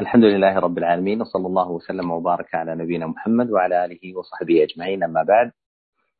الحمد 0.00 0.24
لله 0.24 0.58
رب 0.58 0.78
العالمين 0.78 1.20
وصلى 1.20 1.46
الله 1.46 1.70
وسلم 1.70 2.10
وبارك 2.10 2.54
على 2.54 2.74
نبينا 2.74 3.06
محمد 3.06 3.50
وعلى 3.50 3.84
آله 3.84 4.16
وصحبه 4.18 4.62
أجمعين 4.62 5.02
أما 5.04 5.22
بعد 5.22 5.50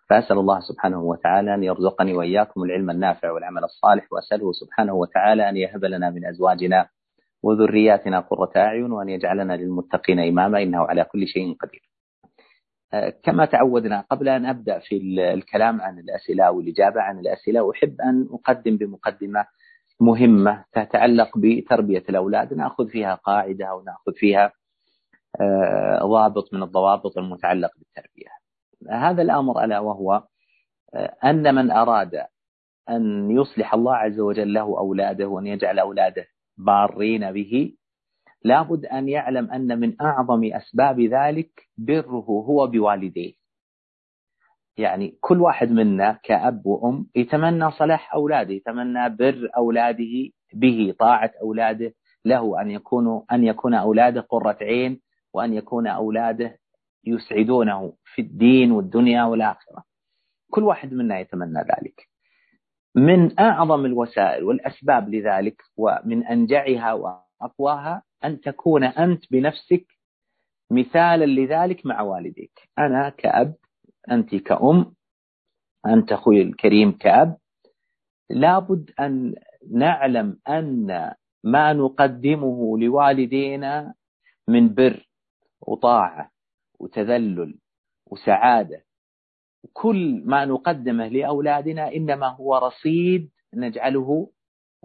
فأسأل 0.08 0.38
الله 0.38 0.60
سبحانه 0.60 1.00
وتعالى 1.02 1.54
أن 1.54 1.62
يرزقني 1.64 2.14
وإياكم 2.14 2.62
العلم 2.64 2.90
النافع 2.90 3.30
والعمل 3.30 3.64
الصالح 3.64 4.12
وأسأله 4.12 4.52
سبحانه 4.52 4.94
وتعالى 4.94 5.48
أن 5.48 5.56
يهب 5.56 5.84
لنا 5.84 6.10
من 6.10 6.24
أزواجنا 6.26 6.88
وذرياتنا 7.42 8.20
قرة 8.20 8.50
أعين 8.56 8.92
وأن 8.92 9.08
يجعلنا 9.08 9.52
للمتقين 9.56 10.18
إماما 10.20 10.62
إنه 10.62 10.78
على 10.86 11.04
كل 11.04 11.26
شيء 11.26 11.56
قدير. 11.60 11.82
كما 13.22 13.44
تعودنا 13.44 14.00
قبل 14.10 14.28
أن 14.28 14.46
أبدأ 14.46 14.78
في 14.78 14.96
الكلام 15.34 15.80
عن 15.80 15.98
الأسئلة 15.98 16.50
والاجابه 16.50 17.00
عن 17.00 17.18
الأسئلة 17.18 17.70
أحب 17.70 18.00
أن 18.00 18.28
أقدم 18.32 18.76
بمقدمة 18.76 19.46
مهمة 20.00 20.64
تتعلق 20.72 21.38
بتربية 21.38 22.04
الأولاد 22.08 22.54
نأخذ 22.54 22.88
فيها 22.88 23.14
قاعدة 23.14 23.66
أو 23.66 23.82
نأخذ 23.82 24.12
فيها 24.14 24.52
آه، 25.40 25.98
ضابط 26.02 26.54
من 26.54 26.62
الضوابط 26.62 27.18
المتعلقة 27.18 27.72
بالتربية. 27.78 28.28
هذا 28.90 29.22
الأمر 29.22 29.64
ألا 29.64 29.78
وهو 29.80 30.22
آه، 30.94 31.16
أن 31.24 31.54
من 31.54 31.70
أراد 31.70 32.24
أن 32.90 33.30
يصلح 33.30 33.74
الله 33.74 33.94
عز 33.94 34.20
وجل 34.20 34.52
له 34.54 34.78
أولاده 34.78 35.26
وأن 35.26 35.46
يجعل 35.46 35.78
أولاده 35.78 36.26
بارين 36.56 37.32
به 37.32 37.74
لابد 38.44 38.86
أن 38.86 39.08
يعلم 39.08 39.50
أن 39.50 39.80
من 39.80 40.00
أعظم 40.00 40.44
أسباب 40.44 41.00
ذلك 41.00 41.50
بره 41.78 42.24
هو 42.48 42.66
بوالديه. 42.66 43.34
يعني 44.78 45.18
كل 45.20 45.40
واحد 45.40 45.70
منا 45.70 46.18
كأب 46.22 46.66
وأم 46.66 47.06
يتمنى 47.16 47.70
صلاح 47.70 48.14
أولاده 48.14 48.52
يتمنى 48.52 49.08
بر 49.08 49.48
أولاده 49.56 50.30
به 50.54 50.94
طاعة 50.98 51.30
أولاده 51.42 51.94
له 52.24 52.60
أن 52.60 52.70
يكونوا 52.70 53.22
أن 53.32 53.44
يكون 53.44 53.74
أولاده 53.74 54.20
قرة 54.20 54.58
عين 54.60 55.00
وأن 55.34 55.54
يكون 55.54 55.86
أولاده 55.86 56.58
يسعدونه 57.04 57.92
في 58.04 58.22
الدين 58.22 58.72
والدنيا 58.72 59.24
والآخرة. 59.24 59.84
كل 60.50 60.62
واحد 60.62 60.92
منا 60.92 61.20
يتمنى 61.20 61.58
ذلك. 61.58 62.08
من 62.94 63.40
أعظم 63.40 63.84
الوسائل 63.84 64.44
والأسباب 64.44 65.08
لذلك 65.14 65.62
ومن 65.76 66.26
أنجعها 66.26 66.92
وأقواها 66.92 68.02
أن 68.24 68.40
تكون 68.40 68.84
أنت 68.84 69.32
بنفسك 69.32 69.86
مثالا 70.70 71.24
لذلك 71.24 71.86
مع 71.86 72.00
والديك. 72.00 72.60
أنا 72.78 73.08
كأب 73.08 73.54
أنت 74.10 74.34
كأم 74.34 74.94
أنت 75.86 76.12
أخوي 76.12 76.42
الكريم 76.42 76.92
كأب 76.92 77.36
لابد 78.30 78.90
أن 79.00 79.34
نعلم 79.72 80.38
أن 80.48 81.12
ما 81.44 81.72
نقدمه 81.72 82.78
لوالدينا 82.78 83.94
من 84.48 84.74
بر 84.74 85.08
وطاعة 85.60 86.30
وتذلل 86.80 87.58
وسعادة. 88.06 88.84
كل 89.72 90.22
ما 90.24 90.44
نقدمه 90.44 91.08
لأولادنا 91.08 91.92
إنما 91.92 92.26
هو 92.28 92.56
رصيد 92.56 93.30
نجعله 93.54 94.30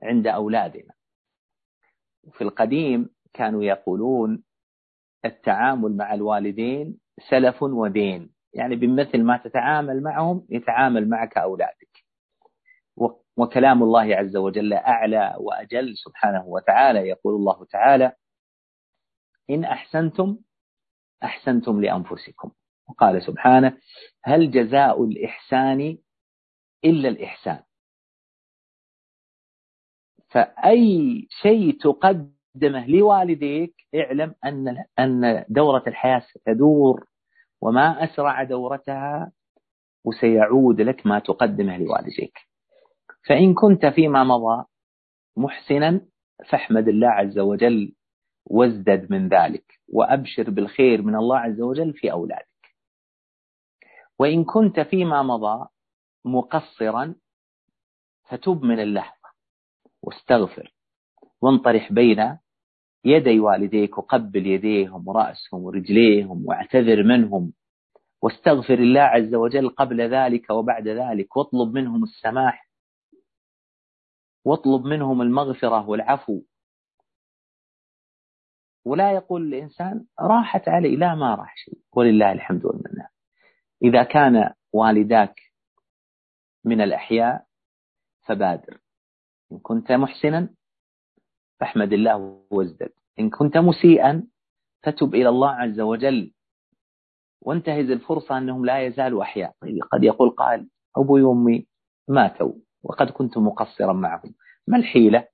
عند 0.04 0.28
أولادنا. 0.28 0.94
في 2.32 2.42
القديم 2.44 3.10
كانوا 3.34 3.64
يقولون 3.64 4.44
التعامل 5.26 5.98
مع 5.98 6.14
الوالدين 6.14 7.00
سلف 7.30 7.64
ودين. 7.64 8.33
يعني 8.54 8.76
بمثل 8.76 9.24
ما 9.24 9.38
تتعامل 9.38 10.04
معهم 10.04 10.48
يتعامل 10.50 11.10
معك 11.10 11.38
أولادك. 11.38 12.04
وكلام 13.38 13.84
الله 13.84 14.16
عز 14.16 14.36
وجل 14.36 14.74
أعلى 14.74 15.36
وأجل 15.40 15.98
سبحانه 15.98 16.46
وتعالى. 16.48 17.00
يقول 17.00 17.36
الله 17.36 17.66
تعالى 17.66 18.12
إن 19.50 19.66
أحسنتم 19.66 20.38
أحسنتم 21.24 21.82
لأنفسكم. 21.82 22.52
وقال 22.90 23.24
سبحانه 23.24 23.78
هل 24.24 24.52
جزاء 24.52 25.04
الإحسان 25.04 25.98
إلا 26.86 27.10
الإحسان؟ 27.10 27.64
فأي 30.30 31.28
شيء 31.30 31.78
تقدمه 31.80 32.88
لوالديك 32.88 33.76
اعلم 33.96 34.36
أن 34.46 34.86
أن 35.00 35.46
دورة 35.50 35.84
الحياة 35.88 36.20
ستدور 36.20 37.08
وما 37.64 38.04
أسرع 38.04 38.44
دورتها 38.44 39.32
وسيعود 40.06 40.82
لك 40.82 41.06
ما 41.08 41.20
تقدمه 41.20 41.78
لوالديك. 41.78 42.38
فإن 43.28 43.54
كنت 43.54 43.86
فيما 43.86 44.24
مضى 44.24 44.66
محسنا 45.38 46.02
فاحمد 46.50 46.88
الله 46.88 47.08
عز 47.08 47.40
وجل 47.40 47.96
وازدد 48.46 49.12
من 49.12 49.28
ذلك 49.28 49.80
وأبشر 49.88 50.50
بالخير 50.50 51.02
من 51.02 51.16
الله 51.16 51.38
عز 51.38 51.62
وجل 51.62 51.94
في 51.94 52.12
أولادك. 52.12 52.76
وإن 54.20 54.44
كنت 54.44 54.80
فيما 54.80 55.24
مضى 55.24 55.68
مقصرا 56.26 57.16
فتب 58.30 58.64
من 58.64 58.80
اللحظة 58.80 59.30
واستغفر 60.02 60.74
وانطرح 61.42 61.94
بين 61.94 62.38
يدي 63.06 63.40
والديك 63.40 63.98
وقبل 63.98 64.48
يديهم 64.48 65.08
ورأسهم 65.08 65.64
ورجليهم 65.64 66.46
واعتذر 66.46 67.04
منهم 67.04 67.54
واستغفر 68.22 68.74
الله 68.74 69.02
عز 69.02 69.36
وجل 69.36 69.70
قبل 69.70 70.02
ذلك 70.02 70.50
وبعد 70.50 70.88
ذلك 70.88 71.38
واطلب 71.38 71.74
منهم 71.74 72.04
السماح 72.04 72.70
واطلب 74.46 74.86
منهم 74.86 75.22
المغفرة 75.22 75.90
والعفو. 75.90 76.42
ولا 78.86 79.12
يقول 79.12 79.54
الإنسان 79.54 80.06
راحت 80.20 80.70
علي 80.70 80.96
لا 80.96 81.16
ما 81.16 81.36
راح 81.36 81.56
شيء. 81.58 81.80
ولله 81.94 82.32
الحمد 82.32 82.66
والمنة 82.66 83.08
إذا 83.84 84.04
كان 84.04 84.54
والداك 84.74 85.36
من 86.66 86.82
الأحياء 86.82 87.46
فبادر. 88.28 88.80
إن 89.52 89.60
كنت 89.60 89.92
محسنا 89.92 90.50
فاحمد 91.64 91.94
الله 91.94 92.44
وازدد. 92.52 92.92
إن 93.20 93.30
كنت 93.30 93.58
مسيئا 93.58 94.24
فتب 94.84 95.16
إلى 95.16 95.30
الله 95.30 95.50
عز 95.50 95.80
وجل. 95.80 96.32
وانتهز 97.42 97.90
الفرصة 97.90 98.38
أنهم 98.38 98.66
لا 98.66 98.80
يزالوا 98.86 99.24
أحياء. 99.24 99.54
طيب 99.62 99.84
قد 99.92 100.04
يقول 100.04 100.30
قائل 100.30 100.70
أبوي 100.98 101.22
وأمي 101.22 101.68
ماتوا 102.08 102.54
وقد 102.84 103.10
كنت 103.10 103.38
مقصرا 103.38 103.94
معهم 103.94 104.34
ما 104.68 104.78
الحيلة؟ 104.78 105.28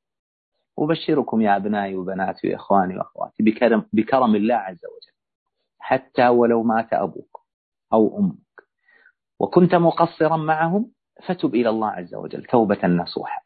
أبشركم 0.79 1.41
يا 1.41 1.55
أبنائي 1.55 1.95
وبناتي 1.95 2.53
وإخواني 2.53 2.97
وأخواتي 2.97 3.43
بكرم, 3.43 3.85
بكرم 3.93 4.35
الله 4.35 4.55
عز 4.55 4.85
وجل. 4.85 5.15
حتى 5.79 6.27
ولو 6.27 6.63
مات 6.63 6.93
أبوك 6.93 7.41
أو 7.93 8.19
أمك 8.19 8.63
وكنت 9.39 9.75
مقصرا 9.75 10.37
معهم 10.37 10.91
فتب 11.25 11.55
إلى 11.55 11.69
الله 11.69 11.87
عز 11.89 12.15
وجل 12.15 12.45
توبة 12.45 12.87
نصوحة 12.87 13.43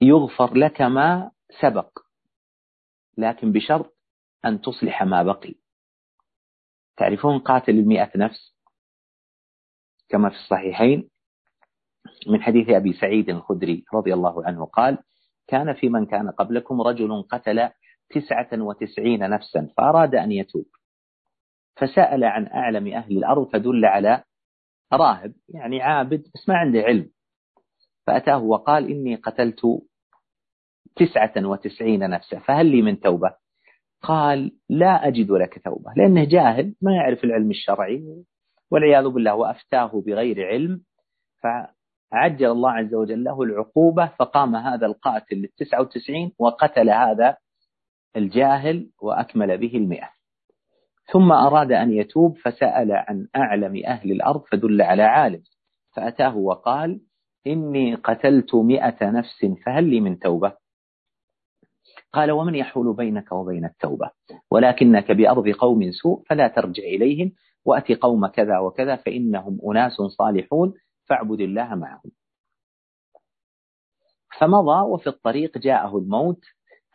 يغفر 0.00 0.54
لك 0.56 0.82
ما 0.82 1.30
سبق 1.60 1.98
لكن 3.18 3.52
بشرط 3.52 3.96
أن 4.44 4.60
تصلح 4.60 5.02
ما 5.02 5.22
بقي. 5.22 5.54
تعرفون 6.96 7.38
قاتل 7.38 7.72
المئة 7.72 8.10
نفس؟ 8.16 8.56
كما 10.08 10.28
في 10.28 10.36
الصحيحين 10.36 11.10
من 12.26 12.42
حديث 12.42 12.68
أبي 12.68 12.92
سعيد 12.92 13.28
الخدري 13.28 13.84
رضي 13.94 14.14
الله 14.14 14.46
عنه 14.46 14.64
قال 14.64 14.98
كان 15.46 15.74
في 15.74 15.88
من 15.88 16.06
كان 16.06 16.30
قبلكم 16.30 16.80
رجل 16.80 17.22
قتل 17.22 17.68
تسعة 18.10 18.48
وتسعين 18.52 19.30
نفسا 19.30 19.68
فأراد 19.76 20.14
أن 20.14 20.32
يتوب. 20.32 20.66
فسأل 21.76 22.24
عن 22.24 22.46
أعلم 22.46 22.86
أهل 22.86 23.18
الأرض 23.18 23.52
فدل 23.52 23.84
على 23.84 24.24
راهب 24.92 25.34
يعني 25.48 25.82
عابد 25.82 26.22
بس 26.34 26.48
ما 26.48 26.56
عنده 26.56 26.80
علم. 26.80 27.10
فأتاه 28.06 28.42
وقال 28.42 28.90
إني 28.90 29.14
قتلت 29.14 29.60
تسعة 30.96 31.32
وتسعين 31.36 32.10
نفسا 32.10 32.38
فهل 32.38 32.66
لي 32.66 32.82
من 32.82 33.00
توبة؟ 33.00 33.34
قال 34.02 34.52
لا 34.68 35.08
أجد 35.08 35.30
لك 35.30 35.62
توبة 35.64 35.92
لأنه 35.96 36.24
جاهل 36.24 36.74
ما 36.82 36.94
يعرف 36.94 37.24
العلم 37.24 37.50
الشرعي 37.50 38.24
والعياذ 38.70 39.08
بالله 39.08 39.34
وأفتاه 39.34 40.02
بغير 40.06 40.46
علم 40.46 40.80
فعجل 41.42 42.46
الله 42.46 42.70
عز 42.70 42.94
وجل 42.94 43.24
له 43.24 43.42
العقوبة 43.42 44.06
فقام 44.06 44.56
هذا 44.56 44.86
القاتل 44.86 45.36
للتسعة 45.36 45.80
وتسعين 45.80 46.32
وقتل 46.38 46.90
هذا 46.90 47.36
الجاهل 48.16 48.90
وأكمل 49.02 49.58
به 49.58 49.76
المئة. 49.76 50.08
ثم 51.12 51.32
أراد 51.32 51.72
أن 51.72 51.92
يتوب 51.92 52.36
فسأل 52.36 52.92
عن 52.92 53.28
أعلم 53.36 53.82
أهل 53.86 54.12
الأرض 54.12 54.42
فدل 54.50 54.82
على 54.82 55.02
عالم 55.02 55.42
فأتاه 55.96 56.36
وقال 56.36 57.00
إني 57.46 57.94
قتلت 57.94 58.54
مئة 58.54 59.10
نفس 59.10 59.46
فهل 59.66 59.84
لي 59.84 60.00
من 60.00 60.18
توبة؟ 60.18 60.61
قال 62.12 62.30
ومن 62.30 62.54
يحول 62.54 62.96
بينك 62.96 63.32
وبين 63.32 63.64
التوبة؟ 63.64 64.10
ولكنك 64.50 65.12
بأرض 65.12 65.48
قوم 65.48 65.90
سوء 65.90 66.22
فلا 66.28 66.48
ترجع 66.48 66.82
إليهم 66.82 67.32
وأتي 67.64 67.94
قوم 67.94 68.26
كذا 68.26 68.58
وكذا 68.58 68.96
فإنهم 68.96 69.58
أناس 69.70 69.92
صالحون 69.92 70.74
فاعبد 71.08 71.40
الله 71.40 71.74
معهم. 71.74 72.10
فمضى 74.38 74.80
وفي 74.90 75.06
الطريق 75.06 75.58
جاءه 75.58 75.98
الموت 75.98 76.40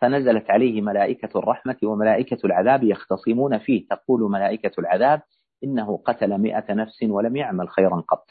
فنزلت 0.01 0.49
عليه 0.49 0.81
ملائكة 0.81 1.39
الرحمة 1.39 1.77
وملائكة 1.83 2.45
العذاب 2.45 2.83
يختصمون 2.83 3.57
فيه. 3.57 3.87
تقول 3.87 4.31
ملائكة 4.31 4.71
العذاب 4.79 5.21
إنه 5.63 5.97
قتل 5.97 6.37
مئة 6.37 6.73
نفس 6.73 7.03
ولم 7.03 7.35
يعمل 7.35 7.69
خيرا 7.69 8.03
قط. 8.07 8.25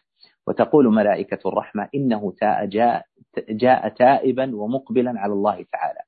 وتقول 0.46 0.86
ملائكة 0.86 1.48
الرحمة 1.48 1.88
إنه 1.94 2.34
جاء, 2.42 3.04
جاء 3.48 3.88
تائبا 3.88 4.56
ومقبلا 4.56 5.14
على 5.16 5.32
الله 5.32 5.64
تعالى. 5.72 6.00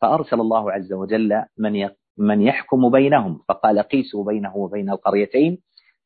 فأرسل 0.00 0.40
الله 0.40 0.72
عز 0.72 0.92
وجل 0.92 1.42
من 1.58 1.88
من 2.18 2.42
يحكم 2.42 2.90
بينهم. 2.90 3.40
فقال 3.48 3.78
قيسوا 3.78 4.24
بينه 4.24 4.56
وبين 4.56 4.90
القريتين 4.90 5.58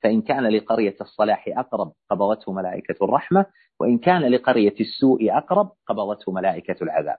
فإن 0.02 0.22
كان 0.22 0.46
لقرية 0.46 0.96
الصلاح 1.00 1.44
أقرب 1.48 1.92
قبضته 2.10 2.52
ملائكة 2.52 3.04
الرحمة 3.04 3.46
وإن 3.80 3.98
كان 3.98 4.22
لقرية 4.22 4.74
السوء 4.80 5.38
أقرب 5.38 5.70
قبضته 5.86 6.32
ملائكة 6.32 6.76
العذاب. 6.82 7.16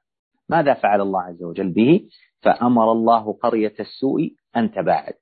ماذا 0.49 0.73
فعل 0.73 1.01
الله 1.01 1.21
عز 1.21 1.43
وجل 1.43 1.69
به؟ 1.69 2.09
فأمر 2.41 2.91
الله 2.91 3.33
قرية 3.33 3.73
السوء 3.79 4.31
أن 4.57 4.71
تباعد 4.71 5.13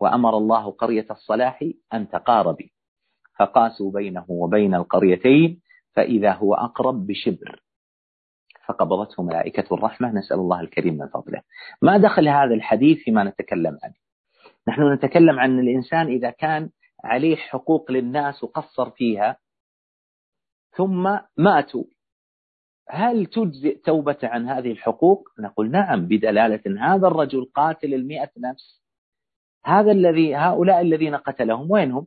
وأمر 0.00 0.36
الله 0.36 0.70
قرية 0.70 1.06
الصلاح 1.10 1.64
أن 1.94 2.08
تقاربي 2.08 2.72
فقاسوا 3.38 3.92
بينه 3.92 4.24
وبين 4.28 4.74
القريتين 4.74 5.60
فإذا 5.94 6.32
هو 6.32 6.54
أقرب 6.54 7.06
بشبر. 7.06 7.60
فقبضته 8.68 9.22
ملائكة 9.22 9.74
الرحمة. 9.74 10.12
نسأل 10.12 10.36
الله 10.36 10.60
الكريم 10.60 10.94
من 10.94 11.08
فضله. 11.08 11.42
ما 11.82 11.98
دخل 11.98 12.28
هذا 12.28 12.54
الحديث 12.54 12.98
فيما 12.98 13.24
نتكلم 13.24 13.78
عنه؟ 13.82 13.94
نحن 14.68 14.92
نتكلم 14.92 15.40
عن 15.40 15.58
الإنسان 15.58 16.06
إذا 16.06 16.30
كان 16.30 16.70
عليه 17.04 17.36
حقوق 17.36 17.90
للناس 17.90 18.44
وقصر 18.44 18.90
فيها 18.90 19.36
ثم 20.70 21.18
ماتوا. 21.36 21.84
هل 22.88 23.26
تجزئ 23.26 23.78
توبة 23.78 24.18
عن 24.22 24.48
هذه 24.48 24.72
الحقوق؟ 24.72 25.28
نقول 25.38 25.70
نعم 25.70 26.06
بدلالة 26.06 26.62
هذا 26.80 27.06
الرجل 27.06 27.44
قاتل 27.54 27.94
المئة 27.94 28.30
نفس. 28.38 28.82
هذا 29.64 29.92
الذي 29.92 30.34
هؤلاء 30.36 30.80
الذين 30.80 31.14
قتلهم 31.14 31.70
وينهم؟ 31.70 32.06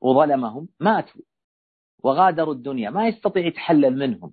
وظلمهم؟ 0.00 0.68
ماتوا. 0.80 1.20
وغادروا 2.04 2.54
الدنيا. 2.54 2.90
ما 2.90 3.08
يستطيع 3.08 3.46
يتحلل 3.46 3.98
منهم. 3.98 4.32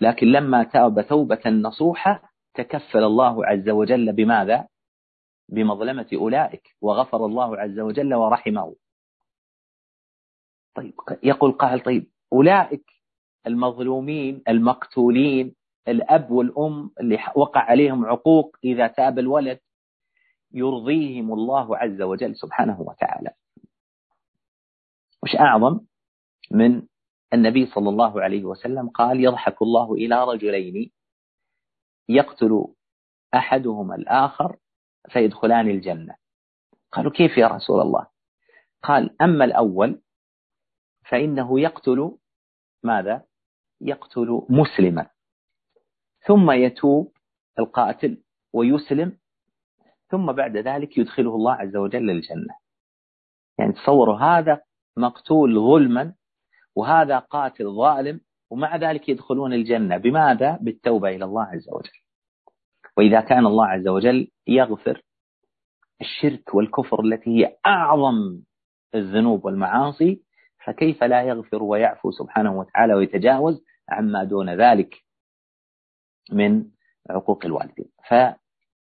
لكن 0.00 0.26
لما 0.26 0.64
تاب 0.64 1.06
توبة 1.08 1.42
نصوحة 1.46 2.22
تكفل 2.54 3.04
الله 3.04 3.46
عز 3.46 3.68
وجل 3.68 4.12
بماذا؟ 4.12 4.68
بمظلمة 5.48 6.08
أولئك 6.14 6.76
وغفر 6.80 7.26
الله 7.26 7.56
عز 7.56 7.78
وجل 7.78 8.14
ورحمه 8.14 8.74
طيب 10.74 10.94
يقول 11.22 11.52
قائل 11.52 11.80
طيب 11.80 12.10
أولئك 12.32 12.84
المظلومين 13.46 14.42
المقتولين 14.48 15.54
الأب 15.88 16.30
والأم 16.30 16.90
اللي 17.00 17.18
وقع 17.36 17.60
عليهم 17.60 18.06
عقوق 18.06 18.56
إذا 18.64 18.86
تاب 18.86 19.18
الولد 19.18 19.58
يرضيهم 20.52 21.32
الله 21.32 21.76
عز 21.76 22.02
وجل 22.02 22.36
سبحانه 22.36 22.80
وتعالى 22.80 23.30
وش 25.22 25.36
أعظم 25.36 25.80
من 26.50 26.82
النبي 27.32 27.66
صلى 27.66 27.88
الله 27.88 28.22
عليه 28.22 28.44
وسلم 28.44 28.88
قال 28.88 29.24
يضحك 29.24 29.62
الله 29.62 29.94
إلى 29.94 30.24
رجلين 30.24 30.90
يقتل 32.08 32.66
أحدهما 33.34 33.94
الآخر 33.94 34.56
فيدخلان 35.08 35.70
الجنة. 35.70 36.16
قالوا 36.92 37.12
كيف 37.12 37.36
يا 37.36 37.46
رسول 37.46 37.80
الله؟ 37.80 38.06
قال 38.82 39.22
أما 39.22 39.44
الأول 39.44 40.02
فإنه 41.10 41.60
يقتل 41.60 42.18
ماذا؟ 42.82 43.24
يقتل 43.80 44.46
مسلما 44.50 45.10
ثم 46.26 46.50
يتوب 46.50 47.12
القاتل 47.58 48.22
ويسلم 48.52 49.18
ثم 50.08 50.32
بعد 50.32 50.56
ذلك 50.56 50.98
يدخله 50.98 51.34
الله 51.34 51.52
عز 51.52 51.76
وجل 51.76 52.10
الجنة. 52.10 52.54
يعني 53.58 53.72
تصوروا 53.72 54.18
هذا 54.18 54.62
مقتول 54.96 55.54
ظلما 55.60 56.14
وهذا 56.76 57.18
قاتل 57.18 57.64
ظالم 57.64 58.20
ومع 58.50 58.76
ذلك 58.76 59.08
يدخلون 59.08 59.52
الجنة. 59.52 59.96
بماذا؟ 59.96 60.58
بالتوبة 60.60 61.08
إلى 61.08 61.24
الله 61.24 61.42
عز 61.42 61.68
وجل. 61.68 61.98
وإذا 62.96 63.20
كان 63.20 63.46
الله 63.46 63.66
عز 63.66 63.88
وجل 63.88 64.28
يغفر 64.46 65.02
الشرك 66.00 66.54
والكفر 66.54 67.00
التي 67.04 67.30
هي 67.30 67.56
أعظم 67.66 68.40
الذنوب 68.94 69.44
والمعاصي 69.44 70.22
فكيف 70.64 71.04
لا 71.04 71.22
يغفر 71.22 71.62
ويعفو 71.62 72.10
سبحانه 72.10 72.58
وتعالى 72.58 72.94
ويتجاوز 72.94 73.64
عما 73.88 74.24
دون 74.24 74.50
ذلك 74.50 74.94
من 76.32 76.64
عقوق 77.10 77.44
الوالدين؟ 77.44 77.88
ف 78.08 78.14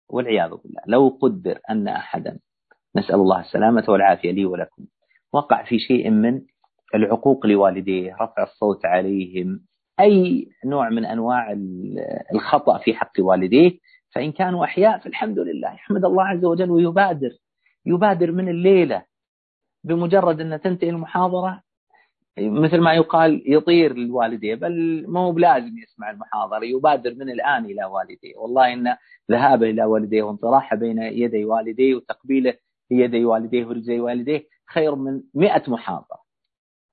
والعياذ 0.09 0.49
بالله. 0.49 0.81
لو 0.87 1.17
قدر 1.21 1.59
أن 1.69 1.87
أحدا 1.87 2.39
نسأل 2.95 3.15
الله 3.15 3.39
السلامة 3.39 3.85
والعافية 3.87 4.31
لي 4.31 4.45
ولكم 4.45 4.85
وقع 5.33 5.63
في 5.63 5.79
شيء 5.79 6.09
من 6.09 6.41
العقوق 6.95 7.45
لوالديه 7.45 8.15
رفع 8.21 8.43
الصوت 8.43 8.85
عليهم 8.85 9.61
أي 9.99 10.49
نوع 10.65 10.89
من 10.89 11.05
أنواع 11.05 11.57
الخطأ 12.33 12.77
في 12.77 12.93
حق 12.93 13.11
والديه 13.19 13.79
فإن 14.15 14.31
كانوا 14.31 14.65
أحياء 14.65 14.99
فالحمد 14.99 15.39
لله. 15.39 15.73
يحمد 15.73 16.05
الله 16.05 16.23
عز 16.23 16.45
وجل 16.45 16.71
ويبادر 16.71 17.31
يبادر 17.85 18.31
من 18.31 18.49
الليلة 18.49 19.03
بمجرد 19.83 20.41
أن 20.41 20.61
تنتهي 20.61 20.89
المحاضرة. 20.89 21.61
مثل 22.39 22.79
ما 22.81 22.93
يقال 22.93 23.43
يطير 23.45 23.93
لوالديه 23.93 24.55
بل 24.55 25.05
ما 25.07 25.19
هو 25.19 25.31
بلازم 25.31 25.77
يسمع 25.77 26.11
المحاضرة 26.11 26.65
يبادر 26.65 27.13
من 27.15 27.29
الآن 27.29 27.65
إلى 27.65 27.85
والديه. 27.85 28.37
والله 28.37 28.73
إن 28.73 28.95
ذهابه 29.31 29.69
إلى 29.69 29.83
والديه 29.85 30.23
وانطراحه 30.23 30.75
بين 30.75 31.01
يدي 31.01 31.45
والديه 31.45 31.95
وتقبيله 31.95 32.53
ليدي 32.91 33.25
والديه 33.25 33.65
ورجلي 33.65 33.99
والديه 33.99 34.43
خير 34.73 34.95
من 34.95 35.21
مئة 35.33 35.63
محاضرة. 35.71 36.26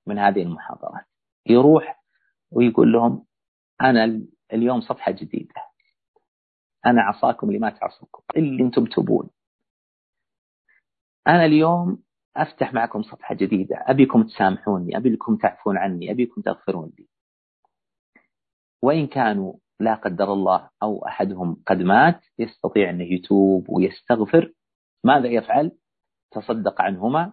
من 0.06 0.18
هذه 0.18 0.42
المحاضرات. 0.42 1.04
يروح 1.46 2.04
ويقول 2.50 2.92
لهم 2.92 3.26
أنا 3.82 4.26
اليوم 4.52 4.80
صفحة 4.80 5.12
جديدة. 5.12 5.54
أنا 6.86 7.02
عصاكم 7.02 7.52
لما 7.52 7.70
تعصوكم 7.70 8.22
اللي 8.36 8.62
أنتم 8.62 8.84
تبون. 8.84 9.30
أنا 11.28 11.44
اليوم 11.44 12.02
أفتح 12.36 12.74
معكم 12.74 13.02
صفحة 13.02 13.34
جديدة. 13.34 13.76
أبيكم 13.86 14.22
تسامحوني. 14.22 14.96
أبيكم 14.96 15.36
تعفون 15.36 15.78
عني. 15.78 16.10
أبيكم 16.10 16.42
تغفرون 16.42 16.92
لي. 16.98 17.08
وإن 18.82 19.06
كانوا 19.06 19.54
لا 19.80 19.94
قدر 19.94 20.32
الله 20.32 20.70
أو 20.82 21.06
أحدهم 21.06 21.62
قد 21.66 21.76
مات 21.76 22.20
يستطيع 22.38 22.90
أنه 22.90 23.04
يتوب 23.04 23.70
ويستغفر. 23.70 24.52
ماذا 25.04 25.26
يفعل؟ 25.26 25.72
تصدق 26.30 26.80
عنهما. 26.82 27.32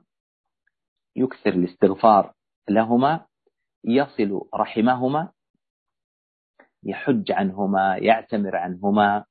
يكثر 1.16 1.50
الاستغفار 1.50 2.34
لهما 2.70 3.26
يصل 3.84 4.42
رحمهما 4.56 5.32
يحج 6.84 7.32
عنهما 7.32 7.98
يعتمر 7.98 8.56
عنهما 8.56 9.26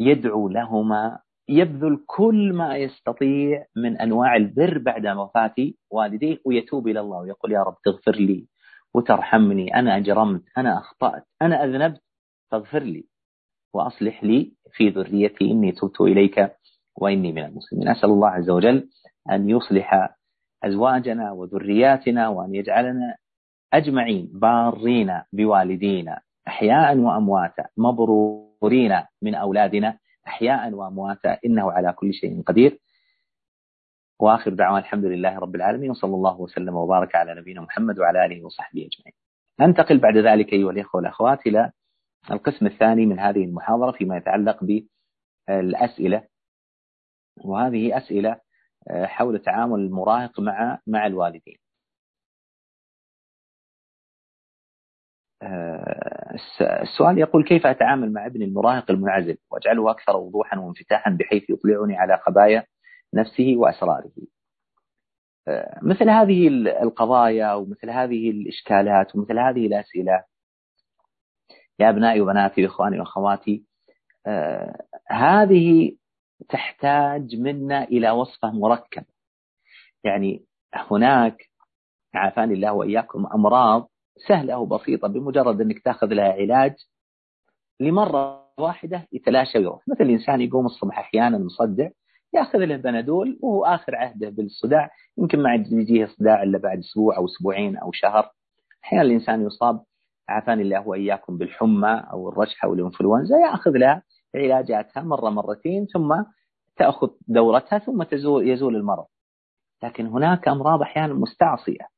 يدعو 0.00 0.48
لهما 0.48 1.20
يبذل 1.48 2.04
كل 2.06 2.52
ما 2.52 2.76
يستطيع 2.76 3.66
من 3.76 3.96
أنواع 4.00 4.36
البر 4.36 4.78
بعد 4.78 5.06
وفاة 5.06 5.54
والديه 5.90 6.38
ويتوب 6.44 6.88
إلى 6.88 7.00
الله 7.00 7.18
ويقول 7.18 7.52
يا 7.52 7.62
رب 7.62 7.76
تغفر 7.84 8.12
لي 8.16 8.46
وترحمني 8.94 9.74
أنا 9.74 9.96
أجرمت 9.96 10.42
أنا 10.58 10.78
أخطأت 10.78 11.24
أنا 11.42 11.64
أذنبت 11.64 12.02
فاغفر 12.50 12.82
لي 12.82 13.04
وأصلح 13.74 14.24
لي 14.24 14.52
في 14.72 14.88
ذريتي 14.88 15.44
إني 15.50 15.72
تبت 15.72 16.00
إليك 16.00 16.56
وإني 16.96 17.32
من 17.32 17.44
المسلمين. 17.44 17.88
أسأل 17.88 18.10
الله 18.10 18.28
عز 18.28 18.50
وجل 18.50 18.88
أن 19.30 19.50
يصلح 19.50 20.16
أزواجنا 20.64 21.32
وذرياتنا 21.32 22.28
وأن 22.28 22.54
يجعلنا 22.54 23.16
أجمعين 23.72 24.30
بارين 24.32 25.22
بوالدينا 25.32 26.20
أحياء 26.48 26.96
وأمواتا 26.96 27.66
مبرورين 27.76 29.02
من 29.22 29.34
أولادنا 29.34 29.98
أحياء 30.26 30.72
وأمواتا 30.72 31.38
إنه 31.46 31.72
على 31.72 31.92
كل 31.92 32.14
شيء 32.14 32.42
قدير. 32.42 32.78
وآخر 34.20 34.50
دعوان 34.54 34.80
الحمد 34.80 35.04
لله 35.04 35.38
رب 35.38 35.54
العالمين 35.54 35.90
وصلى 35.90 36.14
الله 36.14 36.40
وسلم 36.40 36.74
وبارك 36.76 37.14
على 37.14 37.34
نبينا 37.34 37.60
محمد 37.60 37.98
وعلى 37.98 38.24
آله 38.26 38.44
وصحبه 38.44 38.80
أجمعين. 38.80 39.14
ننتقل 39.60 39.98
بعد 39.98 40.16
ذلك 40.16 40.52
أيها 40.52 40.70
الإخوة 40.70 40.96
والأخوات 41.00 41.46
إلى 41.46 41.72
القسم 42.30 42.66
الثاني 42.66 43.06
من 43.06 43.18
هذه 43.18 43.44
المحاضرة 43.44 43.92
فيما 43.92 44.16
يتعلق 44.16 44.64
بالأسئلة. 45.48 46.24
وهذه 47.44 47.96
أسئلة 47.98 48.30
آه، 48.30 48.40
حول 48.90 49.38
تعامل 49.38 49.80
المراهق 49.80 50.40
مع 50.40 50.78
مع 50.86 51.06
الوالدين. 51.06 51.58
آه، 55.42 56.34
السؤال 56.82 57.18
يقول 57.18 57.44
كيف 57.44 57.66
أتعامل 57.66 58.12
مع 58.12 58.26
ابني 58.26 58.44
المراهق 58.44 58.90
المنعزل 58.90 59.38
وأجعله 59.50 59.90
أكثر 59.90 60.16
وضوحا 60.16 60.58
وانفتاحا 60.58 61.10
بحيث 61.10 61.50
يطلعني 61.50 61.96
على 61.96 62.18
خبايا 62.18 62.64
نفسه 63.14 63.54
وأسراره؟ 63.56 64.10
آه، 65.48 65.80
مثل 65.82 66.10
هذه 66.10 66.48
القضايا 66.82 67.54
ومثل 67.54 67.90
هذه 67.90 68.30
الإشكالات 68.30 69.16
ومثل 69.16 69.38
هذه 69.38 69.66
الأسئلة. 69.66 70.24
يا 71.80 71.90
أبنائي 71.90 72.20
وبناتي 72.20 72.64
وإخواني 72.64 73.00
وأخواتي 73.00 73.64
آه 74.26 74.84
هذه 75.08 75.96
تحتاج 76.48 77.36
منا 77.36 77.84
إلى 77.84 78.10
وصفة 78.10 78.50
مركبة. 78.50 79.06
يعني 80.04 80.44
هناك 80.74 81.36
عافاني 82.14 82.54
الله 82.54 82.72
وإياكم 82.72 83.26
أمراض 83.34 83.88
سهلة 84.28 84.58
وبسيطة 84.58 85.08
بمجرد 85.08 85.60
أنك 85.60 85.78
تأخذ 85.78 86.06
لها 86.06 86.32
علاج 86.32 86.74
لمرة 87.80 88.48
واحدة 88.58 89.06
يتلاشى 89.12 89.58
ويروح 89.58 89.88
مثل 89.88 90.04
الإنسان 90.04 90.40
يقوم 90.40 90.66
الصبح 90.66 90.98
أحيانا 90.98 91.38
مصدع 91.38 91.88
يأخذ 92.34 92.58
له 92.58 92.76
بنادول 92.76 93.38
وهو 93.42 93.64
آخر 93.64 93.96
عهده 93.96 94.28
بالصداع. 94.28 94.90
يمكن 95.18 95.42
ما 95.42 95.54
يجيه 95.54 96.06
صداع 96.06 96.42
إلا 96.42 96.58
بعد 96.58 96.78
أسبوع 96.78 97.16
أو 97.16 97.24
أسبوعين 97.24 97.76
أو 97.76 97.92
شهر. 97.92 98.30
أحيانا 98.84 99.04
الإنسان 99.04 99.46
يصاب 99.46 99.80
عافاني 100.28 100.62
الله 100.62 100.88
وإياكم 100.88 101.38
بالحمى 101.38 102.04
أو 102.12 102.28
الرشحة 102.28 102.68
أو 102.68 102.74
الإنفلونزا 102.74 103.36
يأخذ 103.36 103.70
لها 103.70 104.02
علاجاتها 104.34 105.02
مرة 105.02 105.30
مرتين 105.30 105.86
ثم 105.86 106.22
تأخذ 106.76 107.08
دورتها 107.28 107.78
ثم 107.78 108.02
تزول 108.02 108.48
يزول 108.48 108.76
المرض. 108.76 109.06
لكن 109.82 110.06
هناك 110.06 110.48
أمراض 110.48 110.82
أحيانا 110.82 111.14
مستعصية. 111.14 111.88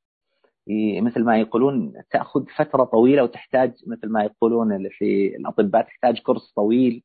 مثل 1.02 1.24
ما 1.24 1.38
يقولون 1.38 1.92
تأخذ 2.10 2.44
فترة 2.56 2.84
طويلة 2.84 3.22
وتحتاج 3.22 3.72
مثل 3.86 4.08
ما 4.12 4.24
يقولون 4.24 4.88
في 4.90 5.36
الأطباء 5.36 5.82
تحتاج 5.82 6.20
كورس 6.20 6.52
طويل. 6.56 7.02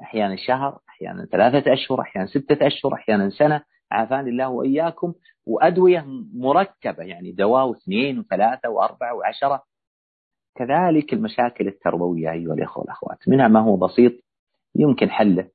أحيانا 0.00 0.36
شهر 0.36 0.78
أحيانا 0.88 1.24
ثلاثة 1.24 1.72
أشهر 1.72 2.00
أحيانا 2.00 2.26
ستة 2.26 2.66
أشهر 2.66 2.94
أحيانا 2.94 3.30
سنة. 3.30 3.62
عافاني 3.92 4.30
الله 4.30 4.48
وإياكم. 4.48 5.14
وأدوية 5.46 6.04
مركبة 6.34 7.04
يعني 7.04 7.32
دواء 7.32 7.66
واثنين 7.66 8.18
وثلاثة 8.18 8.68
وأربعة 8.68 9.14
وعشرة. 9.14 9.62
كذلك 10.56 11.12
المشاكل 11.12 11.68
التربوية 11.68 12.32
أيها 12.32 12.54
الأخوة 12.54 12.82
والأخوات. 12.82 13.28
منها 13.28 13.48
ما 13.48 13.60
هو 13.60 13.76
بسيط 13.76 14.12
يمكن 14.78 15.10
حله 15.10 15.48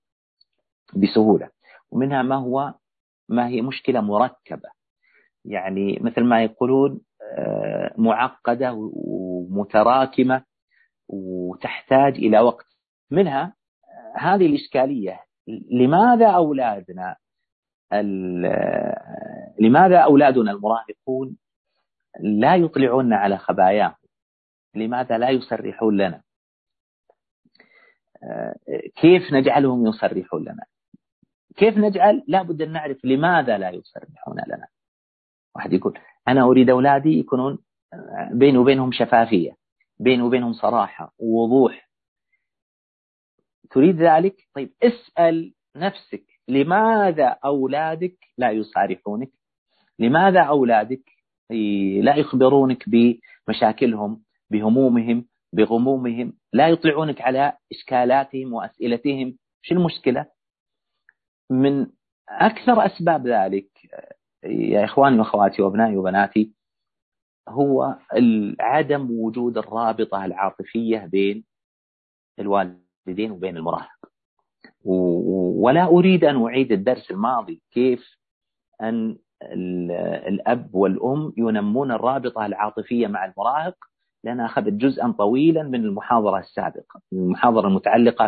بسهولة. 0.95 1.49
ومنها 1.91 2.21
ما 2.21 2.35
هو 2.35 2.73
ما 3.29 3.47
هي 3.47 3.61
مشكلة 3.61 4.01
مركبة. 4.01 4.69
يعني 5.45 5.99
مثل 6.01 6.23
ما 6.23 6.43
يقولون 6.43 7.01
آه، 7.37 7.93
معقدة 7.97 8.73
ومتراكمة 8.93 10.43
وتحتاج 11.07 12.15
إلى 12.15 12.39
وقت. 12.39 12.65
منها 13.11 13.53
آه، 13.83 14.19
هذه 14.19 14.45
الإشكالية. 14.45 15.19
لماذا 15.71 16.27
أولادنا 16.27 17.15
آه، 17.93 19.53
لماذا 19.59 19.97
أولادنا 19.97 20.51
المراهقون 20.51 21.37
لا 22.19 22.55
يطلعون 22.55 23.13
على 23.13 23.37
خباياهم؟ 23.37 23.95
لماذا 24.75 25.17
لا 25.17 25.29
يصرحون 25.29 25.97
لنا؟ 25.97 26.21
كيف 28.95 29.33
نجعلهم 29.33 29.87
يصرحون 29.87 30.41
لنا؟ 30.41 30.65
كيف 31.55 31.77
نجعل؟ 31.77 32.23
لابد 32.27 32.61
أن 32.61 32.71
نعرف 32.71 33.05
لماذا 33.05 33.57
لا 33.57 33.69
يصرحون 33.69 34.37
لنا. 34.47 34.67
واحد 35.55 35.73
يقول 35.73 35.99
أنا 36.27 36.43
أريد 36.43 36.69
أولادي 36.69 37.19
يكونون 37.19 37.57
بيني 38.31 38.57
وبينهم 38.57 38.91
شفافية 38.91 39.51
بيني 39.99 40.21
وبينهم 40.21 40.53
صراحة 40.53 41.13
ووضوح. 41.19 41.89
تريد 43.71 43.95
ذلك؟ 43.95 44.35
طيب 44.55 44.69
اسأل 44.83 45.53
نفسك 45.75 46.23
لماذا 46.47 47.37
أولادك 47.45 48.17
لا 48.37 48.51
يصارحونك؟ 48.51 49.29
لماذا 49.99 50.41
أولادك 50.41 51.01
لا 52.01 52.15
يخبرونك 52.15 52.83
بمشاكلهم 52.89 54.21
بهمومهم؟ 54.49 55.25
بغمومهم 55.53 56.33
لا 56.53 56.69
يطلعونك 56.69 57.21
على 57.21 57.53
إشكالاتهم 57.71 58.53
وأسئلتهم. 58.53 59.37
شو 59.61 59.75
المشكلة؟ 59.75 60.25
من 61.49 61.87
أكثر 62.29 62.85
أسباب 62.85 63.27
ذلك 63.27 63.67
يا 64.43 64.85
إخواني 64.85 65.19
وأخواتي 65.19 65.61
وأبنائي 65.61 65.97
وبناتي 65.97 66.51
هو 67.49 67.97
عدم 68.59 69.11
وجود 69.11 69.57
الرابطة 69.57 70.25
العاطفية 70.25 71.05
بين 71.05 71.43
الوالدين 72.39 73.31
وبين 73.31 73.57
المراهق. 73.57 74.01
ولا 74.85 75.85
أريد 75.85 76.23
أن 76.23 76.43
أعيد 76.45 76.71
الدرس 76.71 77.11
الماضي 77.11 77.61
كيف 77.71 78.17
أن 78.81 79.17
الأب 80.27 80.75
والأم 80.75 81.33
ينمون 81.37 81.91
الرابطة 81.91 82.45
العاطفية 82.45 83.07
مع 83.07 83.25
المراهق 83.25 83.75
لأن 84.23 84.39
أخذت 84.39 84.73
جزءا 84.73 85.11
طويلا 85.11 85.63
من 85.63 85.85
المحاضرة 85.85 86.39
السابقة 86.39 87.01
المحاضرة 87.13 87.67
المتعلقة 87.67 88.27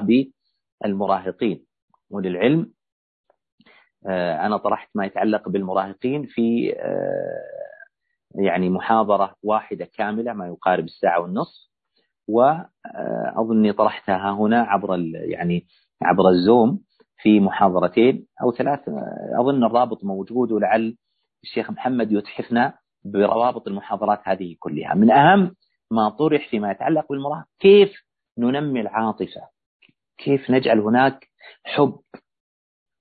بالمراهقين. 0.82 1.66
وللعلم 2.10 2.74
آه، 4.08 4.46
أنا 4.46 4.58
طرحت 4.58 4.90
ما 4.96 5.06
يتعلق 5.06 5.50
بالمراهقين 5.50 6.26
في 6.26 6.76
آه، 6.80 8.44
يعني 8.44 8.70
محاضرة 8.70 9.36
واحدة 9.44 9.86
كاملة 9.86 10.34
ما 10.34 10.48
يقارب 10.48 10.84
الساعة 10.84 11.22
والنصف. 11.22 11.74
وأظني 12.28 13.70
آه، 13.70 13.74
طرحتها 13.74 14.32
هنا 14.32 14.62
عبر 14.62 15.00
يعني 15.14 15.66
عبر 16.02 16.30
الزوم 16.30 16.80
في 17.18 17.40
محاضرتين 17.40 18.28
أو 18.42 18.52
ثلاث 18.52 18.80
أظن 19.40 19.64
الرابط 19.64 20.04
موجود 20.04 20.52
ولعل 20.52 20.98
الشيخ 21.44 21.72
محمد 21.72 22.12
يتحفنا 22.12 22.74
بروابط 23.06 23.68
المحاضرات 23.68 24.20
هذه 24.24 24.56
كلها. 24.60 24.94
من 24.94 25.12
أهم 25.12 25.56
ما 25.94 26.10
طرح 26.10 26.50
فيما 26.50 26.72
يتعلق 26.72 27.10
بالمراهق 27.10 27.46
كيف 27.60 28.04
ننمي 28.38 28.82
العاطفة؟ 28.82 29.50
كيف 30.18 30.52
نجعل 30.52 30.80
هناك 30.80 31.30
حب 31.64 32.00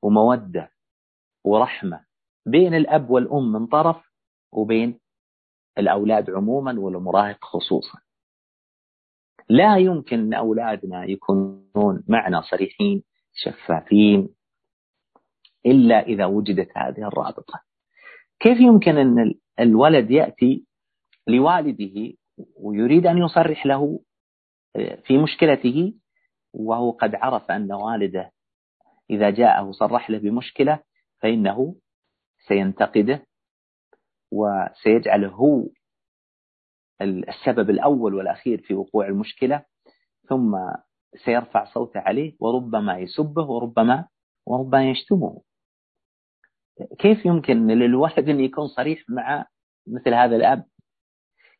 ومودة 0.02 0.70
ورحمة 1.44 2.04
بين 2.46 2.74
الأب 2.74 3.10
والأم 3.10 3.52
من 3.52 3.66
طرف 3.66 3.96
وبين 4.52 5.00
الأولاد 5.78 6.30
عموما 6.30 6.80
والمراهق 6.80 7.44
خصوصا. 7.44 7.98
لا 9.48 9.76
يمكن 9.76 10.18
أن 10.18 10.34
أولادنا 10.34 11.04
يكونون 11.04 12.04
معنا 12.08 12.40
صريحين 12.40 13.02
شفافين 13.34 14.28
إلا 15.66 16.00
إذا 16.00 16.26
وجدت 16.26 16.68
هذه 16.76 17.08
الرابطة. 17.08 17.62
كيف 18.40 18.60
يمكن 18.60 18.98
أن 18.98 19.34
الولد 19.60 20.10
يأتي 20.10 20.66
لوالده 21.26 22.12
ويريد 22.56 23.06
أن 23.06 23.18
يصرح 23.18 23.66
له 23.66 24.00
آه، 24.76 24.94
في 24.94 25.18
مشكلته 25.18 25.94
وهو 26.52 26.90
قد 26.90 27.14
عرف 27.14 27.50
أن 27.50 27.72
والده 27.72 28.32
إذا 29.10 29.30
جاءه 29.30 29.70
صرح 29.70 30.10
له 30.10 30.18
بمشكلة 30.18 30.82
فإنه 31.20 31.76
سينتقده 32.48 33.26
وسيجعله 34.32 35.28
هو 35.28 35.68
السبب 37.02 37.70
الأول 37.70 38.14
والأخير 38.14 38.60
في 38.60 38.74
وقوع 38.74 39.06
المشكلة 39.06 39.64
ثم 40.28 40.56
سيرفع 41.24 41.64
صوته 41.64 42.00
عليه 42.00 42.36
وربما 42.40 42.98
يسبه 42.98 43.42
وربما 43.42 44.08
وربما 44.46 44.90
يشتمه. 44.90 45.42
كيف 46.98 47.26
يمكن 47.26 47.66
للولد 47.66 48.28
أن 48.28 48.40
يكون 48.40 48.68
صريح 48.68 49.04
مع 49.08 49.46
مثل 49.86 50.14
هذا 50.14 50.36
الأب؟ 50.36 50.64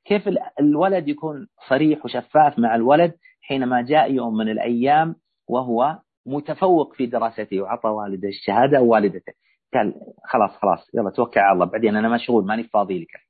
كيف 0.05 0.29
الولد 0.61 1.09
يكون 1.09 1.49
صريح 1.69 2.05
وشفاف 2.05 2.59
مع 2.59 2.75
الولد 2.75 3.15
حينما 3.41 3.83
جاء 3.83 4.13
يوم 4.13 4.37
من 4.37 4.49
الأيام 4.49 5.17
وهو 5.49 5.99
متفوق 6.27 6.95
في 6.95 7.07
دراسته 7.07 7.61
وعطى 7.61 7.89
والده 7.89 8.29
الشهادة 8.29 8.79
أو 8.79 8.87
والدته 8.93 9.33
قال 9.75 9.95
خلاص 10.25 10.51
خلاص 10.51 10.95
يلا 10.95 11.11
توكل 11.11 11.41
على 11.41 11.53
الله. 11.55 11.67
بعدين 11.67 11.97
أنا 11.97 12.09
مشغول 12.09 12.47
ماني 12.47 12.65
فاضي 12.65 13.03
لك. 13.03 13.21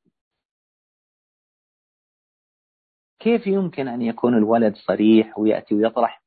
كيف 3.19 3.47
يمكن 3.47 3.89
أن 3.89 4.03
يكون 4.03 4.35
الولد 4.37 4.75
صريح 4.77 5.39
ويأتي 5.39 5.75
ويطرح 5.75 6.23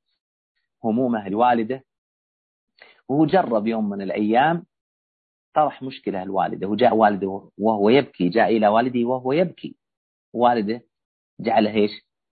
همومه 0.83 1.27
الوالدة 1.27 1.83
وهو 3.09 3.25
جرب 3.25 3.67
يوم 3.67 3.89
من 3.89 4.01
الأيام 4.01 4.65
طرح 5.53 5.83
مشكلة 5.83 6.23
الوالدة 6.23 6.67
وجاء 6.67 6.95
والده 6.95 7.49
وهو 7.57 7.89
يبكي 7.89 8.29
جاء 8.29 8.57
إلى 8.57 8.67
والده 8.67 9.07
وهو 9.07 9.31
يبكي. 9.31 9.75
والده 10.35 10.81
جعله 11.39 11.73
إيش؟ 11.73 11.91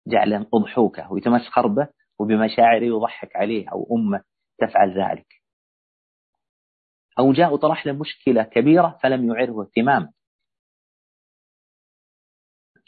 جعله 0.07 0.47
أضحوكة 0.53 1.11
ويتمسخر 1.11 1.67
به 1.67 1.87
وبمشاعره 2.19 2.85
يضحك 2.85 3.35
عليه 3.35 3.69
أو 3.71 3.87
أمه 3.95 4.23
تفعل 4.59 4.89
ذلك. 5.01 5.27
أو 7.19 7.33
جاء 7.33 7.53
وطرح 7.53 7.87
له 7.87 7.93
مشكلة 7.93 8.43
كبيرة 8.43 8.99
فلم 9.03 9.29
يعره 9.29 9.61
اهتمام. 9.61 10.09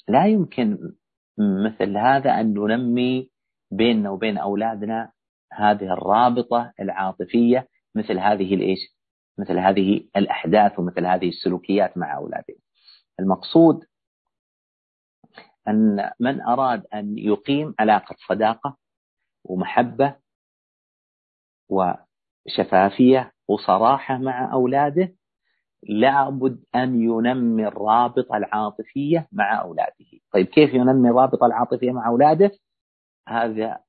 لا 0.08 0.28
يمكن 0.28 0.78
مثل 1.66 1.98
هذا 1.98 2.32
أن 2.32 2.54
ننمي 2.54 3.30
بيننا 3.72 4.10
وبين 4.10 4.38
أولادنا 4.38 5.12
هذه 5.54 5.94
الرابطة 5.94 6.74
العاطفية 6.80 7.68
مثل 7.96 8.20
هذه 8.20 8.56
الإيش 8.56 8.80
مثل 9.40 9.60
هذه 9.60 10.08
الأحداث 10.18 10.80
ومثل 10.80 11.06
هذه 11.06 11.30
السلوكيات 11.30 11.98
مع 11.98 12.18
أولادنا 12.18 12.58
المقصود 13.20 13.89
أن 15.70 16.12
من 16.20 16.42
أراد 16.42 16.84
أن 16.94 17.18
يقيم 17.18 17.76
علاقة 17.80 18.16
صداقة 18.28 18.78
ومحبة 19.44 20.16
وشفافية 21.70 23.32
وصراحة 23.48 24.18
مع 24.18 24.54
أولاده 24.54 25.16
لابد 25.84 26.64
أن 26.76 27.02
ينمي 27.02 27.68
الرابطة 27.68 28.38
العاطفية 28.38 29.28
مع 29.32 29.62
أولاده. 29.62 30.06
طيب 30.34 30.46
كيف 30.46 30.74
ينمي 30.74 31.10
الرابطة 31.10 31.46
العاطفية 31.46 31.92
مع 31.92 32.08
أولاده؟ 32.08 32.52
هذا 33.28 33.80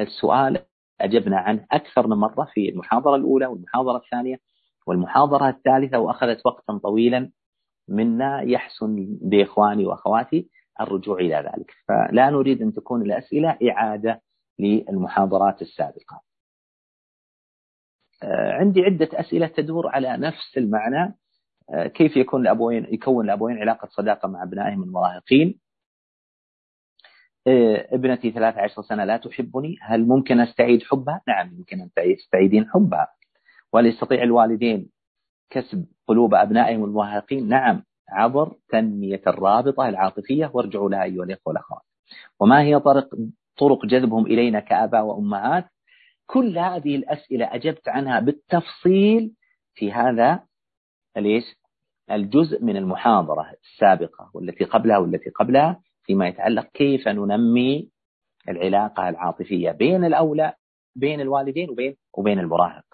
السؤال 0.00 0.58
أجبنا 1.00 1.38
عنه 1.38 1.66
أكثر 1.72 2.06
من 2.06 2.16
مرة 2.16 2.44
في 2.54 2.68
المحاضرة 2.68 3.16
الأولى 3.16 3.46
والمحاضرة 3.46 3.96
الثانية 3.96 4.36
والمحاضرة 4.86 5.48
الثالثة 5.48 5.98
وأخذت 5.98 6.46
وقتا 6.46 6.78
طويلا 6.78 7.30
منا 7.88 8.40
يحسن 8.42 9.18
بإخواني 9.22 9.86
وأخواتي. 9.86 10.50
الرجوع 10.80 11.18
إلى 11.18 11.36
ذلك. 11.36 11.70
فلا 11.88 12.30
نريد 12.30 12.62
أن 12.62 12.72
تكون 12.72 13.02
الأسئلة 13.02 13.58
إعادة 13.70 14.22
للمحاضرات 14.58 15.62
السابقة. 15.62 16.22
آه، 18.22 18.52
عندي 18.52 18.82
عدة 18.82 19.08
أسئلة 19.12 19.46
تدور 19.46 19.88
على 19.88 20.16
نفس 20.16 20.58
المعنى. 20.58 21.14
آه، 21.70 21.86
كيف 21.86 22.16
يكون 22.16 22.42
الأبوين 22.42 22.86
يكون 22.94 23.24
الأبوين 23.24 23.58
علاقة 23.58 23.88
صداقة 23.90 24.28
مع 24.28 24.42
أبنائهم 24.42 24.82
المراهقين 24.82 25.60
آه، 27.46 27.88
ابنتي 27.94 28.30
13 28.30 28.82
سنة 28.82 29.04
لا 29.04 29.16
تحبني. 29.16 29.76
هل 29.82 30.06
ممكن 30.08 30.40
أستعيد 30.40 30.82
حبها؟ 30.82 31.20
نعم 31.28 31.54
يمكن 31.54 31.80
أن 31.80 31.90
تستعيدين 32.16 32.68
حبها. 32.68 33.08
وهل 33.72 33.86
يستطيع 33.86 34.22
الوالدين 34.22 34.90
كسب 35.50 35.86
قلوب 36.06 36.34
أبنائهم 36.34 36.84
المراهقين؟ 36.84 37.48
نعم. 37.48 37.84
عبر 38.10 38.54
تنمية 38.68 39.22
الرابطة 39.26 39.88
العاطفية 39.88 40.50
وارجعوا 40.54 40.90
لها 40.90 41.02
أيها 41.02 41.24
الإخوة 41.24 41.42
والأخوات. 41.46 41.82
وما 42.40 42.62
هي 42.62 42.80
طرق 42.80 43.08
طرق 43.58 43.86
جذبهم 43.86 44.26
إلينا 44.26 44.60
كآباء 44.60 45.04
وأمهات؟ 45.04 45.64
كل 46.26 46.58
هذه 46.58 46.96
الأسئلة 46.96 47.54
أجبت 47.54 47.88
عنها 47.88 48.20
بالتفصيل 48.20 49.32
في 49.74 49.92
هذا 49.92 50.42
ليش 51.16 51.44
الجزء 52.10 52.64
من 52.64 52.76
المحاضرة 52.76 53.46
السابقة 53.64 54.30
والتي 54.34 54.64
قبلها 54.64 54.98
والتي 54.98 55.30
قبلها 55.30 55.80
فيما 56.02 56.28
يتعلق 56.28 56.66
كيف 56.74 57.08
ننمي 57.08 57.88
العلاقة 58.48 59.08
العاطفية 59.08 59.70
بين 59.70 60.04
الأولى 60.04 60.52
بين 60.96 61.20
الوالدين 61.20 61.70
وبين 61.70 61.96
وبين 62.18 62.38
المراهق. 62.38 62.84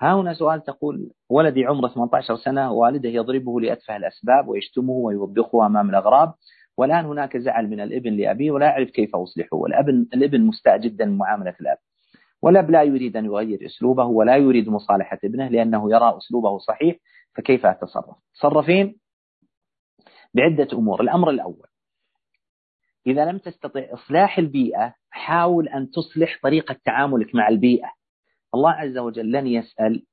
ها 0.00 0.14
هنا 0.14 0.34
سؤال 0.34 0.64
تقول 0.64 1.10
ولدي 1.30 1.64
عمره 1.64 1.88
18 1.88 2.36
سنة 2.36 2.72
والده 2.72 3.08
يضربه 3.08 3.60
لأتفه 3.60 3.96
الأسباب 3.96 4.48
ويشتمه 4.48 4.92
ويوبخه 4.92 5.66
أمام 5.66 5.90
الأغراب. 5.90 6.34
والآن 6.76 7.04
هناك 7.04 7.36
زعل 7.36 7.68
من 7.70 7.80
الإبن 7.80 8.16
لأبيه 8.16 8.50
ولا 8.50 8.66
يعرف 8.66 8.90
كيف 8.90 9.16
أصلحه. 9.16 9.56
والابن 9.56 10.06
الإبن 10.14 10.40
مستاء 10.40 10.78
جدا 10.78 11.04
من 11.04 11.18
معاملة 11.18 11.54
الأب. 11.60 11.78
والأب 12.42 12.70
لا 12.70 12.82
يريد 12.82 13.16
أن 13.16 13.24
يغير 13.24 13.66
أسلوبه 13.66 14.04
ولا 14.04 14.36
يريد 14.36 14.68
مصالحة 14.68 15.18
ابنه 15.24 15.48
لأنه 15.48 15.90
يرى 15.92 16.16
أسلوبه 16.16 16.58
صحيح 16.58 16.96
فكيف 17.36 17.66
أتصرف؟ 17.66 18.16
تصرفين 18.34 18.96
بعدة 20.34 20.68
أمور. 20.72 21.00
الأمر 21.00 21.30
الأول 21.30 21.66
إذا 23.06 23.24
لم 23.24 23.38
تستطع 23.38 23.80
إصلاح 23.92 24.38
البيئة 24.38 24.94
حاول 25.10 25.68
أن 25.68 25.90
تصلح 25.90 26.38
طريقة 26.42 26.76
تعاملك 26.84 27.34
مع 27.34 27.48
البيئة. 27.48 27.88
الله 28.54 28.70
عز 28.70 28.98
وجل 28.98 29.32
لن 29.32 29.46
يسأل 29.46 30.06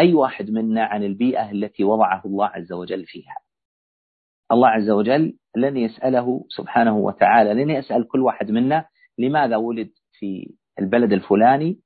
أي 0.00 0.14
واحد 0.14 0.50
منا 0.50 0.84
عن 0.84 1.04
البيئة 1.04 1.50
التي 1.50 1.84
وضعه 1.84 2.22
الله 2.24 2.46
عز 2.46 2.72
وجل 2.72 3.04
فيها. 3.06 3.36
الله 4.52 4.68
عز 4.68 4.90
وجل 4.90 5.38
لن 5.56 5.76
يسأله 5.76 6.44
سبحانه 6.48 6.96
وتعالى 6.96 7.54
لن 7.64 7.70
يسأل 7.70 8.08
كل 8.08 8.20
واحد 8.20 8.50
منا 8.50 8.86
لماذا 9.18 9.56
ولد 9.56 9.90
في 10.12 10.54
البلد 10.78 11.12
الفلاني 11.12 11.80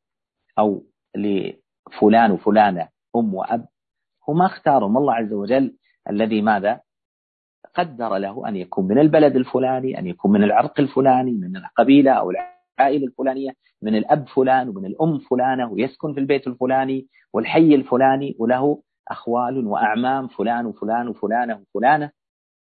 أو 0.59 0.85
لفلان 1.17 2.31
وفلانة 2.31 2.89
أم 3.17 3.35
وأب. 3.35 3.67
هما 4.29 4.47
اختارهم 4.47 4.97
الله 4.97 5.15
عز 5.15 5.33
وجل 5.33 5.77
الذي 6.11 6.43
ماذا؟ 6.43 6.81
قدر 7.75 8.17
له 8.17 8.49
أن 8.49 8.57
يكون 8.57 8.89
من 8.89 8.99
البلد 8.99 9.37
الفلاني 9.37 9.99
أن 9.99 10.07
يكون 10.07 10.33
من 10.33 10.43
العرق 10.45 10.81
الفلاني 10.81 11.33
من 11.33 11.57
القبيلة 11.57 12.13
أو 12.13 12.31
العائلة 12.79 13.07
الفلانية 13.07 13.51
من 13.83 13.97
الأب 13.97 14.29
فلان 14.29 14.69
ومن 14.69 14.87
الأم 14.87 15.19
فلانة 15.19 15.73
ويسكن 15.73 16.15
في 16.15 16.21
البيت 16.21 16.47
الفلاني 16.47 17.07
والحي 17.33 17.75
الفلاني 17.75 18.37
وله 18.39 18.83
أخوال 19.09 19.67
وأعمام 19.67 20.29
فلان 20.29 20.67
وفلان 20.67 21.09
وفلانة 21.09 21.61
وفلانة. 21.61 22.11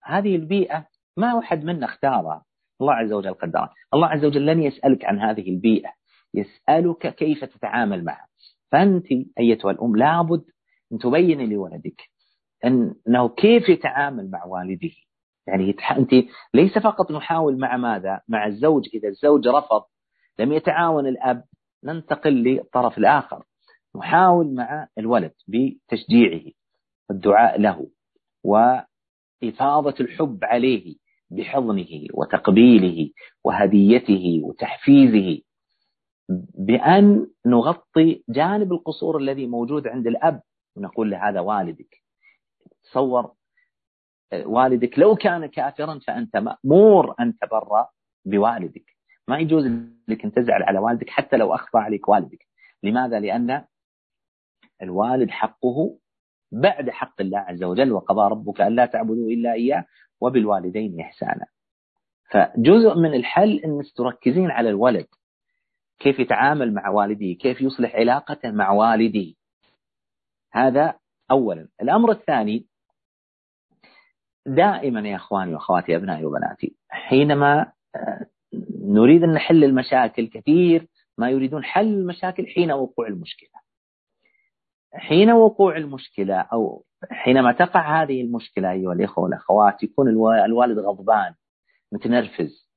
هذه 0.05 0.37
البيئة 0.37 0.87
ما 1.17 1.39
أحد 1.39 1.65
منا 1.65 1.87
اختارها. 1.87 2.45
الله 2.81 2.93
عز 2.95 3.13
وجل 3.13 3.35
قدرها. 3.35 3.71
الله 3.95 4.07
عز 4.07 4.25
وجل 4.25 4.47
لن 4.47 4.63
يسألك 4.63 5.05
عن 5.05 5.19
هذه 5.19 5.51
البيئة. 5.51 5.91
يسألك 6.35 7.15
كيف 7.15 7.45
تتعامل 7.45 8.05
معها. 8.05 8.29
فأنت 8.73 9.07
أيتها 9.39 9.71
الأم 9.71 9.97
لابد 9.97 10.45
أن 10.93 10.99
تبين 10.99 11.51
لولدك 11.51 12.03
أنه 12.65 13.29
كيف 13.29 13.69
يتعامل 13.69 14.31
مع 14.31 14.45
والده. 14.45 14.91
يعني 15.47 15.77
أنت 15.99 16.11
ليس 16.55 16.79
فقط 16.79 17.11
نحاول 17.11 17.59
مع 17.59 17.77
ماذا؟ 17.77 18.21
مع 18.29 18.47
الزوج. 18.47 18.89
إذا 18.95 19.09
الزوج 19.09 19.49
رفض 19.49 19.83
لم 20.39 20.53
يتعاون 20.53 21.07
الأب 21.07 21.45
ننتقل 21.85 22.33
للطرف 22.33 22.99
الآخر. 22.99 23.45
نحاول 23.97 24.55
مع 24.55 24.89
الولد 24.99 25.33
بتشجيعه 25.49 26.53
والدعاء 27.09 27.61
له 27.61 27.91
وإفاضة 28.45 29.95
الحب 30.01 30.39
عليه 30.45 30.97
بحضنه 31.31 32.07
وتقبيله 32.15 33.11
وهديته 33.45 34.41
وتحفيزه 34.45 35.43
بأن 36.59 37.27
نغطي 37.47 38.25
جانب 38.29 38.73
القصور 38.73 39.19
الذي 39.19 39.47
موجود 39.47 39.89
عند 39.89 40.07
الأب. 40.07 40.43
ونقول 40.77 41.11
له 41.11 41.29
هذا 41.29 41.41
والدك. 41.41 42.03
تصور 42.85 43.33
والدك 44.45 44.99
لو 44.99 45.17
كان 45.17 45.47
كافرا 45.47 45.99
فأنت 46.07 46.37
مأمور 46.37 47.15
أن 47.21 47.39
تبر 47.39 47.87
بوالدك. 48.25 48.98
ما 49.29 49.39
يجوز 49.39 49.67
لك 50.09 50.25
أن 50.25 50.33
تزعل 50.33 50.63
على 50.63 50.79
والدك 50.79 51.11
حتى 51.11 51.37
لو 51.37 51.55
أخطأ 51.55 51.79
عليك 51.79 52.09
والدك. 52.09 52.47
لماذا؟ 52.83 53.21
لأن 53.21 53.65
الوالد 54.83 55.31
حقه 55.31 55.99
بعد 56.53 56.91
حق 56.91 57.21
الله 57.21 57.39
عز 57.39 57.65
وجل 57.65 57.93
وقضى 57.93 58.31
ربك 58.31 58.61
ألا 58.61 58.87
تعبدوا 58.87 59.31
إلا 59.31 59.53
إياه 59.53 59.85
وبالوالدين 60.21 61.01
إحسانا. 61.01 61.47
فجزء 62.31 62.95
من 62.95 63.15
الحل 63.15 63.61
أنك 63.65 63.85
تركزين 63.97 64.51
على 64.51 64.69
الولد. 64.69 65.07
كيف 65.99 66.19
يتعامل 66.19 66.75
مع 66.75 66.89
والده 66.89 67.33
كيف 67.41 67.61
يصلح 67.61 67.95
علاقته 67.97 68.51
مع 68.51 68.71
والده 68.71 69.35
هذا 70.53 70.95
أولا. 71.31 71.69
الأمر 71.83 72.11
الثاني 72.11 72.67
دائما 74.47 75.09
يا 75.09 75.17
أخواني 75.17 75.55
وأخواتي 75.55 75.97
أبنائي 75.97 76.25
وبناتي 76.25 76.77
حينما 76.89 77.73
آه، 77.97 78.27
نريد 78.89 79.23
أن 79.23 79.33
نحل 79.33 79.65
المشاكل 79.65 80.27
كثير 80.27 80.87
ما 81.19 81.31
يريدون 81.31 81.65
حل 81.65 81.87
المشاكل 81.95 82.47
حين 82.47 82.73
وقوع 82.73 83.07
المشكلة. 83.07 83.51
حين 84.95 85.31
وقوع 85.31 85.77
المشكلة 85.77 86.35
أو 86.41 86.85
حينما 87.11 87.53
تقع 87.53 88.03
هذه 88.03 88.21
المشكلة 88.23 88.71
أيها 88.73 88.93
الإخوة 88.93 89.25
والأخوات 89.25 89.83
يكون 89.83 90.09
الوالد 90.45 90.79
غضبان 90.79 91.35
متنرفز 91.93 92.69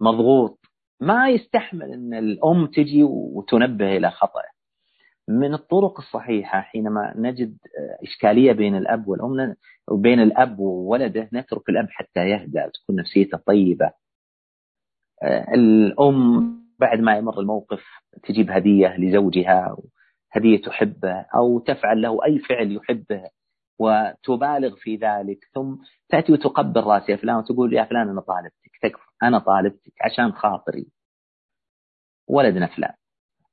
مضغوط 0.00 0.58
ما 1.00 1.28
يستحمل 1.30 1.92
أن 1.92 2.14
الأم 2.14 2.66
تجي 2.66 3.02
وتنبه 3.04 3.96
إلى 3.96 4.10
خطأ. 4.10 4.40
من 5.28 5.54
الطرق 5.54 5.98
الصحيحة 6.00 6.60
حينما 6.60 7.14
نجد 7.16 7.56
إشكالية 8.02 8.52
بين 8.52 8.76
الأب 8.76 9.08
والأم 9.08 9.54
وبين 9.88 10.20
الأب 10.20 10.58
وولده 10.58 11.28
نترك 11.32 11.68
الأب 11.68 11.86
حتى 11.90 12.20
يهدأ 12.28 12.68
تكون 12.74 12.96
نفسيته 12.96 13.38
طيبة 13.46 13.90
الأم 15.54 16.52
بعد 16.78 17.00
ما 17.00 17.16
يمر 17.16 17.40
الموقف 17.40 17.82
تجيب 18.22 18.50
هدية 18.50 18.96
لزوجها 18.96 19.76
هدية 20.32 20.62
تحبه 20.62 21.26
أو 21.36 21.58
تفعل 21.58 22.02
له 22.02 22.24
أي 22.24 22.38
فعل 22.38 22.76
يحبه 22.76 23.30
وتبالغ 23.78 24.76
في 24.76 24.96
ذلك 24.96 25.38
ثم 25.54 25.76
تأتي 26.08 26.32
وتقبل 26.32 26.80
رأس 26.84 27.08
يا 27.08 27.16
فلان 27.16 27.36
وتقول 27.36 27.74
يا 27.74 27.84
فلان 27.84 28.08
أنا 28.08 28.20
طالبتك 28.20 28.70
تكفى 28.82 29.02
أنا 29.22 29.38
طالبتك 29.38 29.92
عشان 30.00 30.32
خاطري. 30.32 30.86
ولدنا 32.28 32.66
فلان 32.66 32.94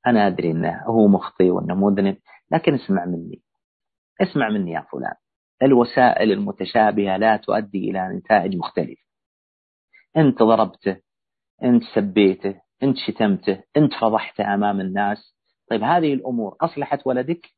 أنا 0.07 0.27
أدري 0.27 0.51
أنه 0.51 0.83
هو 0.83 1.07
مخطي 1.07 1.49
وأنه 1.49 1.75
مذنب 1.75 2.17
لكن 2.51 2.73
اسمع 2.73 3.05
مني 3.05 3.41
اسمع 4.21 4.49
مني 4.49 4.71
يا 4.71 4.85
فلان. 4.91 5.15
الوسائل 5.63 6.31
المتشابهة 6.31 7.17
لا 7.17 7.37
تؤدي 7.37 7.89
إلى 7.91 8.07
نتائج 8.17 8.55
مختلفة. 8.57 9.03
أنت 10.17 10.43
ضربته 10.43 10.97
أنت 11.63 11.83
سبيته 11.95 12.61
أنت 12.83 12.97
شتمته 12.97 13.63
أنت 13.77 13.93
فضحته 13.93 14.53
أمام 14.53 14.81
الناس. 14.81 15.35
طيب 15.69 15.83
هذه 15.83 16.13
الأمور 16.13 16.57
أصلحت 16.61 17.07
ولدك؟ 17.07 17.49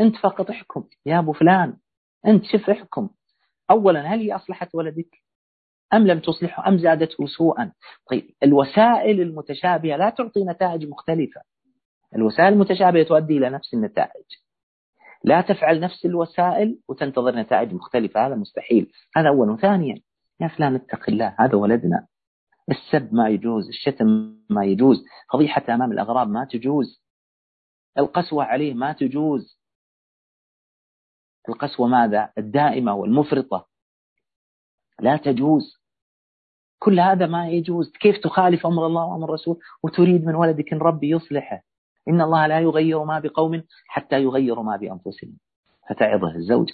أنت 0.00 0.16
فقط 0.16 0.50
احكم 0.50 0.84
يا 1.06 1.18
أبو 1.18 1.32
فلان 1.32 1.76
أنت 2.26 2.44
شف 2.44 2.70
احكم. 2.70 3.10
أولا 3.70 4.00
هل 4.00 4.20
هي 4.20 4.34
أصلحت 4.34 4.74
ولدك؟ 4.74 5.22
أم 5.94 6.06
لم 6.06 6.20
تصلحه؟ 6.20 6.68
أم 6.68 6.78
زادته 6.78 7.26
سوءا؟ 7.26 7.72
طيب 8.10 8.30
الوسائل 8.42 9.20
المتشابهة 9.20 9.96
لا 9.96 10.10
تعطي 10.10 10.44
نتائج 10.44 10.88
مختلفة. 10.88 11.40
الوسائل 12.16 12.52
المتشابهة 12.52 13.02
تؤدي 13.02 13.38
إلى 13.38 13.50
نفس 13.50 13.74
النتائج. 13.74 14.24
لا 15.24 15.40
تفعل 15.40 15.80
نفس 15.80 16.04
الوسائل 16.04 16.78
وتنتظر 16.88 17.36
نتائج 17.36 17.74
مختلفة 17.74 18.26
هذا 18.26 18.34
مستحيل. 18.34 18.92
هذا 19.16 19.28
أولا. 19.28 19.56
ثانيا 19.56 20.00
يا 20.40 20.48
فلان 20.48 20.74
اتق 20.74 21.10
الله 21.10 21.36
هذا 21.38 21.54
ولدنا. 21.54 22.06
السب 22.70 23.14
ما 23.14 23.28
يجوز 23.28 23.68
الشتم 23.68 24.36
ما 24.50 24.64
يجوز 24.64 25.04
فضيحة 25.32 25.74
أمام 25.74 25.92
الأغراب 25.92 26.28
ما 26.28 26.44
تجوز 26.44 27.04
القسوة 27.98 28.44
عليه 28.44 28.74
ما 28.74 28.92
تجوز. 28.92 29.60
القسوة 31.48 31.86
ماذا؟ 31.86 32.32
الدائمة 32.38 32.94
والمفرطة 32.94 33.68
لا 35.00 35.16
تجوز. 35.16 35.84
كل 36.78 37.00
هذا 37.00 37.26
ما 37.26 37.48
يجوز. 37.48 37.92
كيف 37.92 38.16
تخالف 38.18 38.66
أمر 38.66 38.86
الله 38.86 39.04
وأمر 39.04 39.28
الرسول؟ 39.28 39.58
وتريد 39.82 40.24
من 40.24 40.34
ولدك 40.34 40.72
أن 40.72 40.78
ربي 40.78 41.10
يصلحه. 41.10 41.62
إن 42.08 42.20
الله 42.20 42.46
لا 42.46 42.60
يغير 42.60 43.04
ما 43.04 43.18
بقوم 43.18 43.62
حتى 43.86 44.22
يغيروا 44.22 44.64
ما 44.64 44.76
بأنفسهم. 44.76 45.38
فتعظه 45.88 46.34
الزوج. 46.34 46.70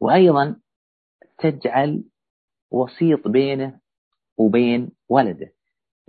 وأيضا 0.00 0.60
تجعل 1.38 2.04
وسيط 2.70 3.28
بينه 3.28 3.80
وبين 4.38 4.90
ولده. 5.08 5.52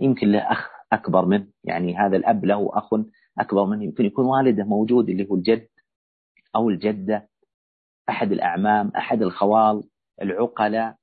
يمكن 0.00 0.32
له 0.32 0.38
أخ 0.52 0.70
أكبر 0.92 1.24
منه 1.24 1.46
يعني 1.64 1.96
هذا 1.96 2.16
الأب 2.16 2.44
له 2.44 2.70
أخ 2.78 2.90
أكبر 3.38 3.64
منه 3.66 3.84
يمكن 3.84 4.04
يكون 4.04 4.24
والده 4.24 4.64
موجود 4.64 5.08
اللي 5.08 5.28
هو 5.30 5.34
الجد 5.34 5.68
أو 6.56 6.70
الجدة 6.70 7.28
أحد 8.08 8.32
الأعمام 8.32 8.92
أحد 8.96 9.22
الخوال 9.22 9.82
العقلاء. 10.22 10.96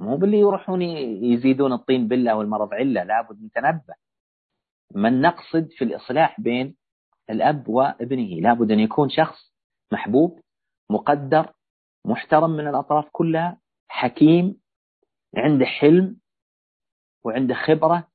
مو 0.00 0.16
باللي 0.16 0.38
يروحون 0.38 0.82
يزيدون 0.82 1.72
الطين 1.72 2.08
بلة 2.08 2.36
والمرض 2.36 2.74
علة 2.74 3.02
لابد 3.04 3.42
نتنبه 3.42 3.94
من 4.94 5.20
نقصد 5.20 5.68
في 5.70 5.84
الإصلاح 5.84 6.40
بين 6.40 6.76
الأب 7.30 7.68
وابنه 7.68 8.40
لابد 8.40 8.70
أن 8.70 8.80
يكون 8.80 9.10
شخص 9.10 9.52
محبوب 9.92 10.40
مقدر 10.90 11.52
محترم 12.06 12.50
من 12.50 12.68
الأطراف 12.68 13.08
كلها 13.12 13.60
حكيم 13.88 14.59
عنده 15.36 15.66
حلم 15.66 16.16
وعنده 17.24 17.54
خبرة 17.54 18.08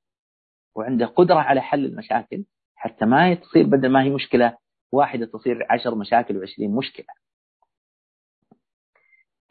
وعنده 0.74 1.06
قدرة 1.06 1.38
على 1.38 1.60
حل 1.60 1.84
المشاكل 1.84 2.44
حتى 2.76 3.04
ما 3.04 3.34
تصير 3.34 3.66
بدل 3.66 3.88
ما 3.88 4.02
هي 4.02 4.10
مشكلة 4.10 4.58
واحدة 4.92 5.26
تصير 5.26 5.66
عشر 5.70 5.94
مشاكل 5.94 6.36
وعشرين 6.38 6.74
مشكلة. 6.74 7.06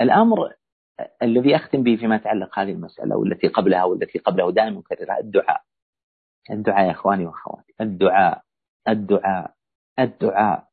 الأمر 0.01 0.53
الذي 1.21 1.55
أختم 1.55 1.83
به 1.83 1.95
فيما 1.95 2.15
يتعلق 2.15 2.59
هذه 2.59 2.71
المسألة 2.71 3.17
والتي 3.17 3.47
قبلها 3.47 3.83
والتي 3.83 4.19
قبلها 4.19 4.45
ودائما 4.45 4.79
أكررها 4.79 5.19
الدعاء. 5.19 5.61
الدعاء 6.51 6.85
يا 6.85 6.91
إخواني 6.91 7.25
وأخواتي 7.25 7.73
الدعاء 7.81 8.41
الدعاء 8.87 9.53
الدعاء. 9.99 10.67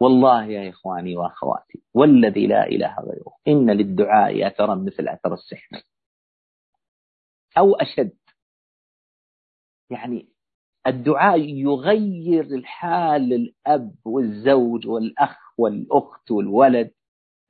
والله 0.00 0.44
يا 0.44 0.70
إخواني 0.70 1.16
وأخواتي 1.16 1.82
والذي 1.94 2.46
لا 2.46 2.66
إله 2.66 2.96
غيره 3.00 3.36
إن 3.48 3.70
للدعاء 3.70 4.46
أثرا 4.46 4.74
مثل 4.74 5.08
أثر 5.08 5.34
السحر. 5.34 5.82
أو 7.58 7.74
أشد. 7.74 8.12
يعني 9.90 10.28
الدعاء 10.86 11.40
يغير 11.40 12.44
الحال 12.44 13.32
الأب 13.32 13.94
والزوج 14.04 14.86
والأخ 14.86 15.38
والأخت 15.58 16.30
والولد 16.30 16.90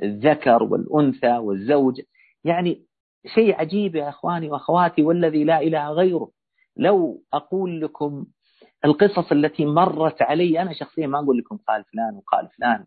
الذكر 0.02 0.62
والأنثى 0.62 1.36
والزوج. 1.36 2.00
يعني 2.44 2.86
شيء 3.34 3.54
عجيب 3.54 3.96
يا 3.96 4.08
أخواني 4.08 4.50
وأخواتي 4.50 5.02
والذي 5.02 5.44
لا 5.44 5.60
إله 5.60 5.90
غيره. 5.90 6.30
لو 6.76 7.22
أقول 7.32 7.80
لكم 7.80 8.26
القصص 8.84 9.32
التي 9.32 9.66
مرت 9.66 10.22
علي 10.22 10.62
أنا 10.62 10.72
شخصيا 10.72 11.06
ما 11.06 11.18
أقول 11.18 11.38
لكم 11.38 11.56
قال 11.56 11.84
فلان 11.84 12.14
وقال 12.16 12.48
فلان. 12.48 12.86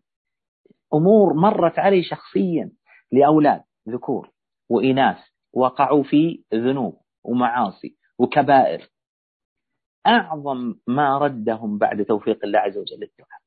أمور 0.94 1.34
مرت 1.34 1.78
علي 1.78 2.02
شخصيا 2.02 2.70
لأولاد 3.12 3.62
ذكور 3.88 4.30
وإناث 4.68 5.18
وقعوا 5.52 6.02
في 6.02 6.44
ذنوب. 6.54 7.00
ومعاصي 7.24 7.96
وكبائر. 8.18 8.90
أعظم 10.06 10.74
ما 10.86 11.18
ردهم 11.18 11.78
بعد 11.78 12.04
توفيق 12.04 12.44
الله 12.44 12.58
عز 12.58 12.78
وجل 12.78 13.02
الدعاء 13.02 13.40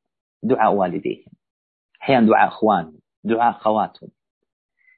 دعاء 0.43 0.73
والديهم. 0.73 1.31
أحيانا 2.01 2.27
دعاء 2.27 2.47
أخوانهم 2.47 2.99
دعاء 3.23 3.53
خواتهم 3.53 4.09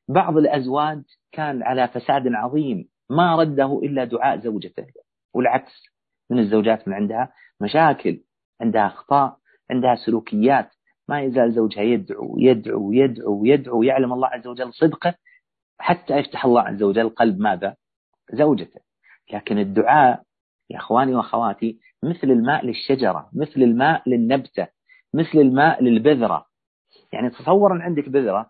بعض 0.08 0.38
الأزواج 0.38 1.04
كان 1.32 1.64
على 1.64 1.88
فساد 1.88 2.28
عظيم 2.28 2.90
ما 3.10 3.36
رده 3.36 3.80
إلا 3.84 4.04
دعاء 4.04 4.40
زوجته. 4.40 4.88
والعكس 5.34 5.84
من 6.30 6.40
الزوجات 6.40 6.88
من 6.88 6.94
عندها 6.94 7.34
مشاكل 7.62 8.24
عندها 8.62 8.88
أخطاء 8.88 9.38
عندها 9.72 9.96
سلوكيات. 9.96 10.72
ما 11.08 11.22
يزال 11.22 11.54
زوجها 11.54 11.82
يدعو 11.82 12.36
يدعو 12.40 12.92
يدعو 12.92 13.46
يدعو 13.46 13.84
يعلم 13.84 14.14
الله 14.14 14.28
عز 14.28 14.48
وجل 14.48 14.74
صدقه 14.74 15.16
حتى 15.80 16.18
يفتح 16.18 16.46
الله 16.46 16.62
عز 16.62 16.84
وجل 16.84 17.10
قلب 17.10 17.40
ماذا؟ 17.40 17.76
زوجته. 18.32 18.82
لكن 19.34 19.58
الدعاء 19.58 20.24
يا 20.70 20.78
إخواني 20.78 21.16
وأخواتي 21.16 21.80
مثل 22.04 22.32
الماء 22.32 22.66
للشجرة 22.66 23.30
مثل 23.34 23.62
الماء 23.62 24.10
للنبتة 24.10 24.68
مثل 25.14 25.38
الماء 25.38 25.84
للبذرة. 25.84 26.46
يعني 27.14 27.30
تصور 27.30 27.76
ان 27.76 27.82
عندك 27.82 28.10
بذرة 28.10 28.50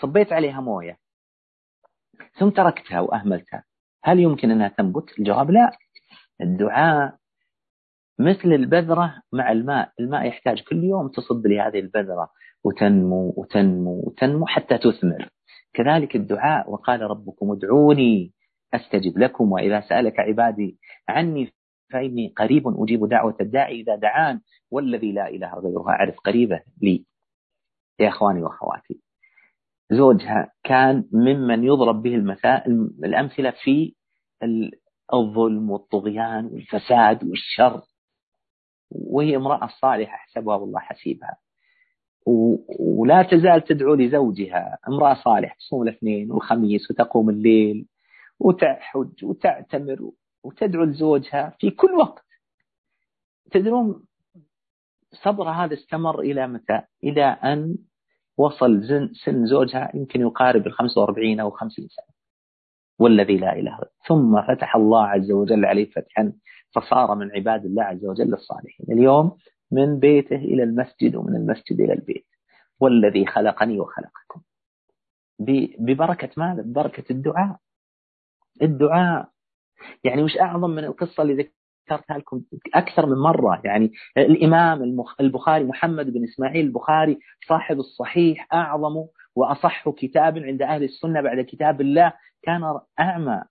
صبيت 0.00 0.32
عليها 0.32 0.60
موية 0.60 0.98
ثم 2.38 2.50
تركتها 2.50 3.00
وأهملتها 3.00 3.64
هل 4.04 4.20
يمكن 4.20 4.50
أنها 4.50 4.68
تنبت؟ 4.68 5.18
الجواب 5.18 5.50
لا. 5.50 5.72
الدعاء 6.40 7.16
مثل 8.18 8.48
البذرة 8.52 9.22
مع 9.32 9.52
الماء. 9.52 9.92
الماء 10.00 10.26
يحتاج 10.26 10.62
كل 10.62 10.84
يوم 10.84 11.08
تصب 11.08 11.46
لهذه 11.46 11.78
البذرة 11.78 12.30
وتنمو 12.64 13.34
وتنمو 13.36 14.02
وتنمو 14.06 14.46
حتى 14.46 14.78
تثمر. 14.78 15.28
كذلك 15.74 16.16
الدعاء 16.16 16.70
وقال 16.70 17.00
ربكم 17.00 17.52
ادعوني 17.52 18.32
أستجب 18.74 19.18
لكم 19.18 19.52
وإذا 19.52 19.80
سألك 19.80 20.20
عبادي 20.20 20.78
عني 21.08 21.52
فإني 21.92 22.32
قريب 22.36 22.62
أجيب 22.66 23.08
دعوة 23.08 23.36
الداعي. 23.40 23.80
إذا 23.80 23.96
دعان 23.96 24.40
والذي 24.70 25.12
لا 25.12 25.28
إله 25.28 25.54
غيره 25.54 25.88
أعرف 25.88 26.20
قريبه 26.20 26.60
لي. 26.82 27.04
يا 28.00 28.08
أخواني 28.08 28.42
وأخواتي 28.42 29.00
زوجها 29.90 30.52
كان 30.64 31.04
ممن 31.12 31.64
يضرب 31.64 32.02
به 32.02 32.14
المثال 32.14 32.90
الأمثلة 33.04 33.50
في 33.50 33.94
الظلم 35.14 35.70
والطغيان 35.70 36.46
والفساد 36.46 37.24
والشر. 37.24 37.82
وهي 38.90 39.36
امرأة 39.36 39.68
صالحة 39.80 40.16
حسبها 40.16 40.56
والله 40.56 40.80
حسيبها. 40.80 41.36
ولا 42.78 43.22
تزال 43.22 43.64
تدعو 43.64 43.94
لزوجها 43.94 44.78
امرأة 44.88 45.14
صالحة 45.14 45.56
تصوم 45.56 45.82
الاثنين 45.82 46.30
والخميس 46.32 46.90
وتقوم 46.90 47.30
الليل. 47.30 47.86
وتحج 48.40 49.24
وتعتمر 49.24 50.10
وتدعو 50.44 50.84
لزوجها 50.84 51.56
في 51.58 51.70
كل 51.70 51.90
وقت. 51.90 52.24
تدرون 53.50 54.04
صبر 55.12 55.48
هذا 55.48 55.74
استمر 55.74 56.20
إلى 56.20 56.46
متى؟ 56.46 56.82
إلى 57.04 57.24
أن 57.24 57.76
وصل 58.36 58.82
سن 59.24 59.46
زوجها 59.46 59.90
يمكن 59.94 60.20
يقارب 60.20 60.66
ال 60.66 60.72
45 60.72 61.40
أو 61.40 61.50
50 61.50 61.88
سنة. 61.88 62.14
والذي 62.98 63.36
لا 63.36 63.52
إله 63.52 63.78
إلا 63.78 63.90
ثم 64.08 64.42
فتح 64.42 64.76
الله 64.76 65.06
عز 65.06 65.30
وجل 65.30 65.64
عليه 65.64 65.90
فتحا 65.90 66.32
فصار 66.74 67.14
من 67.14 67.30
عباد 67.32 67.64
الله 67.64 67.82
عز 67.82 68.04
وجل 68.06 68.34
الصالحين. 68.34 68.86
اليوم 68.90 69.36
من 69.72 69.98
بيته 69.98 70.36
إلى 70.36 70.62
المسجد 70.62 71.16
ومن 71.16 71.36
المسجد 71.36 71.80
إلى 71.80 71.92
البيت. 71.92 72.26
والذي 72.80 73.26
خلقني 73.26 73.80
وخلقكم. 73.80 74.40
ببركة 75.78 76.30
ماذا؟ 76.36 76.62
ببركة 76.62 77.04
الدعاء. 77.10 77.56
الدعاء. 78.62 79.28
يعني 80.04 80.22
مش 80.22 80.38
أعظم 80.38 80.70
من 80.70 80.84
القصة 80.84 81.22
اللي 81.22 81.34
ذكرتها 81.34 82.18
لكم 82.18 82.42
أكثر 82.74 83.06
من 83.06 83.16
مرة. 83.16 83.60
يعني 83.64 83.92
الإمام 84.18 85.02
البخاري 85.20 85.64
محمد 85.64 86.12
بن 86.12 86.24
إسماعيل 86.24 86.66
البخاري 86.66 87.18
صاحب 87.48 87.78
الصحيح 87.78 88.48
أعظم 88.54 89.04
وأصح 89.36 89.88
كتاب 89.88 90.38
عند 90.38 90.62
أهل 90.62 90.82
السنة 90.82 91.20
بعد 91.20 91.40
كتاب 91.40 91.80
الله. 91.80 92.12
كان 92.42 92.78
أعمى. 93.00 93.42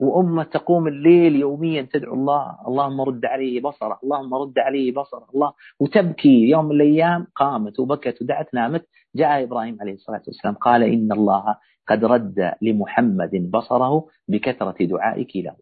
وأمة 0.00 0.42
تقوم 0.42 0.88
الليل 0.88 1.36
يوميا 1.36 1.82
تدعو 1.82 2.14
الله. 2.14 2.56
اللهم 2.68 3.00
رد 3.00 3.24
عليه 3.24 3.60
بصره. 3.60 3.98
اللهم 4.04 4.34
رد 4.34 4.58
عليه 4.58 4.92
بصره. 4.92 5.26
الله. 5.34 5.52
وتبكي. 5.80 6.48
يوم 6.50 6.64
من 6.64 6.72
الأيام 6.72 7.26
قامت 7.34 7.80
وبكت 7.80 8.22
ودعت 8.22 8.54
نامت. 8.54 8.86
جاء 9.16 9.42
إبراهيم 9.42 9.78
عليه 9.80 9.92
الصلاة 9.94 10.22
والسلام 10.26 10.54
قال 10.54 10.82
إن 10.82 11.12
الله 11.12 11.56
قد 11.88 12.04
رد 12.04 12.52
لمحمد 12.62 13.50
بصره 13.50 14.06
بكثرة 14.28 14.84
دعائك 14.84 15.36
له. 15.36 15.56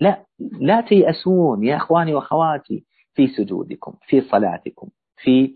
لا 0.00 0.26
لا 0.60 0.80
تيأسون 0.80 1.64
يا 1.64 1.76
أخواني 1.76 2.14
وأخواتي 2.14 2.84
في 3.14 3.26
سجودكم 3.28 3.94
في 4.06 4.20
صلاتكم 4.20 4.88
في 5.16 5.54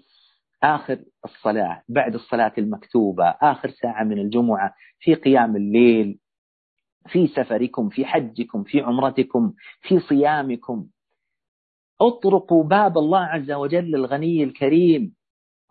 آخر 0.62 0.98
الصلاة 1.24 1.82
بعد 1.88 2.14
الصلاة 2.14 2.52
المكتوبة 2.58 3.24
آخر 3.28 3.70
ساعة 3.70 4.04
من 4.04 4.18
الجمعة 4.18 4.74
في 5.00 5.14
قيام 5.14 5.56
الليل 5.56 6.18
في 7.08 7.26
سفركم 7.26 7.88
في 7.88 8.04
حجكم 8.04 8.62
في 8.62 8.80
عمرتكم 8.80 9.52
في 9.80 10.00
صيامكم. 10.00 10.86
اطرقوا 12.00 12.64
باب 12.64 12.98
الله 12.98 13.20
عز 13.20 13.50
وجل 13.52 13.94
الغني 13.94 14.42
الكريم. 14.44 15.14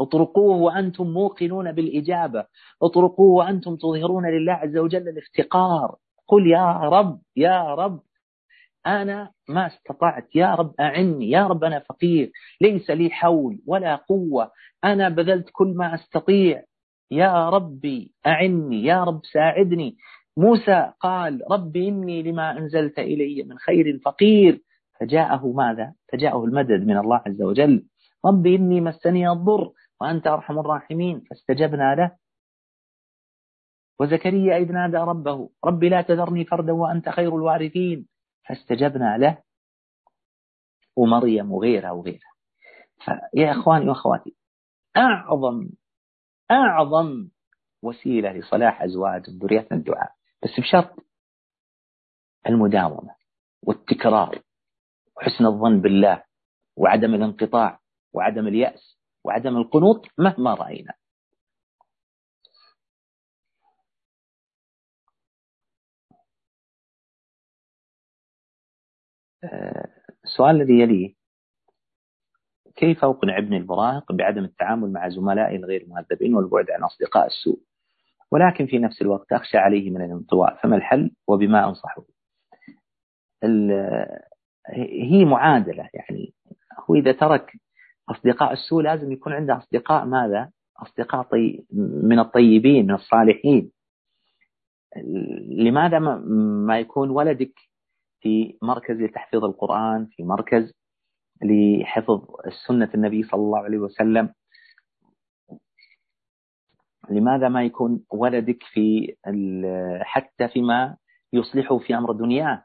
اطرقوه 0.02 0.56
وأنتم 0.58 1.08
موقنون 1.08 1.72
بالإجابة. 1.72 2.46
اطرقوه 2.82 3.36
وأنتم 3.36 3.76
تظهرون 3.76 4.26
لله 4.26 4.54
عز 4.54 4.78
وجل 4.78 5.10
الافتقار. 5.10 5.96
قل 6.28 6.48
يا 6.48 6.72
رب 6.72 7.20
يا 7.36 7.76
رب 7.76 8.00
أنا 8.88 9.32
ما 9.50 9.68
استطعت. 9.68 10.36
يا 10.36 10.56
رب 10.56 10.74
أعني 10.80 11.30
يا 11.30 11.48
رب 11.48 11.64
أنا 11.64 11.80
فقير. 11.80 12.32
ليس 12.62 12.90
لي 12.90 13.10
حول 13.10 13.60
ولا 13.68 13.96
قوة. 13.96 14.52
أنا 14.84 15.10
بذلت 15.10 15.50
كل 15.52 15.68
ما 15.68 15.96
أستطيع. 15.96 16.64
يا 17.12 17.50
ربي 17.50 18.12
أعني 18.28 18.84
يا 18.84 19.04
رب 19.04 19.20
ساعدني. 19.34 19.98
موسى 20.38 20.92
قال 21.00 21.42
رب 21.52 21.76
إني 21.76 22.24
لما 22.24 22.58
أنزلت 22.58 23.00
إلي 23.00 23.44
من 23.44 23.58
خير 23.58 24.00
فقير. 24.06 24.62
فجاءه 25.00 25.48
ماذا؟ 25.48 25.94
فجاءه 26.12 26.46
المدد 26.46 26.88
من 26.88 26.98
الله 26.98 27.22
عز 27.26 27.42
وجل. 27.42 27.84
رب 28.26 28.48
إني 28.48 28.82
مسني 28.82 29.30
الضر. 29.32 29.72
وأنت 30.02 30.28
أرحم 30.28 30.60
الراحمين 30.60 31.20
فاستجبنا 31.30 31.96
له. 31.96 32.18
وزكريا 34.00 34.58
إذ 34.58 34.72
نادى 34.72 34.98
ربه 34.98 35.50
رب 35.66 35.84
لا 35.84 36.02
تذرني 36.02 36.46
فردا 36.46 36.74
وأنت 36.74 37.10
خير 37.10 37.36
الوارثين. 37.36 38.08
فاستجبنا 38.48 39.18
له. 39.18 39.44
ومريم 40.96 41.52
وغيرها 41.52 41.92
وغيرها. 41.92 42.36
فيا 43.06 43.52
إخواني 43.52 43.90
وأخواتي 43.90 44.36
أعظم 44.98 45.70
أعظم 46.52 47.30
وسيلة 47.84 48.32
لصلاح 48.32 48.82
أزواج 48.82 49.30
ذريتنا 49.30 49.78
الدعاء 49.78 50.12
بس 50.44 50.60
بشرط 50.60 51.06
المداومة 52.48 53.16
والتكرار 53.64 54.42
وحسن 55.18 55.46
الظن 55.46 55.82
بالله 55.82 56.24
وعدم 56.78 57.14
الانقطاع 57.14 57.80
وعدم 58.14 58.48
اليأس. 58.48 58.95
وعدم 59.26 59.58
القنوط 59.58 60.06
مهما 60.18 60.54
رأينا. 60.54 60.94
السؤال 70.26 70.56
الذي 70.62 70.80
يليه 70.80 71.16
كيف 72.76 73.06
أقنع 73.06 73.38
ابني 73.38 73.58
المراهق 73.58 74.12
بعدم 74.12 74.44
التعامل 74.44 74.94
مع 74.94 75.10
زملائي 75.10 75.56
الغير 75.56 75.86
مهذبين 75.88 76.36
والبعد 76.36 76.72
عن 76.72 76.84
أصدقاء 76.84 77.26
السوء؟ 77.26 77.60
ولكن 78.32 78.68
في 78.68 78.80
نفس 78.80 79.02
الوقت 79.02 79.34
أخشى 79.34 79.58
عليه 79.58 79.90
من 79.90 80.02
الانطواء 80.02 80.56
فما 80.64 80.76
الحل؟ 80.76 81.12
وبما 81.28 81.70
أنصحه. 81.70 82.06
هي 85.12 85.26
معادلة 85.26 85.90
يعني 85.94 86.34
هو 86.90 86.96
إذا 86.96 87.12
ترك 87.12 87.52
أصدقاء 88.10 88.54
السوء 88.54 88.84
لازم 88.84 89.12
يكون 89.12 89.34
عنده 89.34 89.58
أصدقاء 89.58 90.06
ماذا؟ 90.06 90.52
أصدقاء 90.78 91.22
طي 91.24 91.66
من 92.04 92.20
الطيبين 92.20 92.86
من 92.86 92.94
الصالحين. 92.94 93.72
لماذا 95.50 96.00
ما 96.68 96.80
يكون 96.80 97.10
ولدك 97.10 97.54
في 98.20 98.58
مركز 98.62 98.96
لتحفيظ 98.96 99.44
القرآن 99.46 100.06
في 100.06 100.24
مركز 100.24 100.74
لحفظ 101.44 102.22
سنة 102.68 102.90
النبي 102.96 103.24
صلى 103.24 103.40
الله 103.40 103.60
عليه 103.60 103.78
وسلم؟ 103.78 104.34
لماذا 107.10 107.50
ما 107.50 107.64
يكون 107.64 108.04
ولدك 108.12 108.64
في 108.64 109.16
حتى 110.02 110.48
فيما 110.48 110.98
يصلحه 111.34 111.78
في 111.78 111.98
أمر 111.98 112.12
دنياه؟ 112.12 112.64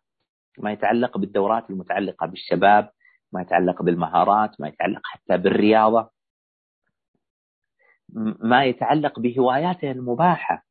ما 0.58 0.72
يتعلق 0.72 1.18
بالدورات 1.18 1.70
المتعلقة 1.70 2.26
بالشباب 2.26 2.90
ما 3.32 3.40
يتعلق 3.40 3.82
بالمهارات 3.82 4.60
ما 4.60 4.68
يتعلق 4.68 5.00
حتى 5.04 5.36
بالرياضة. 5.36 6.10
ما 8.40 8.64
يتعلق 8.64 9.20
بهواياته 9.20 9.90
المباحة. 9.90 10.66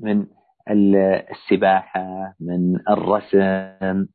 من 0.00 0.26
السباحة 1.30 2.34
من 2.40 2.88
الرسم 2.88 4.06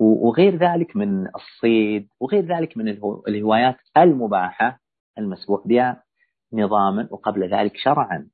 وغير 0.00 0.56
ذلك 0.56 0.96
من 0.96 1.26
الصيد 1.26 2.08
وغير 2.20 2.44
ذلك 2.44 2.76
من 2.76 2.88
الهوايات 3.28 3.76
المباحة. 3.96 4.80
المسبوح 5.18 5.66
بها 5.66 6.02
نظاما 6.52 7.08
وقبل 7.10 7.54
ذلك 7.54 7.76
شرعا. 7.76 8.28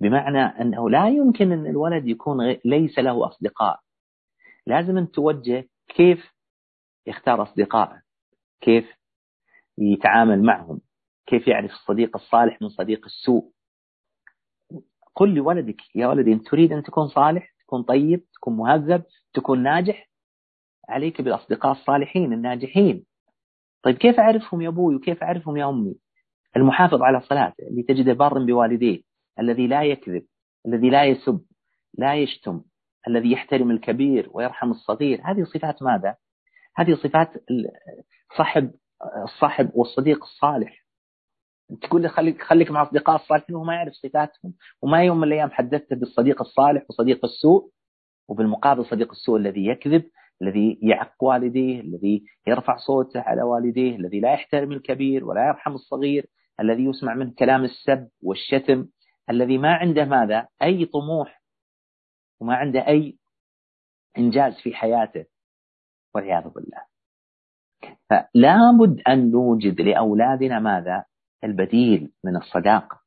بمعنى 0.00 0.42
أنه 0.42 0.90
لا 0.90 1.08
يمكن 1.08 1.52
أن 1.52 1.66
الولد 1.66 2.08
يكون 2.08 2.56
ليس 2.64 2.98
له 2.98 3.26
أصدقاء. 3.26 3.80
لازم 4.66 4.98
أن 4.98 5.10
توجه 5.10 5.68
كيف 5.88 6.32
يختار 7.06 7.42
أصدقائه. 7.42 8.02
كيف؟ 8.60 8.84
يتعامل 9.78 10.42
معهم. 10.42 10.80
كيف 11.26 11.48
يعرف 11.48 11.70
الصديق 11.70 12.16
الصالح 12.16 12.62
من 12.62 12.68
صديق 12.68 13.04
السوء؟ 13.04 13.52
قل 15.14 15.34
لولدك 15.34 15.80
يا 15.94 16.06
ولدي 16.06 16.32
أنت 16.32 16.48
تريد 16.48 16.72
أن 16.72 16.82
تكون 16.82 17.08
صالح 17.08 17.54
تكون 17.60 17.82
طيب 17.82 18.24
تكون 18.34 18.56
مهذب 18.56 19.04
تكون 19.34 19.62
ناجح 19.62 20.10
عليك 20.88 21.22
بالأصدقاء 21.22 21.72
الصالحين 21.72 22.32
الناجحين. 22.32 23.04
طيب 23.82 23.96
كيف 23.96 24.20
أعرفهم 24.20 24.60
يا 24.60 24.68
أبوي 24.68 24.96
وكيف 24.96 25.22
أعرفهم 25.22 25.56
يا 25.56 25.68
أمي؟ 25.68 25.94
المحافظ 26.56 27.02
على 27.02 27.20
صلاته 27.20 27.68
اللي 27.68 27.82
تجده 27.82 28.12
بار 28.12 28.44
بوالديه 28.44 29.02
الذي 29.38 29.66
لا 29.66 29.82
يكذب 29.82 30.26
الذي 30.66 30.90
لا 30.90 31.04
يسب 31.04 31.40
لا 31.98 32.14
يشتم 32.14 32.62
الذي 33.08 33.32
يحترم 33.32 33.70
الكبير 33.70 34.28
ويرحم 34.32 34.70
الصغير. 34.70 35.20
هذه 35.24 35.44
صفات 35.44 35.82
ماذا؟ 35.82 36.16
هذه 36.76 36.94
صفات 36.94 37.28
صاحب 38.36 38.70
الصاحب 39.24 39.70
والصديق 39.74 40.24
الصالح. 40.24 40.82
تقول 41.82 42.02
لي 42.02 42.08
خليك 42.08 42.42
خليك 42.42 42.70
مع 42.70 42.82
أصدقاء 42.82 43.16
الصالحين 43.16 43.56
وهو 43.56 43.64
ما 43.64 43.74
يعرف 43.74 43.92
صفاتهم 43.92 44.54
وما 44.82 45.04
يوم 45.04 45.16
من 45.16 45.24
الأيام 45.24 45.50
حدثته 45.50 45.96
بالصديق 45.96 46.40
الصالح 46.40 46.82
وصديق 46.88 47.24
السوء 47.24 47.70
وبالمقابل 48.28 48.84
صديق 48.84 49.10
السوء 49.10 49.36
الذي 49.36 49.66
يكذب 49.66 50.10
الذي 50.42 50.78
يعق 50.82 51.24
والديه 51.24 51.80
الذي 51.80 52.24
يرفع 52.46 52.76
صوته 52.76 53.20
على 53.20 53.42
والديه 53.42 53.96
الذي 53.96 54.20
لا 54.20 54.32
يحترم 54.32 54.72
الكبير 54.72 55.24
ولا 55.24 55.46
يرحم 55.46 55.72
الصغير 55.72 56.26
الذي 56.60 56.84
يسمع 56.84 57.14
منه 57.14 57.34
كلام 57.38 57.64
السب 57.64 58.08
والشتم 58.22 58.86
الذي 59.30 59.58
ما 59.58 59.74
عنده 59.74 60.04
ماذا؟ 60.04 60.48
أي 60.62 60.84
طموح 60.84 61.42
وما 62.40 62.54
عنده 62.54 62.86
أي 62.88 63.18
إنجاز 64.18 64.52
في 64.62 64.74
حياته. 64.74 65.24
والعياذ 66.14 66.48
بالله. 66.48 66.82
فلا 68.10 68.78
بد 68.80 69.00
أن 69.08 69.30
نوجد 69.30 69.80
لأولادنا 69.80 70.58
ماذا؟ 70.58 71.04
البديل 71.44 72.12
من 72.24 72.36
الصداقة 72.36 73.00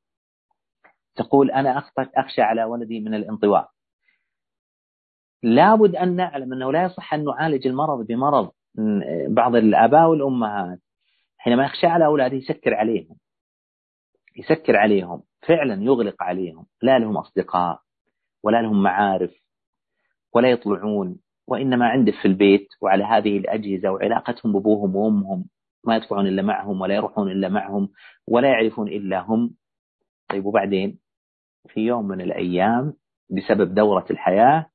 تقول 1.15 1.51
أنا 1.51 1.83
أخشى 1.97 2.41
على 2.41 2.63
ولدي 2.63 2.99
من 2.99 3.13
الانطواء. 3.13 3.69
لابد 5.43 5.95
أن 5.95 6.15
نعلم 6.15 6.53
أنه 6.53 6.71
لا 6.71 6.83
يصح 6.83 7.13
أن 7.13 7.25
نعالج 7.25 7.67
المرض 7.67 8.07
بمرض 8.07 8.51
بعض 9.29 9.55
الآباء 9.55 10.09
والأمهات. 10.09 10.79
حينما 11.37 11.65
يخشى 11.65 11.87
على 11.87 12.05
أولاده 12.05 12.35
يسكر 12.35 12.73
عليهم. 12.73 13.17
يسكر 14.35 14.75
عليهم. 14.75 15.23
فعلا 15.47 15.83
يغلق 15.83 16.23
عليهم. 16.23 16.65
لا 16.81 16.99
لهم 16.99 17.17
أصدقاء 17.17 17.79
ولا 18.43 18.61
لهم 18.61 18.83
معارف 18.83 19.31
ولا 20.33 20.51
يطلعون. 20.51 21.19
وإنما 21.47 21.87
عنده 21.87 22.11
في 22.21 22.27
البيت 22.27 22.67
وعلى 22.81 23.03
هذه 23.03 23.37
الأجهزة 23.37 23.89
وعلاقتهم 23.91 24.53
بأبوهم 24.53 24.95
وأمهم 24.95 25.45
ما 25.83 25.95
يطلعون 25.95 26.27
إلا 26.27 26.41
معهم 26.41 26.81
ولا 26.81 26.95
يروحون 26.95 27.31
إلا 27.31 27.49
معهم 27.49 27.89
ولا 28.27 28.49
يعرفون 28.49 28.87
إلا 28.87 29.19
هم. 29.19 29.55
طيب 30.29 30.45
وبعدين 30.45 30.99
في 31.67 31.79
يوم 31.79 32.07
من 32.07 32.21
الأيام 32.21 32.93
بسبب 33.29 33.73
دورة 33.73 34.05
الحياة 34.11 34.69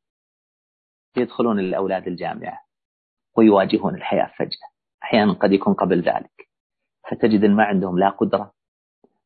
يدخلون 1.17 1.59
الأولاد 1.59 2.07
الجامعة 2.07 2.61
ويواجهون 3.37 3.95
الحياة 3.95 4.33
فجأة. 4.37 4.71
أحيانا 5.03 5.33
قد 5.33 5.53
يكون 5.53 5.75
قبل 5.75 6.01
ذلك. 6.01 6.49
فتجد 7.11 7.45
ما 7.45 7.65
عندهم 7.65 7.99
لا 7.99 8.09
قدرة 8.09 8.53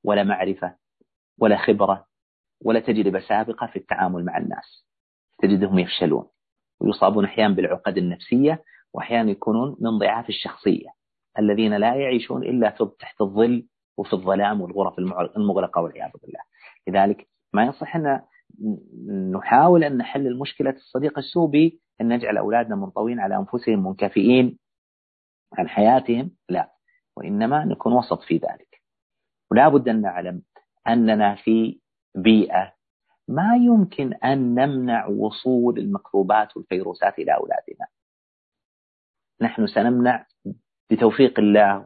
ولا 0.05 0.23
معرفة 0.23 0.77
ولا 1.39 1.57
خبرة 1.57 2.07
ولا 2.65 2.81
تجربة 2.81 3.21
سابقة 3.21 3.67
في 3.67 3.77
التعامل 3.77 4.25
مع 4.25 4.39
الناس. 4.39 4.87
تجدهم 5.39 5.79
يفشلون. 5.79 6.29
ويصابون 6.81 7.25
أحيانا 7.25 7.55
بالعقد 7.55 7.97
النفسية 7.97 8.63
وأحيانا 8.95 9.31
يكونون 9.31 9.77
من 9.81 9.99
ضعاف 9.99 10.29
الشخصية 10.29 10.89
الذين 11.39 11.75
لا 11.77 11.95
يعيشون 11.95 12.43
إلا 12.43 12.71
تحت 13.01 13.21
الظل 13.21 13.67
وفي 13.99 14.13
الظلام 14.13 14.61
والغرف 14.61 14.99
المغلقة 15.37 15.81
والعياذ 15.81 16.11
بالله. 16.23 16.41
لذلك 16.89 17.29
ما 17.53 17.65
يصح 17.65 17.97
أن 17.97 18.23
نحاول 19.35 19.85
أن 19.85 19.97
نحل 19.97 20.27
المشكلة 20.27 20.71
الصديق 20.71 21.19
السوء 21.19 21.51
بأن 21.51 22.09
نجعل 22.09 22.37
أولادنا 22.37 22.77
منطوين 22.77 23.21
على 23.21 23.37
أنفسهم 23.37 23.87
منكفئين 23.87 24.59
عن 25.59 25.69
حياتهم 25.69 26.31
لا 26.49 26.71
وإنما 27.17 27.65
نكون 27.65 27.93
وسط 27.93 28.23
في 28.23 28.35
ذلك. 28.35 28.83
ولا 29.51 29.69
بد 29.69 29.89
أن 29.89 30.01
نعلم 30.01 30.43
أننا 30.89 31.35
في 31.35 31.81
بيئة 32.17 32.73
ما 33.29 33.57
يمكن 33.57 34.15
أن 34.15 34.55
نمنع 34.55 35.07
وصول 35.07 35.79
الميكروبات 35.79 36.57
والفيروسات 36.57 37.19
إلى 37.19 37.35
أولادنا. 37.35 37.87
نحن 39.41 39.67
سنمنع 39.67 40.27
بتوفيق 40.91 41.39
الله 41.39 41.85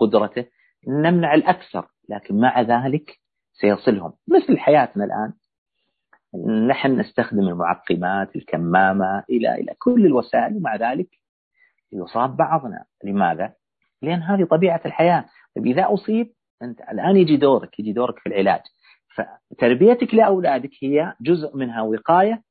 وقدرته 0.00 0.46
نمنع 0.88 1.34
الأكثر 1.34 1.88
لكن 2.08 2.40
مع 2.40 2.60
ذلك 2.60 3.18
سيصلهم. 3.52 4.12
مثل 4.28 4.58
حياتنا 4.58 5.04
الآن 5.04 5.32
نحن 6.66 7.00
نستخدم 7.00 7.48
المعقمات 7.48 8.36
الكمامة 8.36 9.24
إلى 9.30 9.54
إلى 9.54 9.74
كل 9.78 10.06
الوسائل 10.06 10.56
ومع 10.56 10.76
ذلك 10.76 11.08
يصاب 11.92 12.36
بعضنا. 12.36 12.84
لماذا؟ 13.04 13.54
لأن 14.02 14.22
هذه 14.22 14.44
طبيعة 14.44 14.80
الحياة. 14.86 15.24
طيب 15.56 15.66
إذا 15.66 15.86
أصيب 15.94 16.32
أنت 16.62 16.80
الآن 16.80 17.16
يجي 17.16 17.36
دورك 17.36 17.80
يجي 17.80 17.92
دورك 17.92 18.18
في 18.18 18.28
العلاج. 18.28 18.60
فتربيتك 19.16 20.14
لأولادك 20.14 20.70
هي 20.82 21.14
جزء 21.20 21.56
منها 21.56 21.82
وقاية 21.82 22.42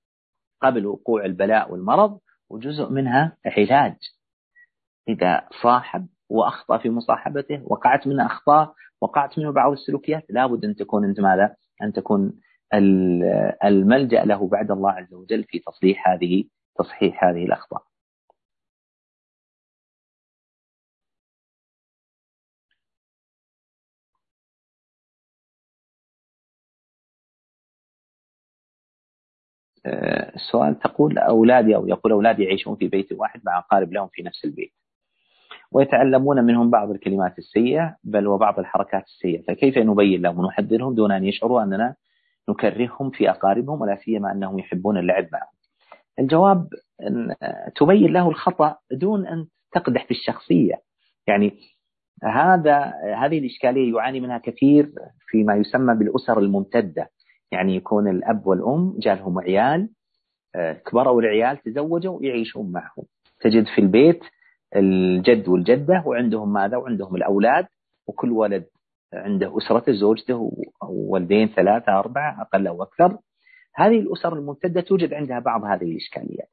قبل 0.61 0.85
وقوع 0.85 1.25
البلاء 1.25 1.71
والمرض 1.71 2.19
وجزء 2.49 2.89
منها 2.89 3.37
علاج 3.45 3.95
إذا 5.07 5.47
صاحب 5.61 6.07
وأخطأ 6.29 6.77
في 6.77 6.89
مصاحبته 6.89 7.61
وقعت 7.65 8.07
منه 8.07 8.25
أخطاء 8.25 8.73
وقعت 9.01 9.39
منه 9.39 9.51
بعض 9.51 9.71
السلوكيات 9.71 10.25
لابد 10.29 10.65
أن 10.65 10.75
تكون 10.75 11.05
أنت 11.05 11.19
ماذا؟ 11.19 11.55
أن 11.81 11.93
تكون 11.93 12.33
الملجأ 13.63 14.25
له 14.25 14.47
بعد 14.47 14.71
الله 14.71 14.91
عز 14.91 15.13
وجل 15.13 15.43
في 15.43 15.59
تصحيح 15.59 16.07
هذه 16.07 16.43
تصحيح 16.79 17.23
هذه 17.23 17.45
الأخطاء 17.45 17.83
السؤال 30.35 30.79
تقول 30.79 31.17
أولادي 31.17 31.75
أو 31.75 31.87
يقول 31.87 32.11
أولادي 32.11 32.43
يعيشون 32.43 32.75
في 32.75 32.87
بيت 32.87 33.11
واحد 33.11 33.41
مع 33.45 33.59
أقارب 33.59 33.93
لهم 33.93 34.07
في 34.11 34.23
نفس 34.23 34.45
البيت. 34.45 34.71
ويتعلمون 35.71 36.43
منهم 36.43 36.69
بعض 36.69 36.91
الكلمات 36.91 37.37
السيئة 37.37 37.95
بل 38.03 38.27
وبعض 38.27 38.59
الحركات 38.59 39.03
السيئة. 39.03 39.41
فكيف 39.41 39.77
نبين 39.77 40.21
لهم 40.21 40.39
ونحذرهم 40.39 40.95
دون 40.95 41.11
أن 41.11 41.25
يشعروا 41.25 41.63
أننا 41.63 41.95
نكرههم 42.49 43.09
في 43.09 43.29
أقاربهم 43.29 43.81
ولا 43.81 43.95
سيما 43.95 44.31
أنهم 44.31 44.59
يحبون 44.59 44.97
اللعب 44.97 45.27
معهم؟ 45.33 45.55
الجواب 46.19 46.67
أن 47.01 47.35
تبين 47.75 48.13
له 48.13 48.29
الخطأ 48.29 48.77
دون 48.91 49.27
أن 49.27 49.45
تقدح 49.71 50.05
في 50.05 50.11
الشخصية. 50.11 50.75
يعني 51.27 51.53
هذا 52.23 52.93
هذه 53.17 53.39
الإشكالية 53.39 53.93
يعاني 53.95 54.19
منها 54.19 54.37
كثير 54.37 54.91
فيما 55.27 55.55
يسمى 55.55 55.95
بالأسر 55.95 56.39
الممتدة. 56.39 57.09
يعني 57.51 57.75
يكون 57.75 58.07
الأب 58.07 58.47
والأم 58.47 58.95
جالهم 58.99 59.39
عيال 59.39 59.89
كبروا 60.85 61.21
العيال 61.21 61.57
تزوجوا 61.57 62.19
يعيشون 62.21 62.71
معهم. 62.71 63.03
تجد 63.41 63.65
في 63.75 63.81
البيت 63.81 64.23
الجد 64.75 65.47
والجدة 65.47 66.03
وعندهم 66.05 66.53
ماذا؟ 66.53 66.77
وعندهم 66.77 67.15
الأولاد 67.15 67.65
وكل 68.07 68.31
ولد 68.31 68.65
عنده 69.13 69.57
أسرته 69.57 69.91
زوجته 69.93 70.51
وولدين 70.81 71.47
ثلاثة 71.47 71.99
أربعة 71.99 72.41
أقل 72.41 72.67
أو 72.67 72.83
أكثر. 72.83 73.17
هذه 73.75 73.99
الأسر 73.99 74.33
الممتدة 74.33 74.81
توجد 74.81 75.13
عندها 75.13 75.39
بعض 75.39 75.63
هذه 75.63 75.91
الإشكاليات. 75.91 76.49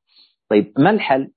طيب 0.49 0.73
ما 0.79 0.91
الحل؟ 0.91 1.31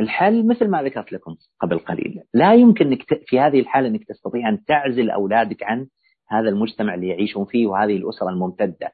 الحل 0.00 0.46
مثل 0.46 0.68
ما 0.68 0.82
ذكرت 0.82 1.12
لكم 1.12 1.36
قبل 1.60 1.78
قليل 1.78 2.22
لا 2.34 2.54
يمكن 2.54 2.98
في 3.26 3.40
هذه 3.40 3.60
الحالة 3.60 3.88
أنك 3.88 4.04
تستطيع 4.04 4.48
أن 4.48 4.64
تعزل 4.64 5.10
أولادك 5.10 5.62
عن 5.62 5.86
هذا 6.32 6.48
المجتمع 6.48 6.94
اللي 6.94 7.08
يعيشون 7.08 7.44
فيه 7.44 7.66
وهذه 7.66 7.96
الأسرة 7.96 8.28
الممتدة. 8.28 8.92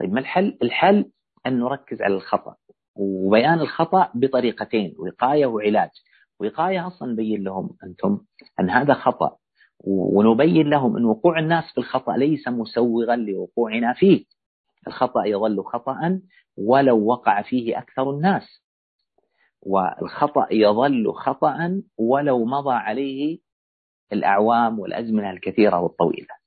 طيب 0.00 0.12
ما 0.12 0.20
الحل؟ 0.20 0.58
الحل 0.62 1.10
أن 1.46 1.58
نركز 1.58 2.02
على 2.02 2.14
الخطأ 2.14 2.56
وبيان 2.96 3.60
الخطأ 3.60 4.10
بطريقتين 4.14 4.94
وقاية 4.98 5.46
وعلاج. 5.46 5.90
وقاية 6.40 6.86
أصلا 6.86 7.12
نبين 7.12 7.42
لهم 7.42 7.70
أنتم 7.84 8.20
أن 8.60 8.70
هذا 8.70 8.94
خطأ 8.94 9.36
ونبين 9.84 10.70
لهم 10.70 10.96
أن 10.96 11.04
وقوع 11.04 11.38
الناس 11.38 11.64
في 11.72 11.78
الخطأ 11.78 12.16
ليس 12.16 12.48
مسوغا 12.48 13.16
لوقوعنا 13.16 13.92
فيه. 13.92 14.24
الخطأ 14.86 15.24
يظل 15.24 15.64
خطأ 15.64 16.20
ولو 16.56 17.06
وقع 17.06 17.42
فيه 17.42 17.78
أكثر 17.78 18.10
الناس. 18.10 18.62
والخطأ 19.62 20.46
يظل 20.50 21.12
خطأ 21.12 21.82
ولو 21.98 22.44
مضى 22.44 22.74
عليه 22.74 23.38
الأعوام 24.12 24.78
والأزمنة 24.78 25.30
الكثيرة 25.30 25.80
والطويلة. 25.80 26.39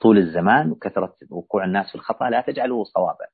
طول 0.00 0.18
الزمان 0.18 0.70
وكثرة 0.70 1.16
وقوع 1.30 1.64
الناس 1.64 1.88
في 1.88 1.94
الخطأ 1.94 2.30
لا 2.30 2.40
تجعله 2.40 2.84
صوابا. 2.84 3.26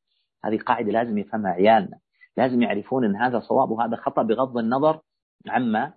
هذه 0.45 0.59
قاعدة 0.59 0.93
لازم 0.93 1.19
يفهمها 1.19 1.51
عيالنا. 1.53 1.99
لازم 2.37 2.63
يعرفون 2.63 3.05
أن 3.05 3.17
هذا 3.17 3.41
صواب 3.41 3.71
وهذا 3.71 3.97
خطأ 3.97 4.23
بغض 4.23 4.59
النظر 4.59 5.01
عما 5.49 5.93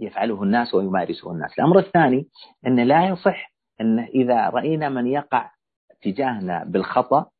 يفعله 0.00 0.42
الناس 0.42 0.74
ويمارسه 0.74 1.32
الناس. 1.32 1.58
الأمر 1.58 1.78
الثاني 1.78 2.28
أن 2.66 2.80
لا 2.80 3.08
يصح 3.08 3.52
أن 3.80 3.98
إذا 3.98 4.48
رأينا 4.48 4.88
من 4.88 5.06
يقع 5.06 5.50
تجاهنا 6.02 6.64
بالخطأ 6.64 7.30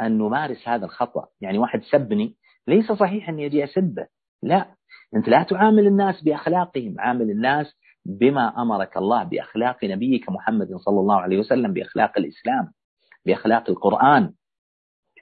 أن 0.00 0.18
نمارس 0.18 0.68
هذا 0.68 0.84
الخطأ. 0.84 1.26
يعني 1.40 1.58
واحد 1.58 1.82
سبني 1.82 2.36
ليس 2.68 2.92
صحيح 2.92 3.28
أن 3.28 3.38
يجي 3.38 3.64
أسبه. 3.64 4.06
لا. 4.42 4.74
أنت 5.16 5.28
لا 5.28 5.42
تعامل 5.42 5.86
الناس 5.86 6.22
بأخلاقهم 6.22 6.94
عامل 6.98 7.30
الناس 7.30 7.74
بما 8.06 8.62
أمرك 8.62 8.96
الله 8.96 9.24
بأخلاق 9.24 9.84
نبيك 9.84 10.30
محمد 10.30 10.68
صلى 10.76 11.00
الله 11.00 11.20
عليه 11.20 11.38
وسلم 11.38 11.72
بأخلاق 11.72 12.18
الإسلام 12.18 12.72
بأخلاق 13.26 13.70
القرآن. 13.70 14.32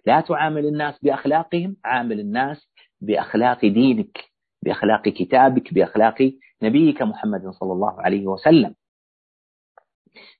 لا 0.06 0.20
تعامل 0.20 0.66
الناس 0.66 0.98
بأخلاقهم 1.02 1.76
عامل 1.84 2.20
الناس 2.20 2.68
بأخلاق 3.00 3.60
دينك 3.60 4.24
بأخلاق 4.64 5.08
كتابك 5.08 5.74
بأخلاق 5.74 6.32
نبيك 6.62 7.02
محمد 7.02 7.50
صلى 7.50 7.72
الله 7.72 8.02
عليه 8.02 8.26
وسلم. 8.26 8.74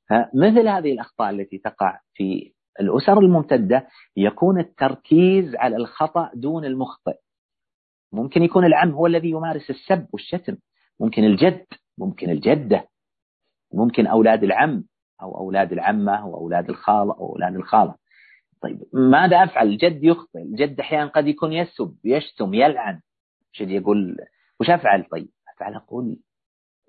فمثل 0.08 0.68
هذه 0.68 0.92
الأخطاء 0.92 1.30
التي 1.30 1.58
تقع 1.58 2.00
في 2.14 2.52
الأسر 2.80 3.18
الممتدة 3.18 3.88
يكون 4.16 4.60
التركيز 4.60 5.56
على 5.56 5.76
الخطأ 5.76 6.30
دون 6.34 6.64
المخطئ. 6.64 7.16
ممكن 8.12 8.42
يكون 8.42 8.64
العم 8.64 8.90
هو 8.90 9.06
الذي 9.06 9.30
يمارس 9.30 9.70
السب 9.70 10.06
والشتم 10.12 10.56
ممكن 11.00 11.24
الجد 11.24 11.66
ممكن 11.98 12.30
الجدة 12.30 12.88
ممكن 13.74 14.06
أولاد 14.06 14.44
العم 14.44 14.84
أو 15.22 15.38
أولاد 15.38 15.72
العمة 15.72 16.16
أو 16.16 16.36
أولاد 16.36 16.68
الخالة 16.70 17.12
أو 17.12 17.32
أولاد 17.32 17.54
الخالة. 17.54 17.94
طيب 18.62 18.82
ماذا 18.92 19.44
أفعل؟ 19.44 19.68
الجد 19.68 20.04
يخطئ 20.04 20.42
الجد 20.42 20.80
أحيانا 20.80 21.06
قد 21.06 21.26
يكون 21.26 21.52
يسب 21.52 21.96
يشتم 22.04 22.54
يلعن. 22.54 23.00
شد 23.52 23.70
يقول؟ 23.70 24.16
وش 24.60 24.70
أفعل؟ 24.70 25.04
طيب 25.04 25.28
أفعل 25.56 25.74
أقول 25.74 26.16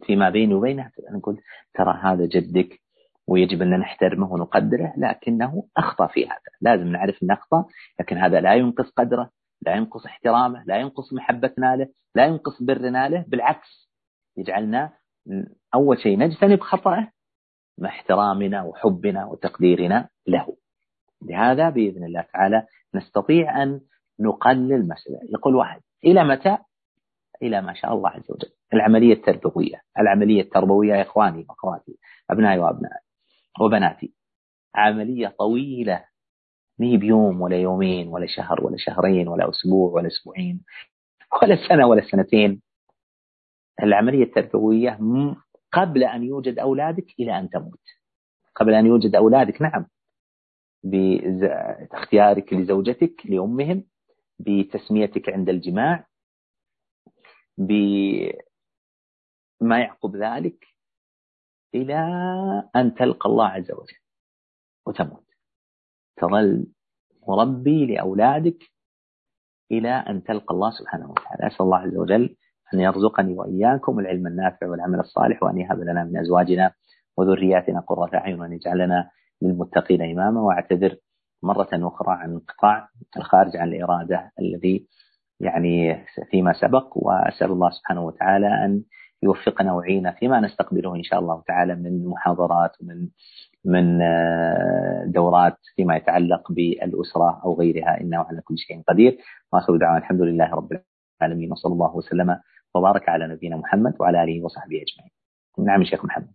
فيما 0.06 0.30
بيني 0.30 0.54
وبينه 0.54 0.91
نقول 1.12 1.41
ترى 1.74 2.00
هذا 2.04 2.26
جدك 2.26 2.80
ويجب 3.28 3.62
أن 3.62 3.80
نحترمه 3.80 4.32
ونقدره 4.34 4.93
لكنه 4.98 5.63
أخطأ 5.78 6.08
في 6.08 6.26
هذا. 6.26 6.39
لازم 6.62 6.88
نعرف 6.88 7.24
أنه 7.24 7.34
أخطأ 7.34 7.65
لكن 8.00 8.17
هذا 8.17 8.41
لا 8.41 8.54
ينقص 8.56 8.89
قدره 8.89 9.30
لا 9.62 9.76
ينقص 9.76 10.06
احترامه 10.06 10.63
لا 10.67 10.78
ينقص 10.78 11.13
محبتنا 11.13 11.76
له 11.76 11.88
لا 12.15 12.26
ينقص 12.26 12.63
برنا 12.63 13.10
له 13.10 13.26
بالعكس 13.28 13.89
يجعلنا 14.38 14.93
أول 15.75 15.99
شيء 15.99 16.19
نجتنب 16.19 16.60
خطأه 16.60 17.12
مع 17.77 17.89
احترامنا 17.89 18.63
وحبنا 18.63 19.25
وتقديرنا 19.25 20.10
له. 20.27 20.58
لهذا 21.21 21.69
بإذن 21.69 22.03
الله 22.03 22.25
تعالى 22.34 22.65
نستطيع 22.95 23.63
أن 23.63 23.82
نقلل 24.19 24.73
المسألة. 24.73 25.19
يقول 25.34 25.55
واحد 25.55 25.82
إلى 26.05 26.23
متى؟ 26.23 26.58
إلى 27.41 27.62
ما 27.62 27.73
شاء 27.73 27.93
الله 27.93 28.10
عز 28.10 28.32
وجل. 28.32 28.49
العملية 28.73 29.13
التربوية. 29.13 29.82
العملية 29.99 30.41
التربوية 30.41 30.93
يا 30.93 31.01
إخواني 31.01 31.45
وأخواتي 31.49 31.97
أبنائي 32.32 32.60
وأبنائي 32.60 32.99
وبناتي. 33.62 34.13
عملية 34.75 35.27
طويلة. 35.27 36.05
مي 36.80 36.97
بيوم 36.97 37.41
ولا 37.41 37.57
يومين 37.57 38.07
ولا 38.07 38.26
شهر 38.28 38.65
ولا 38.65 38.78
شهرين 38.78 39.28
ولا 39.28 39.49
أسبوع 39.49 39.91
ولا 39.91 40.07
أسبوعين 40.07 40.63
ولا 41.41 41.67
سنة 41.67 41.88
ولا 41.88 42.01
سنتين. 42.01 42.61
العملية 43.84 44.23
التربوية 44.23 44.99
قبل 45.71 46.03
أن 46.03 46.23
يوجد 46.23 46.59
أولادك 46.59 47.05
إلى 47.19 47.39
أن 47.39 47.49
تموت. 47.49 47.82
قبل 48.55 48.73
أن 48.73 48.86
يوجد 48.86 49.15
أولادك 49.15 49.61
نعم. 49.61 49.86
باختيارك 50.84 52.53
لزوجتك 52.53 53.25
لأمهم 53.25 53.84
بتسميتك 54.39 55.30
عند 55.30 55.49
الجماع 55.49 56.05
بما 57.57 58.34
يعقب 59.80 60.15
ذلك 60.15 60.65
إلى 61.75 61.99
أن 62.75 62.95
تلقى 62.95 63.30
الله 63.30 63.47
عز 63.47 63.71
وجل 63.71 63.97
وتموت. 64.86 65.25
تظل 66.17 66.67
مربي 67.27 67.86
لأولادك 67.86 68.63
إلى 69.71 69.89
أن 69.89 70.23
تلقى 70.23 70.55
الله 70.55 70.71
سبحانه 70.71 71.11
وتعالى. 71.11 71.47
أسأل 71.47 71.61
الله 71.65 71.77
عز 71.77 71.97
وجل 71.97 72.36
أن 72.74 72.80
يرزقني 72.80 73.34
وإياكم 73.34 73.99
العلم 73.99 74.28
النافع 74.28 74.67
والعمل 74.67 74.99
الصالح 74.99 75.43
وأن 75.43 75.57
يهب 75.57 75.80
لنا 75.80 76.03
من 76.03 76.17
أزواجنا 76.17 76.72
وذرياتنا 77.17 77.80
قرة 77.80 78.09
أعين 78.17 78.41
وأن 78.41 78.53
يجعلنا 78.53 79.09
للمتقين 79.41 80.01
إماما. 80.01 80.41
وأعتذر 80.41 80.95
مرة 81.43 81.70
أخرى 81.74 82.15
عن 82.15 82.32
انقطاع 82.32 82.89
الخارج 83.17 83.57
عن 83.57 83.67
الإرادة 83.67 84.32
الذي 84.39 84.88
يعني 85.39 86.05
فيما 86.32 86.53
سبق 86.53 86.88
وأسأل 86.95 87.51
الله 87.51 87.70
سبحانه 87.70 88.05
وتعالى 88.05 88.47
أن 88.65 88.84
يوفقنا 89.24 89.74
ويعينا 89.74 90.11
فيما 90.11 90.39
نستقبله 90.39 90.95
إن 90.95 91.03
شاء 91.03 91.20
الله 91.20 91.43
تعالى 91.47 91.76
من 91.76 92.07
محاضرات 92.07 92.72
ومن 92.82 93.07
من 93.65 94.01
آه، 94.01 95.03
دورات 95.05 95.57
فيما 95.76 95.95
يتعلق 95.95 96.51
بالأسرة 96.51 97.41
أو 97.45 97.59
غيرها. 97.59 98.01
إنه 98.01 98.17
على 98.17 98.41
كل 98.41 98.57
شيء 98.57 98.82
قدير. 98.88 99.17
وآخر 99.53 99.78
دعوانا 99.78 99.97
الحمد 99.97 100.22
لله 100.22 100.51
رب 100.51 100.70
العالمين 101.22 101.51
وصلى 101.51 101.74
الله 101.74 101.95
وسلم 101.95 102.39
وبارك 102.76 103.09
على 103.09 103.28
نبينا 103.28 103.57
محمد 103.57 103.95
وعلى 103.99 104.24
آله 104.24 104.45
وصحبه 104.45 104.82
أجمعين. 104.82 105.11
نعم 105.57 105.84
شيخ 105.84 106.05
محمد. 106.05 106.34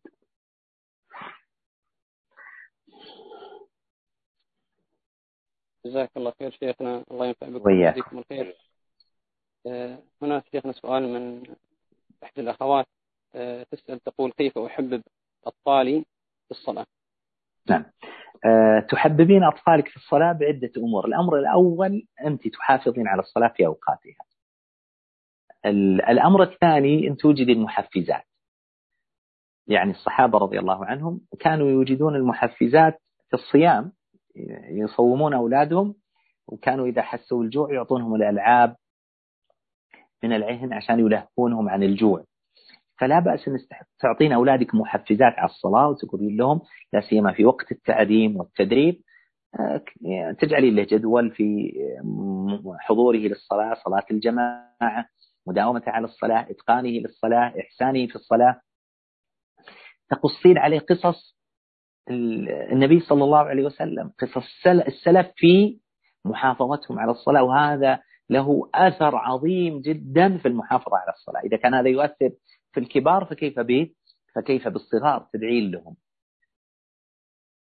جزاك 5.87 6.11
الله 6.17 6.33
خير 6.39 6.51
شيخنا. 6.51 7.05
الله 7.11 7.27
ينفع 7.27 7.49
بكم 7.49 7.67
وياكم 7.67 8.19
الخير. 8.19 8.57
آه، 9.67 9.99
هنا 10.23 10.43
شيخنا 10.53 10.73
سؤال 10.73 11.03
من 11.03 11.43
إحدى 12.25 12.41
الأخوات. 12.41 12.87
آه، 13.35 13.63
تسأل 13.63 14.01
تقول 14.01 14.33
كيف 14.33 14.59
أحبب 14.59 15.03
أطفالي 15.47 16.05
في 16.45 16.51
الصلاة؟ 16.51 16.87
نعم. 17.71 17.85
أه 18.45 18.81
تحببين 18.91 19.45
أطفالك 19.45 19.89
في 19.89 19.97
الصلاة 19.97 20.33
بعدة 20.33 20.73
أمور. 20.77 21.07
الأمر 21.07 21.39
الأول 21.39 22.07
أنت 22.27 22.49
تحافظين 22.49 23.09
على 23.09 23.21
الصلاة 23.21 23.49
في 23.49 23.67
أوقاتها. 23.67 24.34
الأمر 26.09 26.43
الثاني 26.43 27.09
أن 27.09 27.17
توجد 27.17 27.49
المحفزات. 27.49 28.25
يعني 29.67 29.91
الصحابة 29.91 30.39
رضي 30.39 30.59
الله 30.59 30.85
عنهم 30.85 31.21
كانوا 31.41 31.71
يوجدون 31.71 32.17
المحفزات 32.17 32.99
في 33.29 33.35
الصيام 33.35 33.93
يصومون 34.71 35.35
أولادهم 35.35 35.95
وكانوا 36.49 36.87
إذا 36.87 37.03
حسوا 37.03 37.45
الجوع 37.45 37.73
يعطونهم 37.75 38.15
الألعاب 38.15 38.77
من 40.23 40.33
العهن 40.33 40.73
عشان 40.73 40.99
يلهونهم 41.01 41.69
عن 41.69 41.83
الجوع. 41.83 42.25
فلا 43.01 43.19
بأس 43.19 43.49
أن 43.49 43.59
تعطين 44.01 44.33
أولادك 44.33 44.75
محفزات 44.75 45.33
على 45.39 45.51
الصلاة 45.51 45.89
وتقولين 45.89 46.37
لهم 46.37 46.61
لا 46.93 47.01
سيما 47.01 47.33
في 47.33 47.45
وقت 47.45 47.73
التعليم 47.73 48.37
والتدريب 48.37 49.01
آه، 49.61 49.83
تجعلين 50.39 50.77
له 50.77 50.83
جدول 50.91 51.31
في 51.31 51.73
حضوره 52.79 53.17
للصلاة 53.17 53.75
صلاة 53.85 54.05
الجماعة. 54.11 55.09
مداومته 55.47 55.91
على 55.91 56.05
الصلاة 56.05 56.51
إتقانه 56.51 56.89
للصلاة 56.89 57.55
إحسانه 57.61 58.07
في 58.07 58.17
الصلاة. 58.17 58.61
تقصين 60.11 60.59
عليه 60.59 60.79
قصص 60.79 61.37
النبي 62.73 63.01
صلى 63.01 63.25
الله 63.25 63.39
عليه 63.39 63.65
وسلم 63.65 64.13
قصص 64.19 64.67
السلف 64.67 65.33
في 65.37 65.81
محافظتهم 66.25 66.99
على 66.99 67.11
الصلاة 67.11 67.43
وهذا 67.43 68.01
له 68.31 68.71
أثر 68.75 69.17
عظيم 69.17 69.81
جدا 69.81 70.39
في 70.39 70.49
المحافظة 70.49 70.97
على 70.97 71.13
الصلاة. 71.13 71.41
إذا 71.41 71.57
كان 71.57 71.75
هذا 71.75 71.89
يؤثر 71.89 72.31
في 72.73 72.81
الكبار 72.81 73.25
فكيف 73.25 73.61
به 73.61 73.91
فكيف 74.35 74.69
بالصغار؟ 74.69 75.29
تدعين 75.33 75.71
لهم. 75.71 75.97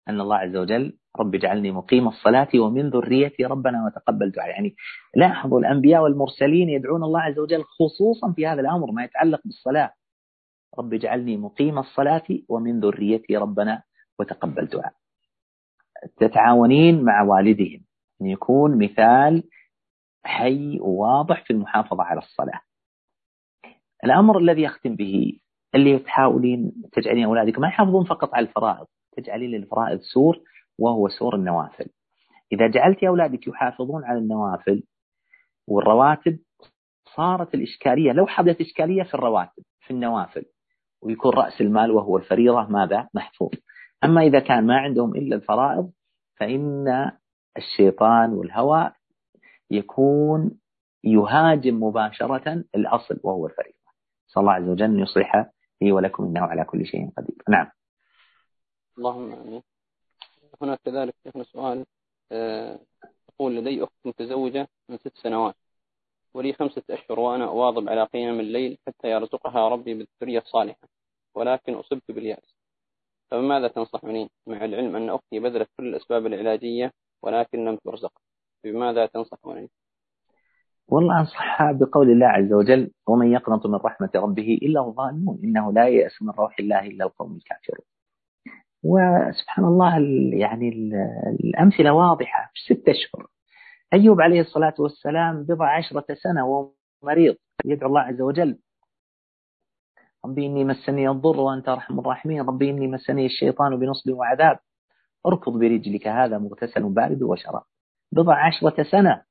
أن 0.09 0.21
الله 0.21 0.37
عز 0.37 0.57
وجل 0.57 0.97
رب 1.19 1.35
اجعلني 1.35 1.71
مقيم 1.71 2.09
الصلاة 2.09 2.49
ومن 2.55 2.91
ذريتي 2.91 3.45
ربنا 3.45 3.85
وتقبل 3.87 4.31
دعاء 4.31 4.49
يعني 4.49 4.75
لاحظوا 5.17 5.61
الأنبياء 5.61 6.03
والمرسلين 6.03 6.69
يدعون 6.69 7.05
الله 7.05 7.21
عز 7.21 7.39
وجل 7.39 7.63
خصوصا 7.65 8.33
في 8.33 8.47
هذا 8.47 8.61
الأمر 8.61 8.93
ما 8.93 9.05
يتعلق 9.05 9.41
بالصلاة. 9.45 9.93
رب 10.79 10.95
اجعلني 10.95 11.37
مقيم 11.37 11.79
الصلاة 11.79 12.27
ومن 12.49 12.81
ذريتي 12.81 13.37
ربنا 13.37 13.83
وتقبل 14.19 14.67
دعاء 14.67 14.93
تتعاونين 16.17 17.05
مع 17.05 17.23
والدهم. 17.23 17.85
أن 18.23 18.27
يكون 18.27 18.79
مثال 18.85 19.43
حي 20.25 20.79
وواضح 20.81 21.45
في 21.45 21.53
المحافظة 21.53 22.03
على 22.03 22.19
الصلاة. 22.19 22.61
الأمر 24.05 24.39
الذي 24.39 24.67
أختم 24.67 24.97
به 24.97 25.39
اللي 25.75 25.99
تحاولين 25.99 26.73
تجعلين 26.93 27.25
أولادك 27.25 27.59
ما 27.59 27.69
يحافظون 27.69 28.05
فقط 28.05 28.35
على 28.35 28.47
الفرائض. 28.47 28.87
تجعلين 29.17 29.51
للفرائض 29.51 30.01
سور 30.01 30.41
وهو 30.79 31.09
سور 31.09 31.35
النوافل. 31.35 31.87
إذا 32.53 32.67
جعلت 32.67 33.05
أولادك 33.05 33.47
يحافظون 33.49 34.05
على 34.05 34.19
النوافل 34.19 34.83
والرواتب 35.69 36.39
صارت 37.17 37.55
الإشكالية 37.55 38.13
لو 38.13 38.27
حدث 38.27 38.61
إشكالية 38.61 39.03
في 39.03 39.15
الرواتب 39.15 39.63
في 39.81 39.91
النوافل 39.91 40.45
ويكون 41.03 41.33
رأس 41.33 41.61
المال 41.61 41.91
وهو 41.91 42.17
الفريضة 42.17 42.67
ماذا؟ 42.67 43.09
محفوظ. 43.15 43.51
أما 44.05 44.23
إذا 44.23 44.41
كان 44.41 44.67
ما 44.67 44.77
عندهم 44.79 45.17
إلا 45.17 45.37
الفرائض 45.37 45.91
فإن 46.37 47.11
الشيطان 47.57 48.33
والهوى 48.33 48.93
يكون 49.71 50.59
يهاجم 51.05 51.83
مباشرة 51.83 52.65
الأصل 52.75 53.21
وهو 53.23 53.47
الفريضة. 53.47 53.77
صلى 54.27 54.41
الله 54.41 54.53
عز 54.53 54.69
وجل 54.69 54.85
أن 54.85 54.99
يصلح 54.99 55.51
لي 55.83 55.93
ولكم 55.93 56.25
إنه 56.25 56.41
على 56.41 56.65
كل 56.65 56.87
شيء 56.87 57.11
قدير. 57.17 57.37
نعم. 57.49 57.67
اللهم 58.99 59.33
آمين 59.33 59.63
هنا 60.63 60.77
كذلك 60.85 61.15
شيخنا 61.25 61.45
سؤال 61.45 61.87
آه، 62.33 62.81
تقول 63.29 63.57
لدي 63.57 63.85
أخت 63.85 63.93
متزوجة 64.05 64.69
من 64.89 64.99
ست 64.99 65.17
سنوات 65.17 65.55
ولي 66.35 66.53
خمسة 66.53 66.83
أشهر 66.91 67.21
وأنا 67.21 67.45
أواظب 67.45 67.89
على 67.89 68.05
قيام 68.05 68.41
الليل 68.41 68.79
حتى 68.87 69.11
يرزقها 69.11 69.69
ربي 69.69 69.95
بالذرية 69.95 70.39
الصالحة 70.39 70.89
ولكن 71.35 71.75
أصبت 71.75 72.03
باليأس. 72.09 72.55
فبماذا 73.31 73.69
تنصحني؟ 73.69 74.31
مع 74.47 74.65
العلم 74.65 74.97
أن 74.97 75.11
أختي 75.11 75.41
بذلت 75.41 75.69
كل 75.77 75.87
الأسباب 75.87 76.27
العلاجية 76.27 76.93
ولكن 77.23 77.65
لم 77.65 77.77
ترزق. 77.77 78.13
بماذا 78.65 79.07
تنصحني؟ 79.07 79.71
والله 80.89 81.21
أنصحها 81.21 81.73
بقول 81.73 82.11
الله 82.11 82.27
عز 82.27 82.53
وجل 82.53 82.91
ومن 83.07 83.33
يقنط 83.33 83.67
من 83.67 83.75
رحمة 83.75 84.11
ربه 84.15 84.59
إلا 84.63 84.81
الظالمون 84.81 85.41
إنه 85.45 85.73
لا 85.73 85.89
يأس 85.89 86.23
من 86.23 86.31
روح 86.31 86.59
الله 86.61 86.87
إلا 86.87 87.05
القوم 87.05 87.37
الكافرون. 87.37 87.87
وسبحان 88.83 89.65
الله 89.65 89.99
يعني 90.39 90.69
الأمثلة 91.45 91.93
واضحة. 91.93 92.51
في 92.55 92.75
ست 92.75 92.89
أشهر. 92.89 93.27
أيوب 93.93 94.21
عليه 94.21 94.41
الصلاة 94.41 94.75
والسلام 94.79 95.43
بضع 95.43 95.77
عشرة 95.77 96.07
سنة 96.15 96.47
وهو 96.47 96.73
مريض. 97.03 97.37
يدعو 97.65 97.89
الله 97.89 98.01
عز 98.01 98.21
وجل. 98.21 98.59
ربي 100.25 100.47
إني 100.47 100.65
مسني 100.65 101.09
الضر 101.09 101.41
وأنت 101.41 101.69
أرحم 101.69 101.99
الراحمين. 101.99 102.41
ربي 102.41 102.71
إني 102.71 102.89
مسني 102.89 103.27
الشيطان 103.27 103.77
بنصب 103.77 104.11
وعذاب. 104.11 104.59
اركض 105.27 105.53
برجلك. 105.53 106.09
هذا 106.09 106.39
مغتسل 106.39 106.83
بارد 106.83 107.23
وشراب. 107.23 107.63
بضع 108.13 108.47
عشرة 108.47 108.83
سنة. 108.83 109.23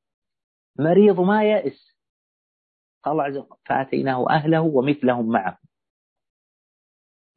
مريض 0.80 1.20
ما 1.20 1.44
يأس. 1.44 1.96
قال 3.04 3.12
الله 3.12 3.24
عز 3.24 3.38
وجل 3.38 3.48
فآتيناه 3.66 4.30
أهله 4.30 4.62
ومثلهم 4.62 5.30
معه. 5.30 5.58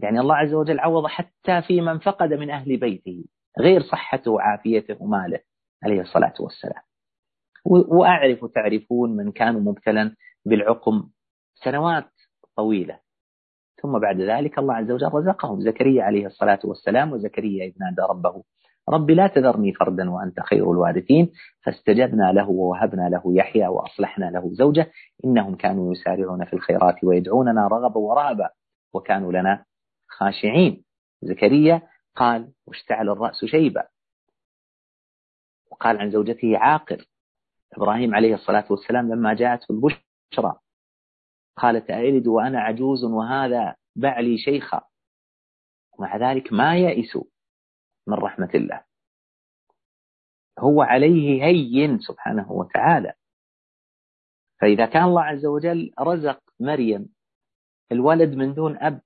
يعني 0.00 0.20
الله 0.20 0.36
عز 0.36 0.54
وجل 0.54 0.80
عوض 0.80 1.06
حتى 1.06 1.62
في 1.62 1.80
من 1.80 1.98
فقد 1.98 2.32
من 2.32 2.50
أهل 2.50 2.76
بيته 2.76 3.24
غير 3.60 3.82
صحته 3.82 4.30
وعافيته 4.30 5.02
وماله 5.02 5.40
عليه 5.84 6.00
الصلاة 6.00 6.34
والسلام. 6.40 6.82
وأعرف 7.64 8.44
تعرفون 8.44 9.16
من 9.16 9.32
كانوا 9.32 9.60
مبتلا 9.60 10.14
بالعقم 10.44 11.08
سنوات 11.54 12.10
طويلة. 12.56 12.98
ثم 13.82 13.98
بعد 13.98 14.20
ذلك 14.20 14.58
الله 14.58 14.74
عز 14.74 14.90
وجل 14.90 15.08
رزقهم 15.14 15.60
زكريا 15.60 16.04
عليه 16.04 16.26
الصلاة 16.26 16.58
والسلام 16.64 17.12
وزكريا 17.12 17.64
إذ 17.64 17.72
نادى 17.80 18.02
ربه 18.10 18.42
رب 18.88 19.10
لا 19.10 19.26
تذرني 19.26 19.72
فردا 19.72 20.10
وأنت 20.10 20.40
خير 20.40 20.72
الوارثين 20.72 21.30
فاستجبنا 21.64 22.32
له 22.32 22.50
ووهبنا 22.50 23.08
له 23.08 23.22
يحيى 23.26 23.66
وأصلحنا 23.66 24.24
له 24.24 24.50
زوجة 24.52 24.90
إنهم 25.24 25.54
كانوا 25.54 25.92
يسارعون 25.92 26.44
في 26.44 26.52
الخيرات 26.52 27.04
ويدعوننا 27.04 27.68
رغبا 27.68 27.98
ورهبا 27.98 28.50
وكانوا 28.94 29.32
لنا 29.32 29.64
خاشعين. 30.18 30.84
زكريا 31.22 31.88
قال 32.16 32.52
واشتعل 32.66 33.08
الرأس 33.08 33.44
شيبا 33.44 33.88
وقال 35.70 35.98
عن 35.98 36.10
زوجته 36.10 36.58
عاقر. 36.58 37.06
إبراهيم 37.72 38.14
عليه 38.14 38.34
الصلاة 38.34 38.66
والسلام 38.70 39.12
لما 39.12 39.34
جاءته 39.34 39.66
البشرى 39.70 40.58
قالت 41.56 41.90
ألد 41.90 42.26
وأنا 42.26 42.60
عجوز 42.60 43.04
وهذا 43.04 43.76
بعلي 43.96 44.38
شيخا. 44.38 44.82
ومع 45.98 46.16
ذلك 46.16 46.52
ما 46.52 46.76
يئسوا 46.76 47.24
من 48.06 48.14
رحمة 48.14 48.50
الله. 48.54 48.84
هو 50.58 50.82
عليه 50.82 51.44
هين 51.44 51.98
سبحانه 51.98 52.52
وتعالى. 52.52 53.14
فإذا 54.60 54.86
كان 54.86 55.04
الله 55.04 55.22
عز 55.22 55.46
وجل 55.46 55.92
رزق 56.00 56.42
مريم 56.60 57.14
الولد 57.92 58.34
من 58.34 58.54
دون 58.54 58.78
أب 58.78 59.00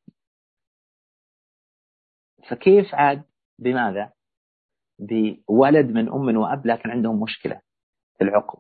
فكيف 2.49 2.95
عاد؟ 2.95 3.23
بماذا؟ 3.59 4.13
بولد 4.99 5.87
من 5.87 6.09
أم 6.09 6.37
وأب 6.37 6.67
لكن 6.67 6.91
عندهم 6.91 7.21
مشكلة 7.21 7.61
في 8.19 8.25
العقم 8.25 8.59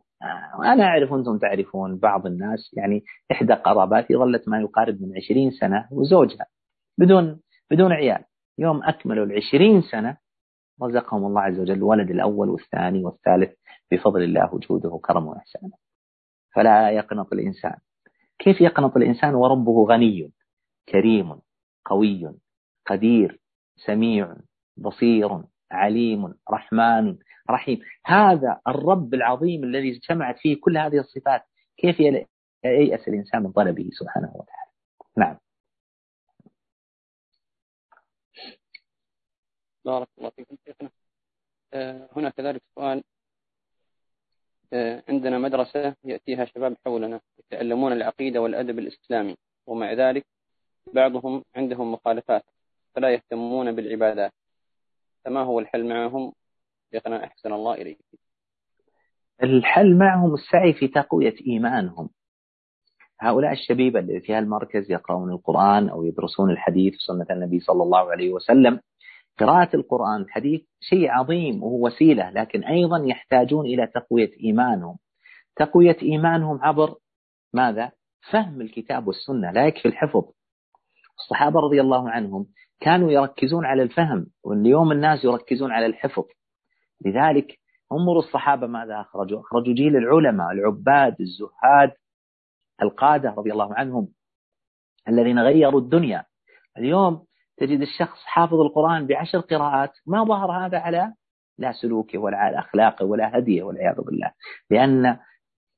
وأنا 0.58 0.84
أعرف 0.84 1.12
أنتم 1.12 1.38
تعرفون 1.38 1.98
بعض 1.98 2.26
الناس 2.26 2.74
يعني 2.76 3.04
إحدى 3.32 3.52
قراباتي 3.52 4.16
ظلت 4.16 4.48
ما 4.48 4.60
يقارب 4.60 5.02
من 5.02 5.16
عشرين 5.16 5.50
سنة 5.50 5.88
وزوجها 5.90 6.46
بدون 6.98 7.40
بدون 7.70 7.92
عيال. 7.92 8.24
يوم 8.58 8.82
أكملوا 8.82 9.26
العشرين 9.26 9.82
سنة 9.82 10.16
رزقهم 10.82 11.26
الله 11.26 11.40
عز 11.40 11.60
وجل 11.60 11.72
الولد 11.72 12.10
الأول 12.10 12.48
والثاني 12.48 13.04
والثالث 13.04 13.52
بفضل 13.92 14.22
الله 14.22 14.54
وجوده 14.54 14.88
وكرمه 14.88 15.30
وإحسانه. 15.30 15.72
فلا 16.54 16.90
يقنط 16.90 17.32
الإنسان. 17.32 17.78
كيف 18.38 18.60
يقنط 18.60 18.96
الإنسان؟ 18.96 19.34
وربه 19.34 19.84
غني 19.84 20.32
كريم 20.88 21.40
قوي 21.84 22.34
قدير 22.86 23.40
سميع 23.76 24.36
بصير 24.76 25.42
عليم 25.70 26.34
رحمن 26.50 27.18
رحيم. 27.50 27.80
هذا 28.06 28.60
الرب 28.68 29.14
العظيم 29.14 29.64
الذي 29.64 29.96
اجتمعت 29.96 30.38
فيه 30.38 30.60
كل 30.60 30.78
هذه 30.78 30.98
الصفات. 30.98 31.42
كيف 31.76 32.00
ييأس 32.64 33.08
الإنسان 33.08 33.42
من 33.42 33.52
طلبه 33.52 33.88
سبحانه 33.92 34.32
وتعالى؟ 34.34 34.70
نعم. 35.16 35.38
بارك 39.84 40.08
الله 40.18 40.30
فيكم 40.30 40.56
شيخنا. 40.66 40.90
آه، 41.74 42.08
هنا 42.16 42.30
كذلك 42.30 42.62
سؤال. 42.74 43.02
آه، 44.72 45.02
عندنا 45.08 45.38
مدرسة 45.38 45.96
يأتيها 46.04 46.44
شباب 46.44 46.76
حولنا 46.86 47.20
يتعلمون 47.38 47.92
العقيدة 47.92 48.40
والأدب 48.40 48.78
الإسلامي 48.78 49.36
ومع 49.66 49.92
ذلك 49.92 50.26
بعضهم 50.94 51.44
عندهم 51.56 51.92
مخالفات. 51.92 52.44
فلا 52.96 53.10
يهتمون 53.10 53.72
بالعبادات. 53.72 54.32
فما 55.24 55.42
هو 55.42 55.60
الحل 55.60 55.88
معهم؟ 55.88 56.32
شيخنا 56.92 57.24
أحسن 57.24 57.52
الله 57.52 57.74
إليك. 57.74 57.98
الحل 59.42 59.98
معهم 59.98 60.34
السعي 60.34 60.72
في 60.72 60.88
تقوية 60.88 61.34
إيمانهم. 61.46 62.08
هؤلاء 63.20 63.52
الشبيبة 63.52 63.98
اللي 64.00 64.20
في 64.20 64.34
هالمركز 64.34 64.90
يقرؤون 64.90 65.30
القرآن 65.30 65.88
أو 65.88 66.04
يدرسون 66.04 66.50
الحديث 66.50 66.94
وسنة 66.94 67.26
النبي 67.30 67.60
صلى 67.60 67.82
الله 67.82 68.10
عليه 68.10 68.32
وسلم. 68.32 68.80
قراءة 69.38 69.76
القرآن 69.76 70.20
الحديث 70.20 70.62
شيء 70.80 71.10
عظيم 71.10 71.62
وهو 71.62 71.86
وسيلة 71.86 72.30
لكن 72.30 72.64
أيضا 72.64 73.04
يحتاجون 73.06 73.66
إلى 73.66 73.86
تقوية 73.86 74.30
إيمانهم. 74.44 74.98
تقوية 75.56 75.96
إيمانهم 76.02 76.58
عبر 76.62 76.94
ماذا؟ 77.52 77.92
فهم 78.30 78.60
الكتاب 78.60 79.06
والسنة 79.06 79.50
لا 79.50 79.66
يكفي 79.66 79.88
الحفظ. 79.88 80.24
الصحابة 81.18 81.60
رضي 81.60 81.80
الله 81.80 82.10
عنهم 82.10 82.46
كانوا 82.80 83.12
يركزون 83.12 83.66
على 83.66 83.82
الفهم 83.82 84.26
واليوم 84.44 84.92
الناس 84.92 85.24
يركزون 85.24 85.72
على 85.72 85.86
الحفظ. 85.86 86.24
لذلك 87.06 87.58
انظروا 87.92 88.22
الصحابة 88.22 88.66
ماذا 88.66 89.00
أخرجوا. 89.00 89.40
أخرجوا 89.40 89.74
جيل 89.74 89.96
العلماء 89.96 90.52
العباد 90.52 91.16
الزهاد 91.20 91.92
القادة 92.82 93.30
رضي 93.30 93.52
الله 93.52 93.74
عنهم 93.74 94.08
الذين 95.08 95.38
غيروا 95.38 95.80
الدنيا. 95.80 96.24
اليوم 96.78 97.24
تجد 97.56 97.80
الشخص 97.80 98.24
حافظ 98.24 98.60
القرآن 98.60 99.06
بعشر 99.06 99.40
قراءات 99.40 99.92
ما 100.06 100.24
ظهر 100.24 100.66
هذا 100.66 100.78
على 100.78 101.12
لا 101.58 101.72
سلوكه 101.72 102.18
ولا 102.18 102.36
على 102.36 102.58
أخلاقه 102.58 103.04
ولا 103.04 103.38
هديه 103.38 103.62
والعياذ 103.62 104.00
بالله. 104.02 104.32
لأن 104.70 105.18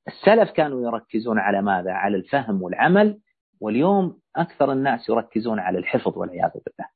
السلف 0.08 0.50
كانوا 0.50 0.86
يركزون 0.86 1.38
على 1.38 1.62
ماذا؟ 1.62 1.92
على 1.92 2.16
الفهم 2.16 2.62
والعمل 2.62 3.18
واليوم 3.60 4.18
أكثر 4.36 4.72
الناس 4.72 5.08
يركزون 5.08 5.58
على 5.58 5.78
الحفظ 5.78 6.18
والعياذ 6.18 6.50
بالله. 6.50 6.88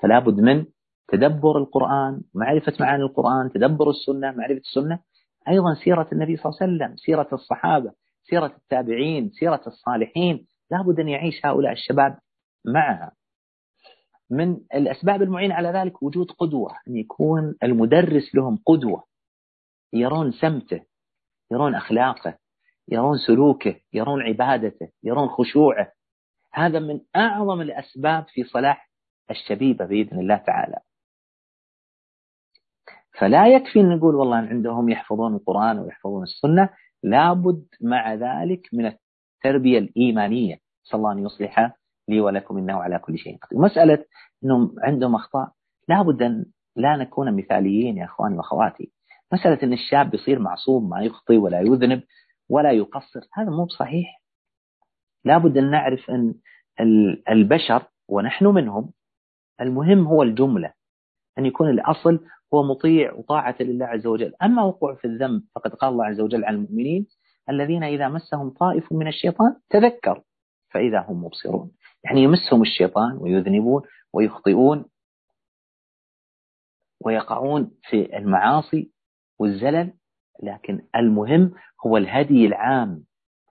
فلا 0.00 0.18
بد 0.18 0.40
من 0.40 0.66
تدبر 1.08 1.58
القرآن 1.58 2.22
معرفة 2.34 2.72
معاني 2.80 3.02
القرآن 3.02 3.52
تدبر 3.52 3.90
السنة 3.90 4.30
معرفة 4.30 4.60
السنة. 4.60 4.98
أيضا 5.48 5.74
سيرة 5.74 6.08
النبي 6.12 6.36
صلى 6.36 6.52
الله 6.52 6.58
عليه 6.60 6.74
وسلم 6.74 6.96
سيرة 6.96 7.28
الصحابة 7.32 7.92
سيرة 8.22 8.52
التابعين 8.56 9.30
سيرة 9.30 9.62
الصالحين. 9.66 10.46
لا 10.70 10.82
بد 10.82 11.00
أن 11.00 11.08
يعيش 11.08 11.46
هؤلاء 11.46 11.72
الشباب 11.72 12.18
معها. 12.64 13.12
من 14.30 14.56
الأسباب 14.74 15.22
المعينة 15.22 15.54
على 15.54 15.68
ذلك 15.68 16.02
وجود 16.02 16.30
قدوة 16.30 16.70
أن 16.88 16.96
يكون 16.96 17.54
المدرس 17.62 18.34
لهم 18.34 18.58
قدوة. 18.66 19.04
يرون 19.92 20.32
سمته 20.32 20.80
يرون 21.52 21.74
أخلاقه 21.74 22.38
يرون 22.88 23.18
سلوكه 23.18 23.76
يرون 23.92 24.22
عبادته 24.22 24.88
يرون 25.02 25.28
خشوعه. 25.28 25.92
هذا 26.52 26.78
من 26.78 27.00
أعظم 27.16 27.60
الأسباب 27.60 28.26
في 28.28 28.44
صلاح 28.44 28.90
الشبيبة 29.30 29.84
بإذن 29.84 30.18
الله 30.18 30.36
تعالى. 30.36 30.78
فلا 33.18 33.48
يكفي 33.48 33.80
أن 33.80 33.96
نقول 33.96 34.14
والله 34.14 34.36
عندهم 34.36 34.88
يحفظون 34.88 35.34
القرآن 35.34 35.78
ويحفظون 35.78 36.22
السنة 36.22 36.70
لابد 37.02 37.66
مع 37.80 38.14
ذلك 38.14 38.68
من 38.72 38.86
التربية 38.86 39.78
الإيمانية. 39.78 40.58
صلى 40.82 40.98
الله 40.98 41.12
أن 41.12 41.18
يصلح 41.18 41.72
لي 42.08 42.20
ولكم 42.20 42.58
إنه 42.58 42.82
على 42.82 42.98
كل 42.98 43.18
شيء 43.18 43.38
قدير. 43.38 43.60
مسألة 43.60 44.04
أنهم 44.44 44.74
عندهم 44.78 45.14
أخطاء 45.14 45.52
لابد 45.88 46.22
أن 46.22 46.46
لا 46.76 46.96
نكون 46.96 47.36
مثاليين 47.36 47.96
يا 47.96 48.04
أخواني 48.04 48.36
وأخواتي. 48.36 48.92
مسألة 49.32 49.58
أن 49.62 49.72
الشاب 49.72 50.14
يصير 50.14 50.38
معصوم 50.38 50.88
ما 50.88 51.00
يخطي 51.00 51.36
ولا 51.36 51.60
يذنب 51.60 52.02
ولا 52.48 52.72
يقصر 52.72 53.20
هذا 53.34 53.50
مو 53.50 53.64
بصحيح. 53.64 54.17
لابد 55.24 55.58
أن 55.58 55.70
نعرف 55.70 56.10
أن 56.10 56.34
البشر 57.28 57.82
ونحن 58.08 58.46
منهم 58.46 58.92
المهم 59.60 60.06
هو 60.06 60.22
الجملة 60.22 60.72
أن 61.38 61.46
يكون 61.46 61.70
الأصل 61.70 62.20
هو 62.54 62.62
مطيع 62.62 63.12
وطاعة 63.12 63.56
لله 63.60 63.86
عز 63.86 64.06
وجل. 64.06 64.32
أما 64.42 64.62
وقوع 64.64 64.94
في 64.94 65.04
الذنب 65.04 65.42
فقد 65.54 65.74
قال 65.74 65.92
الله 65.92 66.04
عز 66.04 66.20
وجل 66.20 66.44
عن 66.44 66.54
المؤمنين 66.54 67.06
الذين 67.50 67.82
إذا 67.84 68.08
مسهم 68.08 68.50
طائف 68.50 68.92
من 68.92 69.08
الشيطان 69.08 69.56
تذكر 69.70 70.22
فإذا 70.70 70.98
هم 71.08 71.24
مبصرون. 71.24 71.70
يعني 72.04 72.22
يمسهم 72.22 72.62
الشيطان 72.62 73.16
ويذنبون 73.20 73.82
ويخطئون 74.12 74.84
ويقعون 77.00 77.70
في 77.82 78.16
المعاصي 78.16 78.92
والزلل 79.38 79.92
لكن 80.42 80.86
المهم 80.96 81.52
هو 81.86 81.96
الهدي 81.96 82.46
العام 82.46 83.04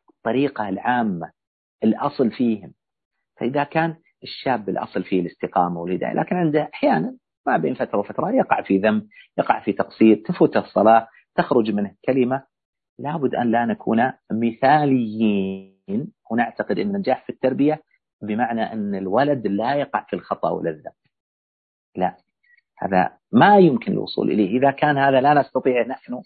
الطريقة 0.09 0.69
العامة. 0.69 1.31
الأصل 1.83 2.31
فيهم. 2.31 2.73
فإذا 3.39 3.63
كان 3.63 3.95
الشاب 4.23 4.69
الأصل 4.69 5.03
فيه 5.03 5.21
الاستقامة 5.21 5.81
والهداية 5.81 6.13
لكن 6.13 6.35
عنده 6.35 6.69
أحيانا 6.73 7.17
ما 7.47 7.57
بين 7.57 7.73
فترة 7.73 7.99
وفترة 7.99 8.31
يقع 8.31 8.61
في 8.61 8.77
ذنب 8.77 9.07
يقع 9.37 9.59
في 9.59 9.73
تقصير 9.73 10.23
تفوت 10.25 10.57
الصلاة 10.57 11.07
تخرج 11.35 11.71
منه 11.71 11.95
كلمة 12.05 12.43
لابد 12.99 13.35
أن 13.35 13.51
لا 13.51 13.65
نكون 13.65 14.11
مثاليين. 14.31 16.13
ونعتقد 16.31 16.79
أن 16.79 16.87
النجاح 16.87 17.23
في 17.23 17.29
التربية 17.29 17.83
بمعنى 18.21 18.73
أن 18.73 18.95
الولد 18.95 19.47
لا 19.47 19.75
يقع 19.75 20.05
في 20.09 20.15
الخطأ 20.15 20.49
ولا 20.49 20.69
الذنب. 20.69 20.93
لا 21.95 22.17
هذا 22.77 23.17
ما 23.31 23.57
يمكن 23.57 23.91
الوصول 23.91 24.31
إليه. 24.31 24.57
إذا 24.57 24.71
كان 24.71 24.97
هذا 24.97 25.21
لا 25.21 25.33
نستطيع 25.33 25.87
نحن 25.87 26.21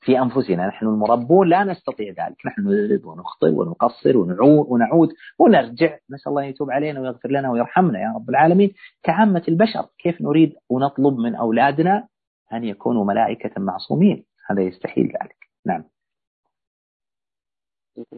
في 0.00 0.18
أنفسنا. 0.18 0.66
نحن 0.66 0.86
المربون 0.86 1.48
لا 1.48 1.64
نستطيع 1.64 2.08
ذلك. 2.08 2.46
نحن 2.46 2.62
نرد 2.62 3.04
ونخطئ 3.04 3.50
ونقصر 3.50 4.16
ونعود 4.16 4.66
ونعود 4.68 5.14
ونرجع. 5.38 5.98
نسأل 6.10 6.30
الله 6.30 6.44
يتوب 6.44 6.70
علينا 6.70 7.00
ويغفر 7.00 7.28
لنا 7.30 7.50
ويرحمنا 7.50 8.00
يا 8.00 8.12
رب 8.16 8.30
العالمين. 8.30 8.74
كعامة 9.02 9.44
البشر 9.48 9.88
كيف 9.98 10.20
نريد 10.22 10.56
ونطلب 10.68 11.18
من 11.18 11.34
أولادنا 11.34 12.08
أن 12.52 12.64
يكونوا 12.64 13.04
ملائكة 13.04 13.60
معصومين؟ 13.60 14.24
هذا 14.46 14.62
يستحيل 14.62 15.04
ذلك. 15.04 15.50
نعم. 15.66 15.84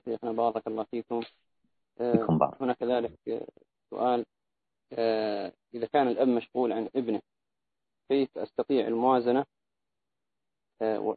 شيخنا 0.04 0.32
بارك 0.32 0.66
الله 0.66 0.84
فيكم. 0.90 1.20
آه 2.00 2.56
هنا 2.60 2.72
كذلك 2.72 3.12
سؤال. 3.90 4.24
آه 4.92 5.52
إذا 5.74 5.86
كان 5.86 6.08
الأب 6.08 6.28
مشغول 6.28 6.72
عن 6.72 6.88
ابنه 6.96 7.20
كيف 8.08 8.38
أستطيع 8.38 8.86
الموازنة؟ 8.86 9.44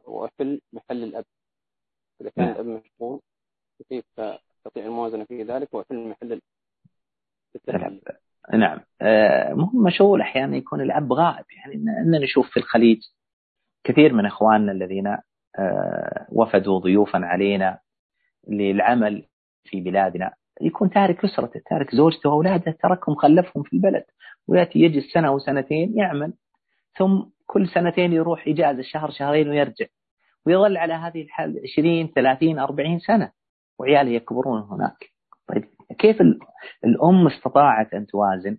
وأحل 0.06 0.60
محل 0.72 1.04
الأب. 1.04 1.24
إذا 2.20 2.30
كان 2.30 2.48
الأب 2.48 2.66
مشغول 2.66 3.20
كيف 3.88 4.04
أستطيع 4.20 4.84
الموازنة 4.84 5.24
في 5.24 5.42
ذلك 5.42 5.74
وأحل 5.74 6.08
محل 6.08 6.40
الأب 7.68 8.00
نعم. 8.54 8.80
آه، 9.00 9.54
مهم 9.54 9.82
مشغول 9.82 10.20
أحيانا 10.20 10.56
يكون 10.56 10.80
الأب 10.80 11.12
غائب. 11.12 11.44
يعني 11.56 11.74
أننا 11.74 12.18
نشوف 12.18 12.50
في 12.50 12.56
الخليج 12.56 13.02
كثير 13.84 14.12
من 14.12 14.26
إخواننا 14.26 14.72
الذين 14.72 15.16
آه، 15.58 16.26
وفدوا 16.32 16.78
ضيوفا 16.78 17.18
علينا 17.18 17.78
للعمل 18.48 19.26
في 19.64 19.80
بلادنا. 19.80 20.34
يكون 20.60 20.90
تارك 20.90 21.24
أسرته 21.24 21.60
تارك 21.70 21.94
زوجته 21.94 22.30
وأولاده 22.30 22.76
تركهم 22.82 23.14
خلفهم 23.14 23.62
في 23.62 23.72
البلد. 23.72 24.04
ويأتي 24.48 24.78
يجي 24.78 25.00
سنة 25.00 25.32
وسنتين 25.32 25.98
يعمل. 25.98 26.32
ثم 26.98 27.22
كل 27.46 27.68
سنتين 27.68 28.12
يروح 28.12 28.48
إجازة 28.48 28.82
شهر 28.82 29.10
شهرين 29.10 29.48
ويرجع. 29.48 29.86
ويظل 30.46 30.76
على 30.76 30.92
هذه 30.92 31.22
الحال 31.22 31.60
20 31.72 32.08
30 32.08 32.58
40 32.58 32.98
سنة. 32.98 33.32
وعياله 33.78 34.10
يكبرون 34.10 34.60
هناك. 34.60 35.12
طيب 35.48 35.64
كيف 35.98 36.20
الأم 36.84 37.26
استطاعت 37.26 37.94
أن 37.94 38.06
توازن؟ 38.06 38.58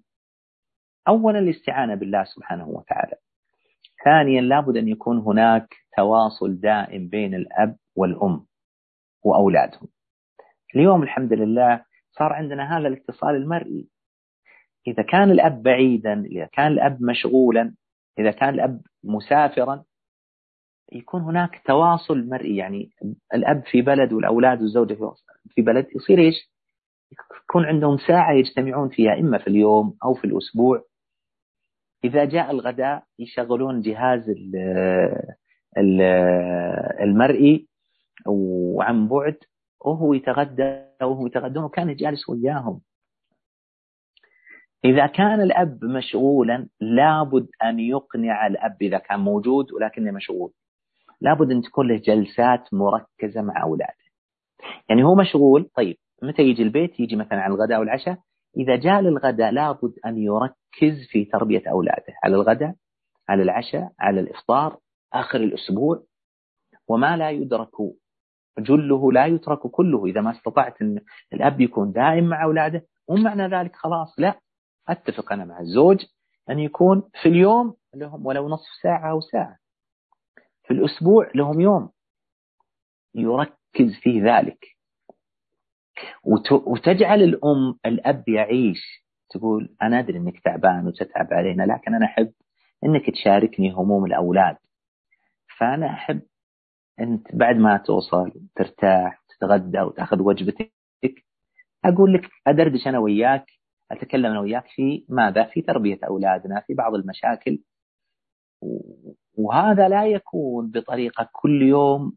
أولا 1.07 1.39
الاستعانة 1.39 1.95
بالله 1.95 2.23
سبحانه 2.23 2.67
وتعالى. 2.69 3.15
ثانيا 4.05 4.41
لابد 4.41 4.77
أن 4.77 4.87
يكون 4.87 5.17
هناك 5.17 5.75
تواصل 5.97 6.59
دائم 6.59 7.07
بين 7.07 7.35
الأب 7.35 7.77
والأم 7.95 8.45
وأولادهم. 9.23 9.87
اليوم 10.75 11.03
الحمد 11.03 11.33
لله 11.33 11.85
صار 12.11 12.33
عندنا 12.33 12.77
هذا 12.77 12.87
الاتصال 12.87 13.35
المرئي. 13.35 13.87
إذا 14.87 15.03
كان 15.03 15.31
الأب 15.31 15.63
بعيدا 15.63 16.25
إذا 16.25 16.45
كان 16.45 16.67
الأب 16.67 17.01
مشغولا 17.01 17.73
إذا 18.19 18.31
كان 18.31 18.49
الأب 18.49 18.81
مسافرا 19.03 19.83
يكون 20.91 21.21
هناك 21.21 21.61
تواصل 21.65 22.29
مرئي. 22.29 22.55
يعني 22.55 22.89
الأب 23.33 23.63
في 23.71 23.81
بلد 23.81 24.13
والأولاد 24.13 24.61
والزوجة 24.61 24.97
في 25.49 25.61
بلد 25.61 25.87
يصير 25.95 26.19
إيش؟ 26.19 26.51
يكون 27.43 27.65
عندهم 27.65 27.97
ساعة 27.97 28.33
يجتمعون 28.33 28.89
فيها 28.89 29.19
إما 29.19 29.37
في 29.37 29.47
اليوم 29.47 29.97
أو 30.03 30.13
في 30.13 30.25
الأسبوع. 30.25 30.83
إذا 32.03 32.25
جاء 32.25 32.51
الغداء 32.51 33.03
يشغلون 33.19 33.81
جهاز 33.81 34.29
المرئي 37.01 37.67
وعن 38.27 39.07
بعد 39.07 39.37
وهو 39.85 40.13
يتغدى 40.13 40.83
وهو 41.01 41.27
يتغدون 41.27 41.63
وكان 41.63 41.95
جالس 41.95 42.29
وياهم. 42.29 42.81
إذا 44.85 45.07
كان 45.07 45.41
الأب 45.41 45.85
مشغولا 45.85 46.67
لابد 46.79 47.47
أن 47.63 47.79
يقنع 47.79 48.47
الأب 48.47 48.77
إذا 48.81 48.97
كان 48.97 49.19
موجود 49.19 49.71
ولكنه 49.73 50.11
مشغول. 50.11 50.51
لابد 51.21 51.51
أن 51.51 51.61
تكون 51.61 51.87
له 51.87 51.95
جلسات 51.95 52.73
مركزة 52.73 53.41
مع 53.41 53.63
أولاده. 53.63 54.07
يعني 54.89 55.03
هو 55.03 55.15
مشغول 55.15 55.69
طيب 55.75 55.97
متى 56.23 56.41
يجي 56.41 56.63
البيت؟ 56.63 56.99
يجي 56.99 57.15
مثلا 57.15 57.41
على 57.41 57.53
الغداء 57.53 57.79
والعشاء. 57.79 58.17
إذا 58.57 58.75
جاء 58.75 59.01
للغداء 59.01 59.51
لابد 59.51 59.93
أن 60.05 60.17
يركز 60.17 61.07
في 61.09 61.25
تربية 61.25 61.63
أولاده. 61.69 62.13
على 62.23 62.35
الغداء 62.35 62.75
على 63.29 63.43
العشاء 63.43 63.91
على 63.99 64.19
الإفطار 64.19 64.77
آخر 65.13 65.39
الأسبوع. 65.39 66.03
وما 66.87 67.17
لا 67.17 67.29
يدرك 67.29 67.75
جله 68.59 69.11
لا 69.11 69.25
يترك 69.25 69.59
كله. 69.59 70.05
إذا 70.05 70.21
ما 70.21 70.31
استطعت 70.31 70.81
أن 70.81 70.99
الأب 71.33 71.61
يكون 71.61 71.91
دائم 71.91 72.23
مع 72.23 72.43
أولاده 72.43 72.85
مو 73.09 73.15
معنى 73.15 73.47
ذلك 73.47 73.75
خلاص 73.75 74.19
لا. 74.19 74.39
أتفق 74.89 75.33
أنا 75.33 75.45
مع 75.45 75.59
الزوج 75.59 76.05
أن 76.49 76.59
يكون 76.59 77.09
في 77.21 77.29
اليوم 77.29 77.75
لهم 77.95 78.25
ولو 78.25 78.49
نصف 78.49 78.67
ساعة 78.83 79.11
أو 79.11 79.21
ساعة. 79.21 79.57
في 80.63 80.73
الأسبوع 80.73 81.31
لهم 81.35 81.61
يوم. 81.61 81.89
يركز 83.15 83.95
في 84.01 84.21
ذلك. 84.21 84.65
وتجعل 86.51 87.21
الأم 87.21 87.79
الأب 87.85 88.29
يعيش. 88.29 89.05
تقول 89.29 89.75
أنا 89.81 89.99
أدري 89.99 90.17
أنك 90.17 90.39
تعبان 90.39 90.87
وتتعب 90.87 91.33
علينا 91.33 91.63
لكن 91.63 91.95
أنا 91.95 92.05
أحب 92.05 92.33
أنك 92.83 93.09
تشاركني 93.09 93.71
هموم 93.71 94.05
الأولاد. 94.05 94.57
فأنا 95.57 95.87
أحب 95.87 96.21
أنت 96.99 97.35
بعد 97.35 97.55
ما 97.55 97.77
توصل 97.77 98.31
ترتاح 98.55 99.23
تتغدى 99.29 99.81
وتأخذ 99.81 100.21
وجبتك 100.21 100.73
أقول 101.85 102.13
لك 102.13 102.29
أدردش 102.47 102.87
أنا 102.87 102.99
وياك 102.99 103.45
أتكلم 103.91 104.25
أنا 104.25 104.39
وياك 104.39 104.67
في 104.67 105.05
ماذا؟ 105.09 105.43
في 105.43 105.61
تربية 105.61 105.99
أولادنا 106.07 106.63
في 106.67 106.73
بعض 106.73 106.93
المشاكل. 106.95 107.59
وهذا 109.37 109.89
لا 109.89 110.05
يكون 110.07 110.71
بطريقة 110.71 111.29
كل 111.31 111.61
يوم 111.61 112.15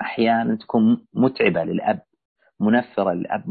أحيانا 0.00 0.56
تكون 0.56 1.06
متعبة 1.14 1.64
للأب 1.64 2.02
منفرة 2.60 3.12
للأب 3.12 3.44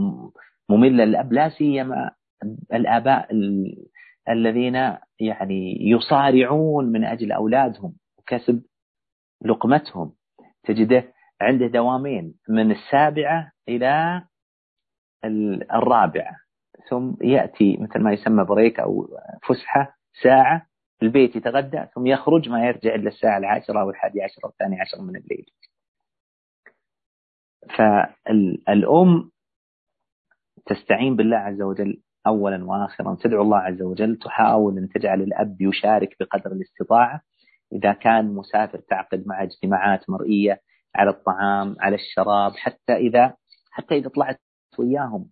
مملة 0.69 1.03
للأب 1.05 1.33
لا 1.33 1.49
سيما 1.49 2.11
الآباء 2.73 3.27
الذين 4.29 4.75
يعني 5.19 5.77
يصارعون 5.89 6.85
من 6.85 7.03
أجل 7.03 7.31
أولادهم 7.31 7.95
وكسب 8.17 8.63
لقمتهم. 9.45 10.13
تجده 10.63 11.13
عنده 11.41 11.67
دوامين 11.67 12.35
من 12.49 12.71
السابعة 12.71 13.51
إلى 13.69 14.23
الرابعة. 15.73 16.35
ثم 16.89 17.13
يأتي 17.21 17.77
مثل 17.77 17.99
ما 17.99 18.13
يسمى 18.13 18.43
بريك 18.43 18.79
أو 18.79 19.07
فسحة 19.47 19.97
ساعة 20.23 20.67
البيت 21.03 21.35
يتغدى 21.35 21.85
ثم 21.95 22.05
يخرج 22.07 22.49
ما 22.49 22.67
يرجع 22.67 22.95
إلا 22.95 23.07
الساعة 23.07 23.37
العاشرة 23.37 23.81
أو 23.81 23.89
الحادي 23.89 24.23
عشر 24.23 24.41
أو 24.45 24.49
الثاني 24.49 24.81
عشر 24.81 25.01
من 25.01 25.15
الليل. 25.15 25.45
فالأم 27.77 29.31
تستعين 30.65 31.15
بالله 31.15 31.37
عز 31.37 31.61
وجل 31.61 32.01
أولا 32.27 32.65
وآخرا 32.65 33.17
تدعو 33.21 33.41
الله 33.41 33.57
عز 33.57 33.81
وجل 33.81 34.17
تحاول 34.17 34.77
أن 34.77 34.89
تجعل 34.89 35.21
الأب 35.21 35.61
يشارك 35.61 36.15
بقدر 36.19 36.51
الاستطاعة. 36.51 37.21
إذا 37.73 37.93
كان 37.93 38.35
مسافر 38.35 38.79
تعقد 38.79 39.23
مع 39.27 39.43
اجتماعات 39.43 40.09
مرئية 40.09 40.59
على 40.95 41.09
الطعام 41.09 41.75
على 41.79 41.95
الشراب 41.95 42.51
حتى 42.55 42.93
إذا 42.93 43.33
حتى 43.71 43.95
إذا 43.95 44.09
طلعت 44.09 44.39
وياهم. 44.79 45.29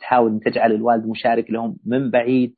تحاول 0.00 0.40
تجعل 0.40 0.72
الوالد 0.72 1.06
مشارك 1.06 1.50
لهم 1.50 1.76
من 1.86 2.10
بعيد. 2.10 2.54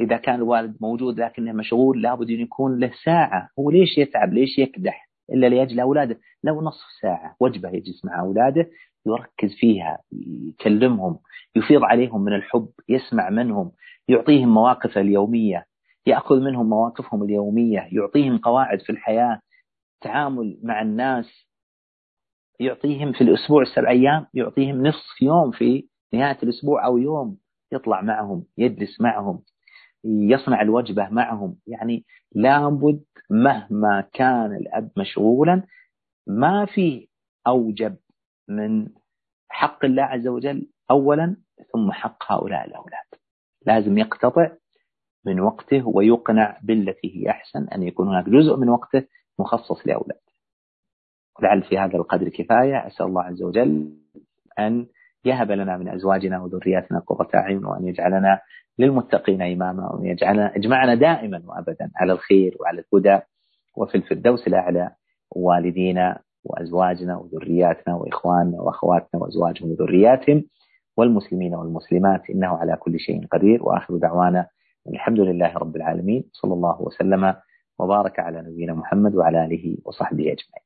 إذا 0.00 0.16
كان 0.16 0.34
الوالد 0.34 0.76
موجود 0.80 1.20
لكنه 1.20 1.52
مشغول 1.52 2.02
لابد 2.02 2.30
أن 2.30 2.40
يكون 2.40 2.80
له 2.80 2.92
ساعة. 3.04 3.48
هو 3.58 3.70
ليش 3.70 3.98
يتعب؟ 3.98 4.32
ليش 4.32 4.58
يكدح؟ 4.58 5.10
إلا 5.32 5.46
لأجل 5.46 5.80
أولاده 5.80 6.20
لو 6.44 6.62
نصف 6.62 6.86
ساعة. 7.02 7.36
وجبة 7.40 7.68
يجلس 7.68 8.04
مع 8.04 8.20
أولاده 8.20 8.70
يركز 9.06 9.54
فيها 9.58 9.98
يكلمهم 10.48 11.18
يفيض 11.56 11.84
عليهم 11.84 12.24
من 12.24 12.32
الحب 12.32 12.68
يسمع 12.88 13.30
منهم 13.30 13.72
يعطيهم 14.08 14.48
مواقف 14.54 14.98
اليومية 14.98 15.66
يأخذ 16.06 16.40
منهم 16.40 16.68
مواقفهم 16.68 17.22
اليومية 17.22 17.88
يعطيهم 17.92 18.38
قواعد 18.38 18.80
في 18.80 18.90
الحياة 18.90 19.40
تعامل 20.00 20.58
مع 20.62 20.82
الناس 20.82 21.46
يعطيهم 22.60 23.12
في 23.12 23.20
الأسبوع 23.20 23.62
السبع 23.62 23.90
أيام 23.90 24.26
يعطيهم 24.34 24.86
نصف 24.86 25.22
يوم 25.22 25.50
في 25.50 25.88
نهاية 26.12 26.38
الأسبوع 26.42 26.86
أو 26.86 26.98
يوم 26.98 27.38
يطلع 27.72 28.00
معهم 28.00 28.44
يجلس 28.58 29.00
معهم 29.00 29.42
يصنع 30.04 30.62
الوجبة 30.62 31.08
معهم. 31.08 31.56
يعني 31.66 32.04
لابد 32.34 33.04
مهما 33.30 34.00
كان 34.12 34.56
الأب 34.56 34.90
مشغولا 34.96 35.62
ما 36.26 36.66
في 36.66 37.08
أوجب 37.46 37.96
من 38.48 38.88
حق 39.48 39.84
الله 39.84 40.02
عز 40.02 40.26
وجل 40.28 40.68
أولا 40.90 41.36
ثم 41.72 41.92
حق 41.92 42.32
هؤلاء 42.32 42.66
الأولاد. 42.66 43.06
لازم 43.66 43.98
يقتطع 43.98 44.50
من 45.26 45.40
وقته 45.40 45.88
ويقنع 45.88 46.58
بالتي 46.62 47.16
هي 47.16 47.30
أحسن 47.30 47.68
أن 47.68 47.82
يكون 47.82 48.08
هناك 48.08 48.28
جزء 48.28 48.56
من 48.56 48.68
وقته 48.68 49.06
مخصص 49.38 49.86
لأولاده. 49.86 50.23
لعل 51.42 51.62
في 51.62 51.78
هذا 51.78 51.96
القدر 51.96 52.28
كفاية. 52.28 52.86
أسأل 52.86 53.06
الله 53.06 53.22
عز 53.22 53.42
وجل 53.42 53.92
أن 54.58 54.86
يهب 55.24 55.50
لنا 55.50 55.76
من 55.76 55.88
أزواجنا 55.88 56.42
وذرياتنا 56.42 56.98
قرة 56.98 57.28
أعين 57.34 57.64
وأن 57.64 57.84
يجعلنا 57.84 58.40
للمتقين 58.78 59.42
إماما 59.42 59.92
وأن 59.92 60.04
يجعلنا 60.06 60.56
يجمعنا 60.56 60.94
دائما 60.94 61.42
وأبدا 61.46 61.90
على 61.96 62.12
الخير 62.12 62.56
وعلى 62.60 62.84
الهدى 62.92 63.22
وفي 63.76 63.94
الفردوس 63.94 64.46
الأعلى. 64.46 64.90
والدينا 65.36 66.20
وأزواجنا 66.44 67.16
وذرياتنا 67.16 67.94
وإخواننا 67.94 68.60
وأخواتنا 68.60 69.20
وأزواجهم 69.20 69.70
وذرياتهم 69.70 70.44
والمسلمين 70.96 71.54
والمسلمات. 71.54 72.30
إنه 72.30 72.46
على 72.46 72.76
كل 72.76 72.98
شيء 72.98 73.26
قدير. 73.26 73.62
وآخر 73.62 73.96
دعوانا 73.96 74.46
الحمد 74.88 75.20
لله 75.20 75.54
رب 75.54 75.76
العالمين. 75.76 76.24
صلى 76.32 76.54
الله 76.54 76.82
وسلم 76.82 77.34
وبارك 77.78 78.18
على 78.18 78.42
نبينا 78.42 78.74
محمد 78.74 79.14
وعلى 79.14 79.44
آله 79.44 79.76
وصحبه 79.84 80.22
أجمعين. 80.22 80.64